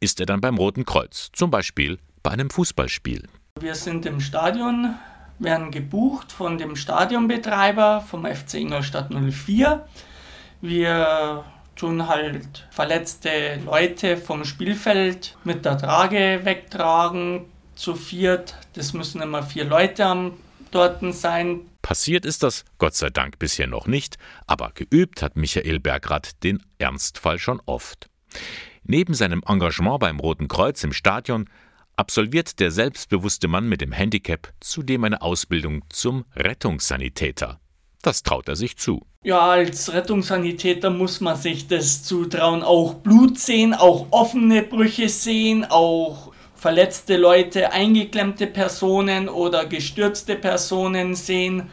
ist 0.00 0.18
er 0.18 0.24
dann 0.24 0.40
beim 0.40 0.56
Roten 0.56 0.86
Kreuz, 0.86 1.28
zum 1.34 1.50
Beispiel 1.50 1.98
bei 2.22 2.30
einem 2.30 2.48
Fußballspiel. 2.48 3.28
Wir 3.60 3.74
sind 3.74 4.06
im 4.06 4.20
Stadion, 4.20 4.94
werden 5.38 5.70
gebucht 5.70 6.32
von 6.32 6.56
dem 6.56 6.74
Stadionbetreiber 6.74 8.00
vom 8.00 8.24
FC 8.24 8.54
Ingolstadt 8.54 9.10
04. 9.10 9.86
Wir 10.62 11.44
tun 11.76 12.08
halt 12.08 12.66
verletzte 12.70 13.58
Leute 13.64 14.16
vom 14.16 14.44
Spielfeld 14.44 15.36
mit 15.44 15.64
der 15.64 15.78
Trage 15.78 16.40
wegtragen, 16.44 17.46
zu 17.74 17.94
viert. 17.94 18.56
Das 18.74 18.92
müssen 18.92 19.22
immer 19.22 19.42
vier 19.42 19.64
Leute 19.64 20.04
am 20.04 20.32
dort 20.70 21.00
sein. 21.14 21.60
Passiert 21.82 22.24
ist 22.24 22.42
das 22.42 22.64
Gott 22.78 22.94
sei 22.94 23.10
Dank 23.10 23.38
bisher 23.38 23.66
noch 23.66 23.86
nicht, 23.86 24.16
aber 24.46 24.70
geübt 24.74 25.22
hat 25.22 25.36
Michael 25.36 25.80
Bergrad 25.80 26.42
den 26.44 26.62
Ernstfall 26.78 27.38
schon 27.38 27.60
oft. 27.66 28.08
Neben 28.84 29.14
seinem 29.14 29.42
Engagement 29.46 30.00
beim 30.00 30.20
Roten 30.20 30.48
Kreuz 30.48 30.82
im 30.84 30.92
Stadion 30.92 31.48
absolviert 31.96 32.58
der 32.60 32.70
selbstbewusste 32.70 33.48
Mann 33.48 33.68
mit 33.68 33.80
dem 33.80 33.92
Handicap 33.92 34.52
zudem 34.60 35.04
eine 35.04 35.22
Ausbildung 35.22 35.84
zum 35.88 36.24
Rettungssanitäter. 36.34 37.61
Das 38.02 38.22
traut 38.24 38.48
er 38.48 38.56
sich 38.56 38.76
zu. 38.76 39.06
Ja, 39.22 39.38
als 39.38 39.92
Rettungssanitäter 39.92 40.90
muss 40.90 41.20
man 41.20 41.36
sich 41.36 41.68
das 41.68 42.02
zutrauen. 42.02 42.64
Auch 42.64 42.94
Blut 42.94 43.38
sehen, 43.38 43.72
auch 43.72 44.08
offene 44.10 44.62
Brüche 44.62 45.08
sehen, 45.08 45.64
auch 45.64 46.32
verletzte 46.56 47.16
Leute, 47.16 47.72
eingeklemmte 47.72 48.48
Personen 48.48 49.28
oder 49.28 49.64
gestürzte 49.66 50.34
Personen 50.34 51.14
sehen. 51.14 51.70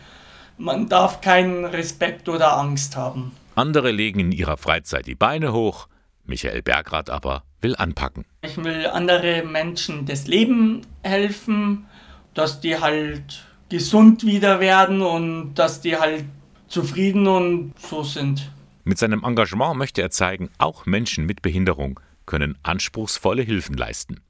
Man 0.59 0.87
darf 0.87 1.21
keinen 1.21 1.65
Respekt 1.65 2.29
oder 2.29 2.57
Angst 2.57 2.95
haben. 2.95 3.31
Andere 3.55 3.91
legen 3.91 4.19
in 4.19 4.31
ihrer 4.31 4.57
Freizeit 4.57 5.07
die 5.07 5.15
Beine 5.15 5.51
hoch, 5.51 5.87
Michael 6.25 6.61
Bergrath 6.61 7.09
aber 7.09 7.43
will 7.61 7.75
anpacken. 7.75 8.25
Ich 8.41 8.57
will 8.63 8.85
andere 8.87 9.43
Menschen 9.43 10.05
das 10.05 10.27
Leben 10.27 10.81
helfen, 11.01 11.87
dass 12.33 12.61
die 12.61 12.79
halt 12.79 13.45
gesund 13.69 14.25
wieder 14.25 14.59
werden 14.59 15.01
und 15.01 15.55
dass 15.55 15.81
die 15.81 15.95
halt 15.97 16.25
zufrieden 16.67 17.27
und 17.27 17.73
so 17.79 18.03
sind. 18.03 18.51
Mit 18.83 18.97
seinem 18.97 19.23
Engagement 19.23 19.77
möchte 19.77 20.01
er 20.01 20.09
zeigen, 20.09 20.49
auch 20.57 20.85
Menschen 20.85 21.25
mit 21.25 21.41
Behinderung 21.41 21.99
können 22.25 22.57
anspruchsvolle 22.63 23.41
Hilfen 23.41 23.75
leisten. 23.75 24.21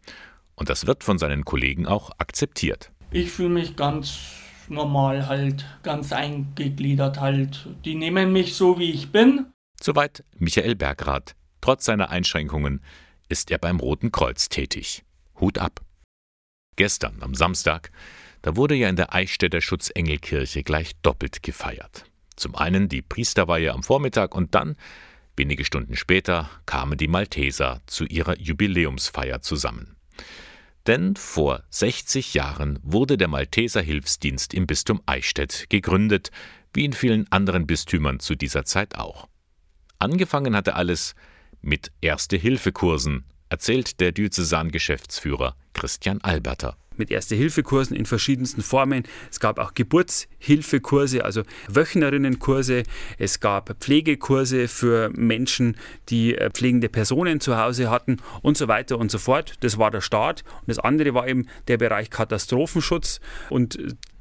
Und 0.56 0.70
das 0.70 0.88
wird 0.88 1.04
von 1.04 1.18
seinen 1.18 1.46
Kollegen 1.46 1.86
auch 1.86 2.12
akzeptiert. 2.18 2.92
Ich 3.12 3.32
fühle 3.32 3.50
mich 3.50 3.76
ganz 3.76 4.20
normal 4.68 5.28
halt, 5.28 5.66
ganz 5.84 6.12
eingegliedert 6.12 7.20
halt. 7.20 7.68
Die 7.86 7.96
nehmen 7.96 8.32
mich 8.32 8.56
so, 8.56 8.80
wie 8.80 8.92
ich 8.92 9.12
bin. 9.12 9.48
Soweit 9.82 10.24
Michael 10.38 10.76
Bergrath. 10.76 11.36
Trotz 11.62 11.86
seiner 11.86 12.10
Einschränkungen 12.10 12.82
ist 13.30 13.52
er 13.52 13.58
beim 13.58 13.80
Roten 13.80 14.12
Kreuz 14.12 14.50
tätig. 14.50 15.04
Hut 15.40 15.58
ab. 15.58 15.82
Gestern, 16.76 17.22
am 17.22 17.36
Samstag, 17.36 17.92
da 18.42 18.56
wurde 18.56 18.76
ja 18.76 18.90
in 18.90 18.96
der 18.96 19.14
Eichstätter 19.14 19.62
Schutzengelkirche 19.62 20.64
gleich 20.64 20.94
doppelt 21.02 21.44
gefeiert. 21.44 22.06
Zum 22.36 22.56
einen 22.56 22.88
die 22.88 23.02
Priesterweihe 23.02 23.74
am 23.74 23.84
Vormittag 23.84 24.34
und 24.34 24.56
dann, 24.56 24.76
wenige 25.36 25.66
Stunden 25.66 25.96
später, 25.96 26.50
kamen 26.66 26.98
die 26.98 27.08
Malteser 27.08 27.82
zu 27.86 28.06
ihrer 28.06 28.38
Jubiläumsfeier 28.40 29.42
zusammen. 29.42 29.96
Denn 30.88 31.16
vor 31.18 31.64
60 31.70 32.34
Jahren 32.34 32.80
wurde 32.82 33.18
der 33.18 33.28
Malteser 33.28 33.82
Hilfsdienst 33.82 34.54
im 34.54 34.66
Bistum 34.68 35.02
Eichstätt 35.06 35.70
gegründet, 35.70 36.32
wie 36.74 36.86
in 36.86 36.94
vielen 36.94 37.30
anderen 37.32 37.68
Bistümern 37.68 38.20
zu 38.20 38.36
dieser 38.36 38.64
Zeit 38.64 38.96
auch. 38.96 39.28
Angefangen 40.00 40.56
hatte 40.56 40.76
alles 40.76 41.16
mit 41.62 41.92
Erste-Hilfe-Kursen, 42.00 43.26
erzählt 43.50 44.00
der 44.00 44.14
Diözesan-Geschäftsführer 44.14 45.56
Christian 45.74 46.22
Alberter 46.22 46.78
mit 47.00 47.12
Erste-Hilfe-Kursen 47.12 47.96
in 47.96 48.06
verschiedensten 48.06 48.62
Formen. 48.62 49.04
Es 49.32 49.40
gab 49.40 49.58
auch 49.60 49.74
Geburtshilfekurse, 49.74 51.26
also 51.26 51.44
Wöchnerinnenkurse. 51.68 52.84
Es 53.18 53.40
gab 53.40 53.76
Pflegekurse 53.80 54.68
für 54.68 55.10
Menschen, 55.16 55.78
die 56.10 56.36
äh, 56.36 56.50
pflegende 56.52 56.90
Personen 56.90 57.40
zu 57.40 57.58
Hause 57.58 57.90
hatten 57.90 58.18
und 58.42 58.58
so 58.58 58.68
weiter 58.68 58.98
und 58.98 59.10
so 59.10 59.18
fort. 59.18 59.56
Das 59.62 59.78
war 59.78 59.92
der 59.92 60.02
Start. 60.02 60.44
Und 60.62 60.70
das 60.70 60.80
andere 60.80 61.14
war 61.14 61.28
eben 61.28 61.48
der 61.68 61.78
Bereich 61.78 62.10
Katastrophenschutz. 62.10 63.20
Und 63.50 63.78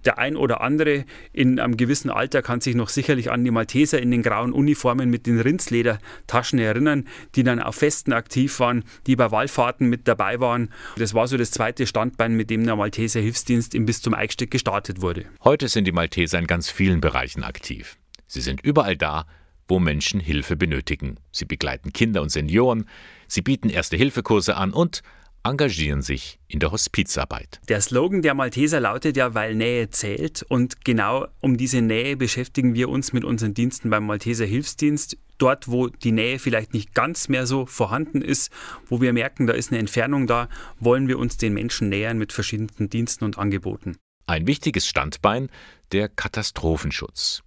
der 0.09 0.18
ein 0.18 0.36
oder 0.36 0.62
andere 0.62 1.04
in 1.34 1.61
einem 1.61 1.76
gewissen 1.76 2.09
Alter 2.09 2.40
kann 2.40 2.62
sich 2.62 2.74
noch 2.74 2.88
sicherlich 2.88 3.30
an 3.30 3.44
die 3.44 3.50
Malteser 3.50 4.00
in 4.00 4.11
den 4.11 4.22
grauen 4.22 4.54
Uniformen 4.54 5.11
mit 5.11 5.26
den 5.26 5.38
Rindsledertaschen 5.38 6.59
erinnern, 6.59 7.06
die 7.34 7.42
dann 7.42 7.61
auf 7.61 7.76
Festen 7.76 8.14
aktiv 8.14 8.59
waren, 8.59 8.84
die 9.06 9.16
bei 9.16 9.30
Wallfahrten 9.30 9.86
mit 9.86 10.09
dabei 10.09 10.40
waren. 10.40 10.70
Das 10.96 11.12
war 11.12 11.28
so 11.28 11.36
das 11.36 11.50
zweite 11.50 11.86
Standbein, 11.86 12.32
mit 12.32 12.48
dem 12.48 12.64
der 12.64 12.76
Malteser 12.76 13.20
Hilfsdienst 13.20 13.74
im 13.74 13.84
Bistum 13.84 14.14
Eichstätt 14.14 14.50
gestartet 14.50 15.02
wurde. 15.02 15.26
Heute 15.44 15.68
sind 15.68 15.84
die 15.84 15.92
Malteser 15.92 16.38
in 16.38 16.46
ganz 16.46 16.70
vielen 16.70 17.02
Bereichen 17.02 17.44
aktiv. 17.44 17.98
Sie 18.26 18.40
sind 18.40 18.62
überall 18.62 18.96
da, 18.96 19.26
wo 19.68 19.78
Menschen 19.78 20.20
Hilfe 20.20 20.56
benötigen. 20.56 21.16
Sie 21.32 21.44
begleiten 21.44 21.92
Kinder 21.92 22.22
und 22.22 22.30
Senioren, 22.30 22.86
sie 23.26 23.42
bieten 23.42 23.68
Erste-Hilfe-Kurse 23.68 24.56
an 24.56 24.72
und 24.72 25.02
engagieren 25.45 26.03
sich 26.03 26.39
in 26.49 26.61
der 26.61 26.72
Hospizarbeit. 26.72 27.61
Der 27.68 27.80
Slogan 27.80 28.22
der 28.22 28.34
Malteser 28.34 28.80
lautet 28.80 29.16
ja, 29.16 29.34
weil 29.34 29.55
Nähe 29.55 29.91
zählt. 29.91 30.45
Und 30.49 30.84
genau 30.84 31.26
um 31.41 31.57
diese 31.57 31.80
Nähe 31.80 32.16
beschäftigen 32.16 32.74
wir 32.74 32.89
uns 32.89 33.12
mit 33.12 33.24
unseren 33.24 33.55
Diensten 33.55 33.91
beim 33.91 34.07
Malteser 34.07 34.45
Hilfsdienst. 34.45 35.16
Dort, 35.39 35.68
wo 35.68 35.89
die 35.89 36.12
Nähe 36.12 36.39
vielleicht 36.39 36.74
nicht 36.74 36.95
ganz 36.95 37.28
mehr 37.28 37.47
so 37.47 37.64
vorhanden 37.66 38.22
ist, 38.22 38.51
wo 38.89 39.01
wir 39.01 39.12
merken, 39.12 39.47
da 39.47 39.53
ist 39.53 39.70
eine 39.70 39.78
Entfernung 39.78 40.26
da, 40.26 40.49
wollen 40.80 41.07
wir 41.07 41.18
uns 41.18 41.36
den 41.36 41.55
Menschen 41.55 41.89
nähern 41.89 42.18
mit 42.18 42.32
verschiedenen 42.32 42.91
Diensten 42.91 43.24
und 43.24 43.39
Angeboten. 43.39 43.97
Ein 44.26 44.47
wichtiges 44.47 44.86
Standbein 44.86 45.49
der 45.93 46.09
Katastrophenschutz. 46.09 47.43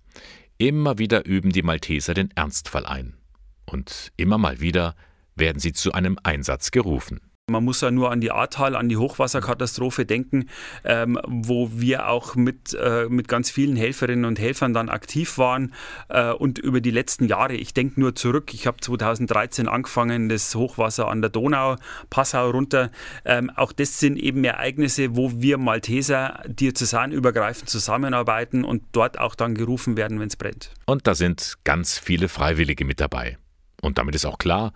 Immer 0.57 0.97
wieder 0.97 1.25
üben 1.25 1.51
die 1.51 1.63
Malteser 1.63 2.13
den 2.13 2.31
Ernstfall 2.35 2.85
ein. 2.85 3.17
Und 3.65 4.11
immer 4.15 4.37
mal 4.37 4.61
wieder 4.61 4.95
werden 5.35 5.59
sie 5.59 5.73
zu 5.73 5.91
einem 5.91 6.17
Einsatz 6.23 6.71
gerufen. 6.71 7.19
Man 7.51 7.63
muss 7.63 7.81
ja 7.81 7.91
nur 7.91 8.11
an 8.11 8.21
die 8.21 8.31
Ahrtal, 8.31 8.75
an 8.75 8.89
die 8.89 8.97
Hochwasserkatastrophe 8.97 10.05
denken, 10.05 10.49
ähm, 10.83 11.19
wo 11.27 11.69
wir 11.73 12.07
auch 12.07 12.35
mit, 12.35 12.73
äh, 12.73 13.07
mit 13.09 13.27
ganz 13.27 13.51
vielen 13.51 13.75
Helferinnen 13.75 14.25
und 14.25 14.39
Helfern 14.39 14.73
dann 14.73 14.89
aktiv 14.89 15.37
waren 15.37 15.73
äh, 16.09 16.31
und 16.31 16.57
über 16.59 16.81
die 16.81 16.91
letzten 16.91 17.25
Jahre, 17.25 17.53
ich 17.53 17.73
denke 17.73 17.99
nur 17.99 18.15
zurück, 18.15 18.53
ich 18.53 18.67
habe 18.67 18.77
2013 18.79 19.67
angefangen, 19.67 20.29
das 20.29 20.55
Hochwasser 20.55 21.07
an 21.07 21.21
der 21.21 21.29
Donau, 21.29 21.75
Passau 22.09 22.49
runter, 22.49 22.91
ähm, 23.25 23.49
auch 23.55 23.71
das 23.71 23.99
sind 23.99 24.17
eben 24.17 24.43
Ereignisse, 24.43 25.15
wo 25.15 25.31
wir 25.35 25.57
Malteser 25.57 26.41
diözesanübergreifend 26.47 27.69
zusammenarbeiten 27.69 28.63
und 28.63 28.83
dort 28.91 29.19
auch 29.19 29.35
dann 29.35 29.55
gerufen 29.55 29.97
werden, 29.97 30.19
wenn 30.19 30.27
es 30.27 30.35
brennt. 30.35 30.71
Und 30.85 31.07
da 31.07 31.15
sind 31.15 31.55
ganz 31.63 31.97
viele 31.99 32.29
Freiwillige 32.29 32.85
mit 32.85 32.99
dabei. 32.99 33.37
Und 33.81 33.97
damit 33.97 34.15
ist 34.15 34.25
auch 34.25 34.37
klar, 34.37 34.73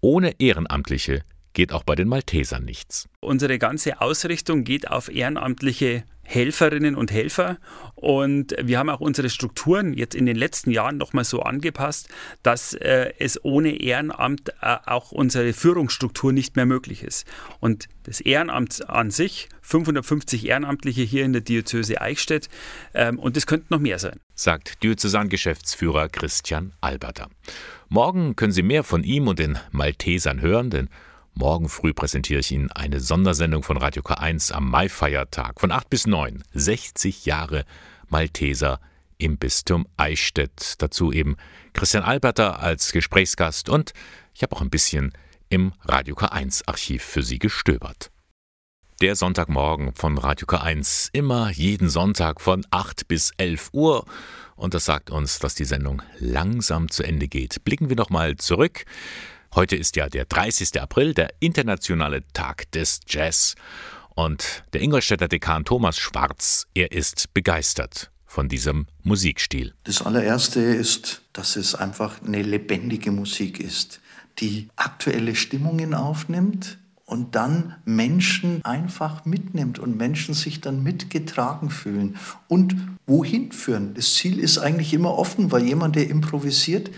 ohne 0.00 0.38
Ehrenamtliche 0.38 1.24
geht 1.54 1.72
auch 1.72 1.84
bei 1.84 1.94
den 1.94 2.08
Maltesern 2.08 2.64
nichts. 2.64 3.08
Unsere 3.20 3.58
ganze 3.58 4.00
Ausrichtung 4.00 4.64
geht 4.64 4.90
auf 4.90 5.08
ehrenamtliche 5.08 6.04
Helferinnen 6.24 6.96
und 6.96 7.12
Helfer 7.12 7.58
und 7.94 8.56
wir 8.60 8.78
haben 8.78 8.88
auch 8.88 9.00
unsere 9.00 9.28
Strukturen 9.28 9.92
jetzt 9.92 10.14
in 10.14 10.26
den 10.26 10.36
letzten 10.36 10.70
Jahren 10.70 10.96
nochmal 10.96 11.24
so 11.24 11.40
angepasst, 11.40 12.08
dass 12.42 12.72
äh, 12.72 13.12
es 13.18 13.44
ohne 13.44 13.80
Ehrenamt 13.80 14.48
äh, 14.60 14.76
auch 14.86 15.12
unsere 15.12 15.52
Führungsstruktur 15.52 16.32
nicht 16.32 16.56
mehr 16.56 16.64
möglich 16.64 17.02
ist. 17.02 17.26
Und 17.60 17.88
das 18.04 18.20
Ehrenamt 18.20 18.88
an 18.88 19.10
sich, 19.10 19.48
550 19.60 20.48
Ehrenamtliche 20.48 21.02
hier 21.02 21.24
in 21.24 21.34
der 21.34 21.42
Diözese 21.42 22.00
Eichstätt 22.00 22.48
ähm, 22.94 23.18
und 23.18 23.36
es 23.36 23.46
könnten 23.46 23.66
noch 23.70 23.80
mehr 23.80 23.98
sein. 23.98 24.18
Sagt 24.34 24.82
Diözesan-Geschäftsführer 24.82 26.08
Christian 26.08 26.72
Alberter. 26.80 27.28
Morgen 27.90 28.34
können 28.34 28.52
Sie 28.52 28.62
mehr 28.62 28.82
von 28.82 29.04
ihm 29.04 29.28
und 29.28 29.38
den 29.38 29.58
Maltesern 29.72 30.40
hören, 30.40 30.70
denn 30.70 30.88
Morgen 31.36 31.68
früh 31.68 31.92
präsentiere 31.92 32.38
ich 32.38 32.52
Ihnen 32.52 32.70
eine 32.70 33.00
Sondersendung 33.00 33.64
von 33.64 33.76
Radio 33.76 34.02
K1 34.02 34.52
am 34.52 34.70
Maifeiertag 34.70 35.60
von 35.60 35.72
8 35.72 35.90
bis 35.90 36.06
9. 36.06 36.44
60 36.52 37.26
Jahre 37.26 37.64
Malteser 38.08 38.80
im 39.18 39.36
Bistum 39.36 39.88
Eichstätt. 39.96 40.76
Dazu 40.78 41.10
eben 41.10 41.36
Christian 41.72 42.04
Alberter 42.04 42.60
als 42.60 42.92
Gesprächsgast 42.92 43.68
und 43.68 43.94
ich 44.32 44.44
habe 44.44 44.54
auch 44.54 44.60
ein 44.60 44.70
bisschen 44.70 45.12
im 45.48 45.72
Radio 45.84 46.14
K1 46.14 46.68
Archiv 46.68 47.02
für 47.02 47.24
Sie 47.24 47.40
gestöbert. 47.40 48.12
Der 49.02 49.16
Sonntagmorgen 49.16 49.92
von 49.92 50.18
Radio 50.18 50.46
K1, 50.46 51.10
immer 51.12 51.50
jeden 51.50 51.88
Sonntag 51.88 52.40
von 52.40 52.64
8 52.70 53.08
bis 53.08 53.32
11 53.38 53.70
Uhr. 53.72 54.04
Und 54.54 54.72
das 54.72 54.84
sagt 54.84 55.10
uns, 55.10 55.40
dass 55.40 55.56
die 55.56 55.64
Sendung 55.64 56.00
langsam 56.20 56.88
zu 56.88 57.02
Ende 57.02 57.26
geht. 57.26 57.64
Blicken 57.64 57.88
wir 57.88 57.96
nochmal 57.96 58.36
zurück. 58.36 58.84
Heute 59.54 59.76
ist 59.76 59.94
ja 59.94 60.08
der 60.08 60.24
30. 60.24 60.80
April, 60.82 61.14
der 61.14 61.32
internationale 61.38 62.26
Tag 62.32 62.72
des 62.72 62.98
Jazz. 63.06 63.54
Und 64.16 64.64
der 64.72 64.82
Ingolstädter 64.82 65.28
Dekan 65.28 65.64
Thomas 65.64 65.96
Schwarz, 65.96 66.66
er 66.74 66.90
ist 66.90 67.32
begeistert 67.34 68.10
von 68.26 68.48
diesem 68.48 68.86
Musikstil. 69.04 69.72
Das 69.84 70.02
allererste 70.02 70.58
ist, 70.58 71.22
dass 71.32 71.54
es 71.54 71.76
einfach 71.76 72.20
eine 72.20 72.42
lebendige 72.42 73.12
Musik 73.12 73.60
ist, 73.60 74.00
die 74.40 74.70
aktuelle 74.74 75.36
Stimmungen 75.36 75.94
aufnimmt 75.94 76.78
und 77.06 77.36
dann 77.36 77.76
Menschen 77.84 78.64
einfach 78.64 79.24
mitnimmt 79.24 79.78
und 79.78 79.96
Menschen 79.96 80.34
sich 80.34 80.62
dann 80.62 80.82
mitgetragen 80.82 81.70
fühlen 81.70 82.16
und 82.48 82.74
wohin 83.06 83.52
führen. 83.52 83.94
Das 83.94 84.14
Ziel 84.14 84.40
ist 84.40 84.58
eigentlich 84.58 84.92
immer 84.94 85.16
offen, 85.16 85.52
weil 85.52 85.62
jemand, 85.62 85.94
der 85.94 86.08
improvisiert, 86.10 86.90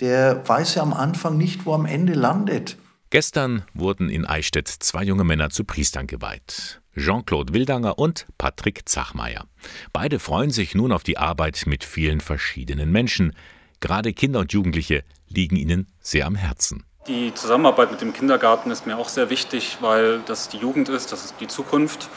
der 0.00 0.48
weiß 0.48 0.76
ja 0.76 0.82
am 0.82 0.92
Anfang 0.92 1.36
nicht, 1.36 1.66
wo 1.66 1.74
am 1.74 1.86
Ende 1.86 2.14
landet. 2.14 2.76
Gestern 3.10 3.62
wurden 3.72 4.08
in 4.10 4.24
Eichstätt 4.24 4.68
zwei 4.68 5.04
junge 5.04 5.24
Männer 5.24 5.50
zu 5.50 5.64
Priestern 5.64 6.06
geweiht. 6.06 6.80
Jean-Claude 6.96 7.54
Wildanger 7.54 7.98
und 7.98 8.26
Patrick 8.38 8.88
Zachmeier. 8.88 9.46
Beide 9.92 10.18
freuen 10.18 10.50
sich 10.50 10.74
nun 10.74 10.92
auf 10.92 11.02
die 11.02 11.18
Arbeit 11.18 11.64
mit 11.66 11.84
vielen 11.84 12.20
verschiedenen 12.20 12.90
Menschen. 12.90 13.34
Gerade 13.80 14.12
Kinder 14.12 14.40
und 14.40 14.52
Jugendliche 14.52 15.04
liegen 15.28 15.56
ihnen 15.56 15.86
sehr 16.00 16.26
am 16.26 16.34
Herzen. 16.34 16.84
Die 17.06 17.32
Zusammenarbeit 17.34 17.92
mit 17.92 18.00
dem 18.00 18.12
Kindergarten 18.12 18.72
ist 18.72 18.86
mir 18.86 18.98
auch 18.98 19.08
sehr 19.08 19.30
wichtig, 19.30 19.78
weil 19.80 20.20
das 20.26 20.48
die 20.48 20.56
Jugend 20.56 20.88
ist, 20.88 21.12
das 21.12 21.24
ist 21.24 21.36
die 21.40 21.46
Zukunft. 21.46 22.08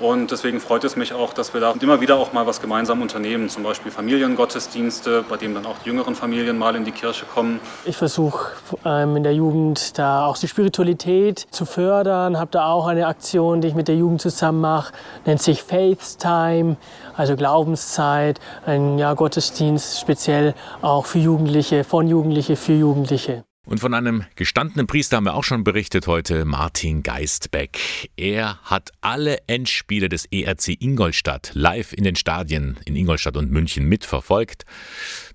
Und 0.00 0.30
deswegen 0.30 0.60
freut 0.60 0.82
es 0.84 0.96
mich 0.96 1.12
auch, 1.12 1.34
dass 1.34 1.52
wir 1.52 1.60
da 1.60 1.74
immer 1.78 2.00
wieder 2.00 2.16
auch 2.16 2.32
mal 2.32 2.46
was 2.46 2.62
gemeinsam 2.62 3.02
unternehmen, 3.02 3.50
zum 3.50 3.62
Beispiel 3.62 3.92
Familiengottesdienste, 3.92 5.24
bei 5.28 5.36
denen 5.36 5.54
dann 5.54 5.66
auch 5.66 5.76
die 5.84 5.90
jüngeren 5.90 6.14
Familien 6.14 6.56
mal 6.56 6.74
in 6.74 6.84
die 6.84 6.92
Kirche 6.92 7.26
kommen. 7.26 7.60
Ich 7.84 7.98
versuche 7.98 8.52
ähm, 8.86 9.16
in 9.16 9.24
der 9.24 9.34
Jugend 9.34 9.98
da 9.98 10.24
auch 10.24 10.38
die 10.38 10.48
Spiritualität 10.48 11.46
zu 11.50 11.66
fördern, 11.66 12.38
habe 12.38 12.50
da 12.50 12.66
auch 12.70 12.86
eine 12.86 13.06
Aktion, 13.06 13.60
die 13.60 13.68
ich 13.68 13.74
mit 13.74 13.88
der 13.88 13.96
Jugend 13.96 14.22
zusammen 14.22 14.62
mache, 14.62 14.94
nennt 15.26 15.42
sich 15.42 15.62
Faith 15.62 16.18
Time, 16.18 16.76
also 17.16 17.36
Glaubenszeit, 17.36 18.40
ein 18.64 18.98
ja, 18.98 19.12
Gottesdienst 19.12 20.00
speziell 20.00 20.54
auch 20.80 21.04
für 21.04 21.18
Jugendliche, 21.18 21.84
von 21.84 22.08
Jugendliche 22.08 22.56
für 22.56 22.72
Jugendliche. 22.72 23.44
Und 23.70 23.78
von 23.78 23.94
einem 23.94 24.24
gestandenen 24.34 24.88
Priester 24.88 25.16
haben 25.16 25.26
wir 25.26 25.34
auch 25.34 25.44
schon 25.44 25.62
berichtet 25.62 26.08
heute, 26.08 26.44
Martin 26.44 27.04
Geistbeck. 27.04 27.78
Er 28.16 28.60
hat 28.64 28.90
alle 29.00 29.38
Endspiele 29.46 30.08
des 30.08 30.24
ERC 30.24 30.82
Ingolstadt 30.82 31.52
live 31.54 31.92
in 31.92 32.02
den 32.02 32.16
Stadien 32.16 32.80
in 32.84 32.96
Ingolstadt 32.96 33.36
und 33.36 33.52
München 33.52 33.84
mitverfolgt. 33.84 34.64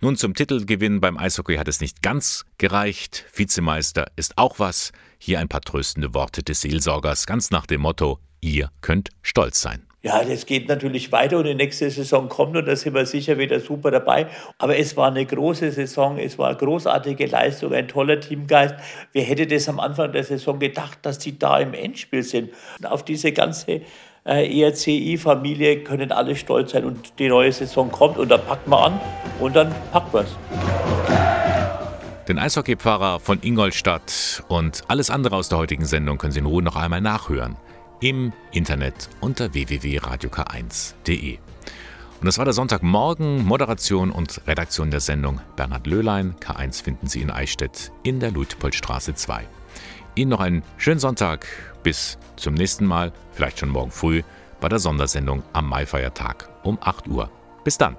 Nun 0.01 0.17
zum 0.17 0.33
Titelgewinn 0.33 0.99
beim 0.99 1.17
Eishockey 1.17 1.55
hat 1.55 1.69
es 1.69 1.79
nicht 1.79 2.01
ganz 2.01 2.43
gereicht. 2.57 3.23
Vizemeister 3.33 4.07
ist 4.17 4.37
auch 4.37 4.59
was. 4.59 4.91
Hier 5.17 5.39
ein 5.39 5.47
paar 5.47 5.61
tröstende 5.61 6.13
Worte 6.13 6.43
des 6.43 6.59
Seelsorgers, 6.59 7.27
ganz 7.27 7.51
nach 7.51 7.65
dem 7.65 7.79
Motto, 7.79 8.19
ihr 8.41 8.69
könnt 8.81 9.11
stolz 9.21 9.61
sein. 9.61 9.84
Ja, 10.05 10.23
das 10.23 10.45
geht 10.45 10.69
natürlich 10.69 11.11
weiter 11.11 11.39
und 11.39 11.45
die 11.45 11.55
nächste 11.55 11.89
Saison 11.89 12.29
kommt 12.29 12.55
und 12.55 12.67
da 12.67 12.75
sind 12.75 12.93
wir 12.93 13.07
sicher 13.07 13.39
wieder 13.39 13.59
super 13.59 13.89
dabei. 13.89 14.27
Aber 14.59 14.77
es 14.77 14.95
war 14.95 15.07
eine 15.07 15.25
große 15.25 15.71
Saison, 15.71 16.19
es 16.19 16.37
war 16.37 16.49
eine 16.49 16.57
großartige 16.57 17.25
Leistung, 17.25 17.73
ein 17.73 17.87
toller 17.87 18.19
Teamgeist. 18.19 18.75
Wer 19.13 19.23
hätte 19.23 19.47
das 19.47 19.67
am 19.67 19.79
Anfang 19.79 20.11
der 20.11 20.23
Saison 20.23 20.59
gedacht, 20.59 20.99
dass 21.01 21.17
die 21.17 21.39
da 21.39 21.57
im 21.57 21.73
Endspiel 21.73 22.21
sind? 22.21 22.51
Und 22.77 22.85
auf 22.85 23.03
diese 23.03 23.31
ganze 23.31 23.81
äh, 24.27 24.61
ERCI-Familie 24.61 25.79
können 25.79 26.11
alle 26.11 26.35
stolz 26.35 26.73
sein 26.73 26.85
und 26.85 27.17
die 27.17 27.27
neue 27.27 27.51
Saison 27.51 27.89
kommt 27.89 28.19
und 28.19 28.29
da 28.29 28.37
packen 28.37 28.69
wir 28.69 28.85
an 28.85 29.01
und 29.39 29.55
dann 29.55 29.73
packen 29.91 30.13
wir 30.13 30.21
es. 30.21 30.37
Den 32.27 32.37
Eishockeypfarrer 32.37 33.19
von 33.19 33.39
Ingolstadt 33.41 34.43
und 34.49 34.83
alles 34.87 35.09
andere 35.09 35.35
aus 35.35 35.49
der 35.49 35.57
heutigen 35.57 35.85
Sendung 35.85 36.19
können 36.19 36.31
Sie 36.31 36.41
in 36.41 36.45
Ruhe 36.45 36.61
noch 36.61 36.75
einmal 36.75 37.01
nachhören 37.01 37.57
im 37.99 38.33
Internet 38.51 39.09
unter 39.21 39.53
www.radiok1.de. 39.53 41.37
Und 42.19 42.25
das 42.25 42.37
war 42.37 42.45
der 42.45 42.53
Sonntagmorgen, 42.53 43.45
Moderation 43.45 44.11
und 44.11 44.41
Redaktion 44.47 44.89
der 44.89 44.99
Sendung 44.99 45.41
Bernhard 45.55 45.85
Löhlein. 45.85 46.35
K1 46.39 46.83
finden 46.83 47.07
Sie 47.07 47.21
in 47.21 47.29
Eichstätt 47.29 47.91
in 48.03 48.19
der 48.19 48.31
Luitpoldstraße 48.31 49.15
2. 49.15 49.45
Ihnen 50.15 50.29
noch 50.29 50.39
einen 50.39 50.63
schönen 50.77 50.99
Sonntag. 50.99 51.45
Bis 51.83 52.17
zum 52.35 52.53
nächsten 52.53 52.85
Mal, 52.85 53.11
vielleicht 53.33 53.59
schon 53.59 53.69
morgen 53.69 53.91
früh, 53.91 54.23
bei 54.59 54.69
der 54.69 54.79
Sondersendung 54.79 55.43
am 55.53 55.69
Maifeiertag 55.69 56.49
um 56.63 56.77
8 56.81 57.07
Uhr. 57.07 57.29
Bis 57.63 57.77
dann. 57.77 57.97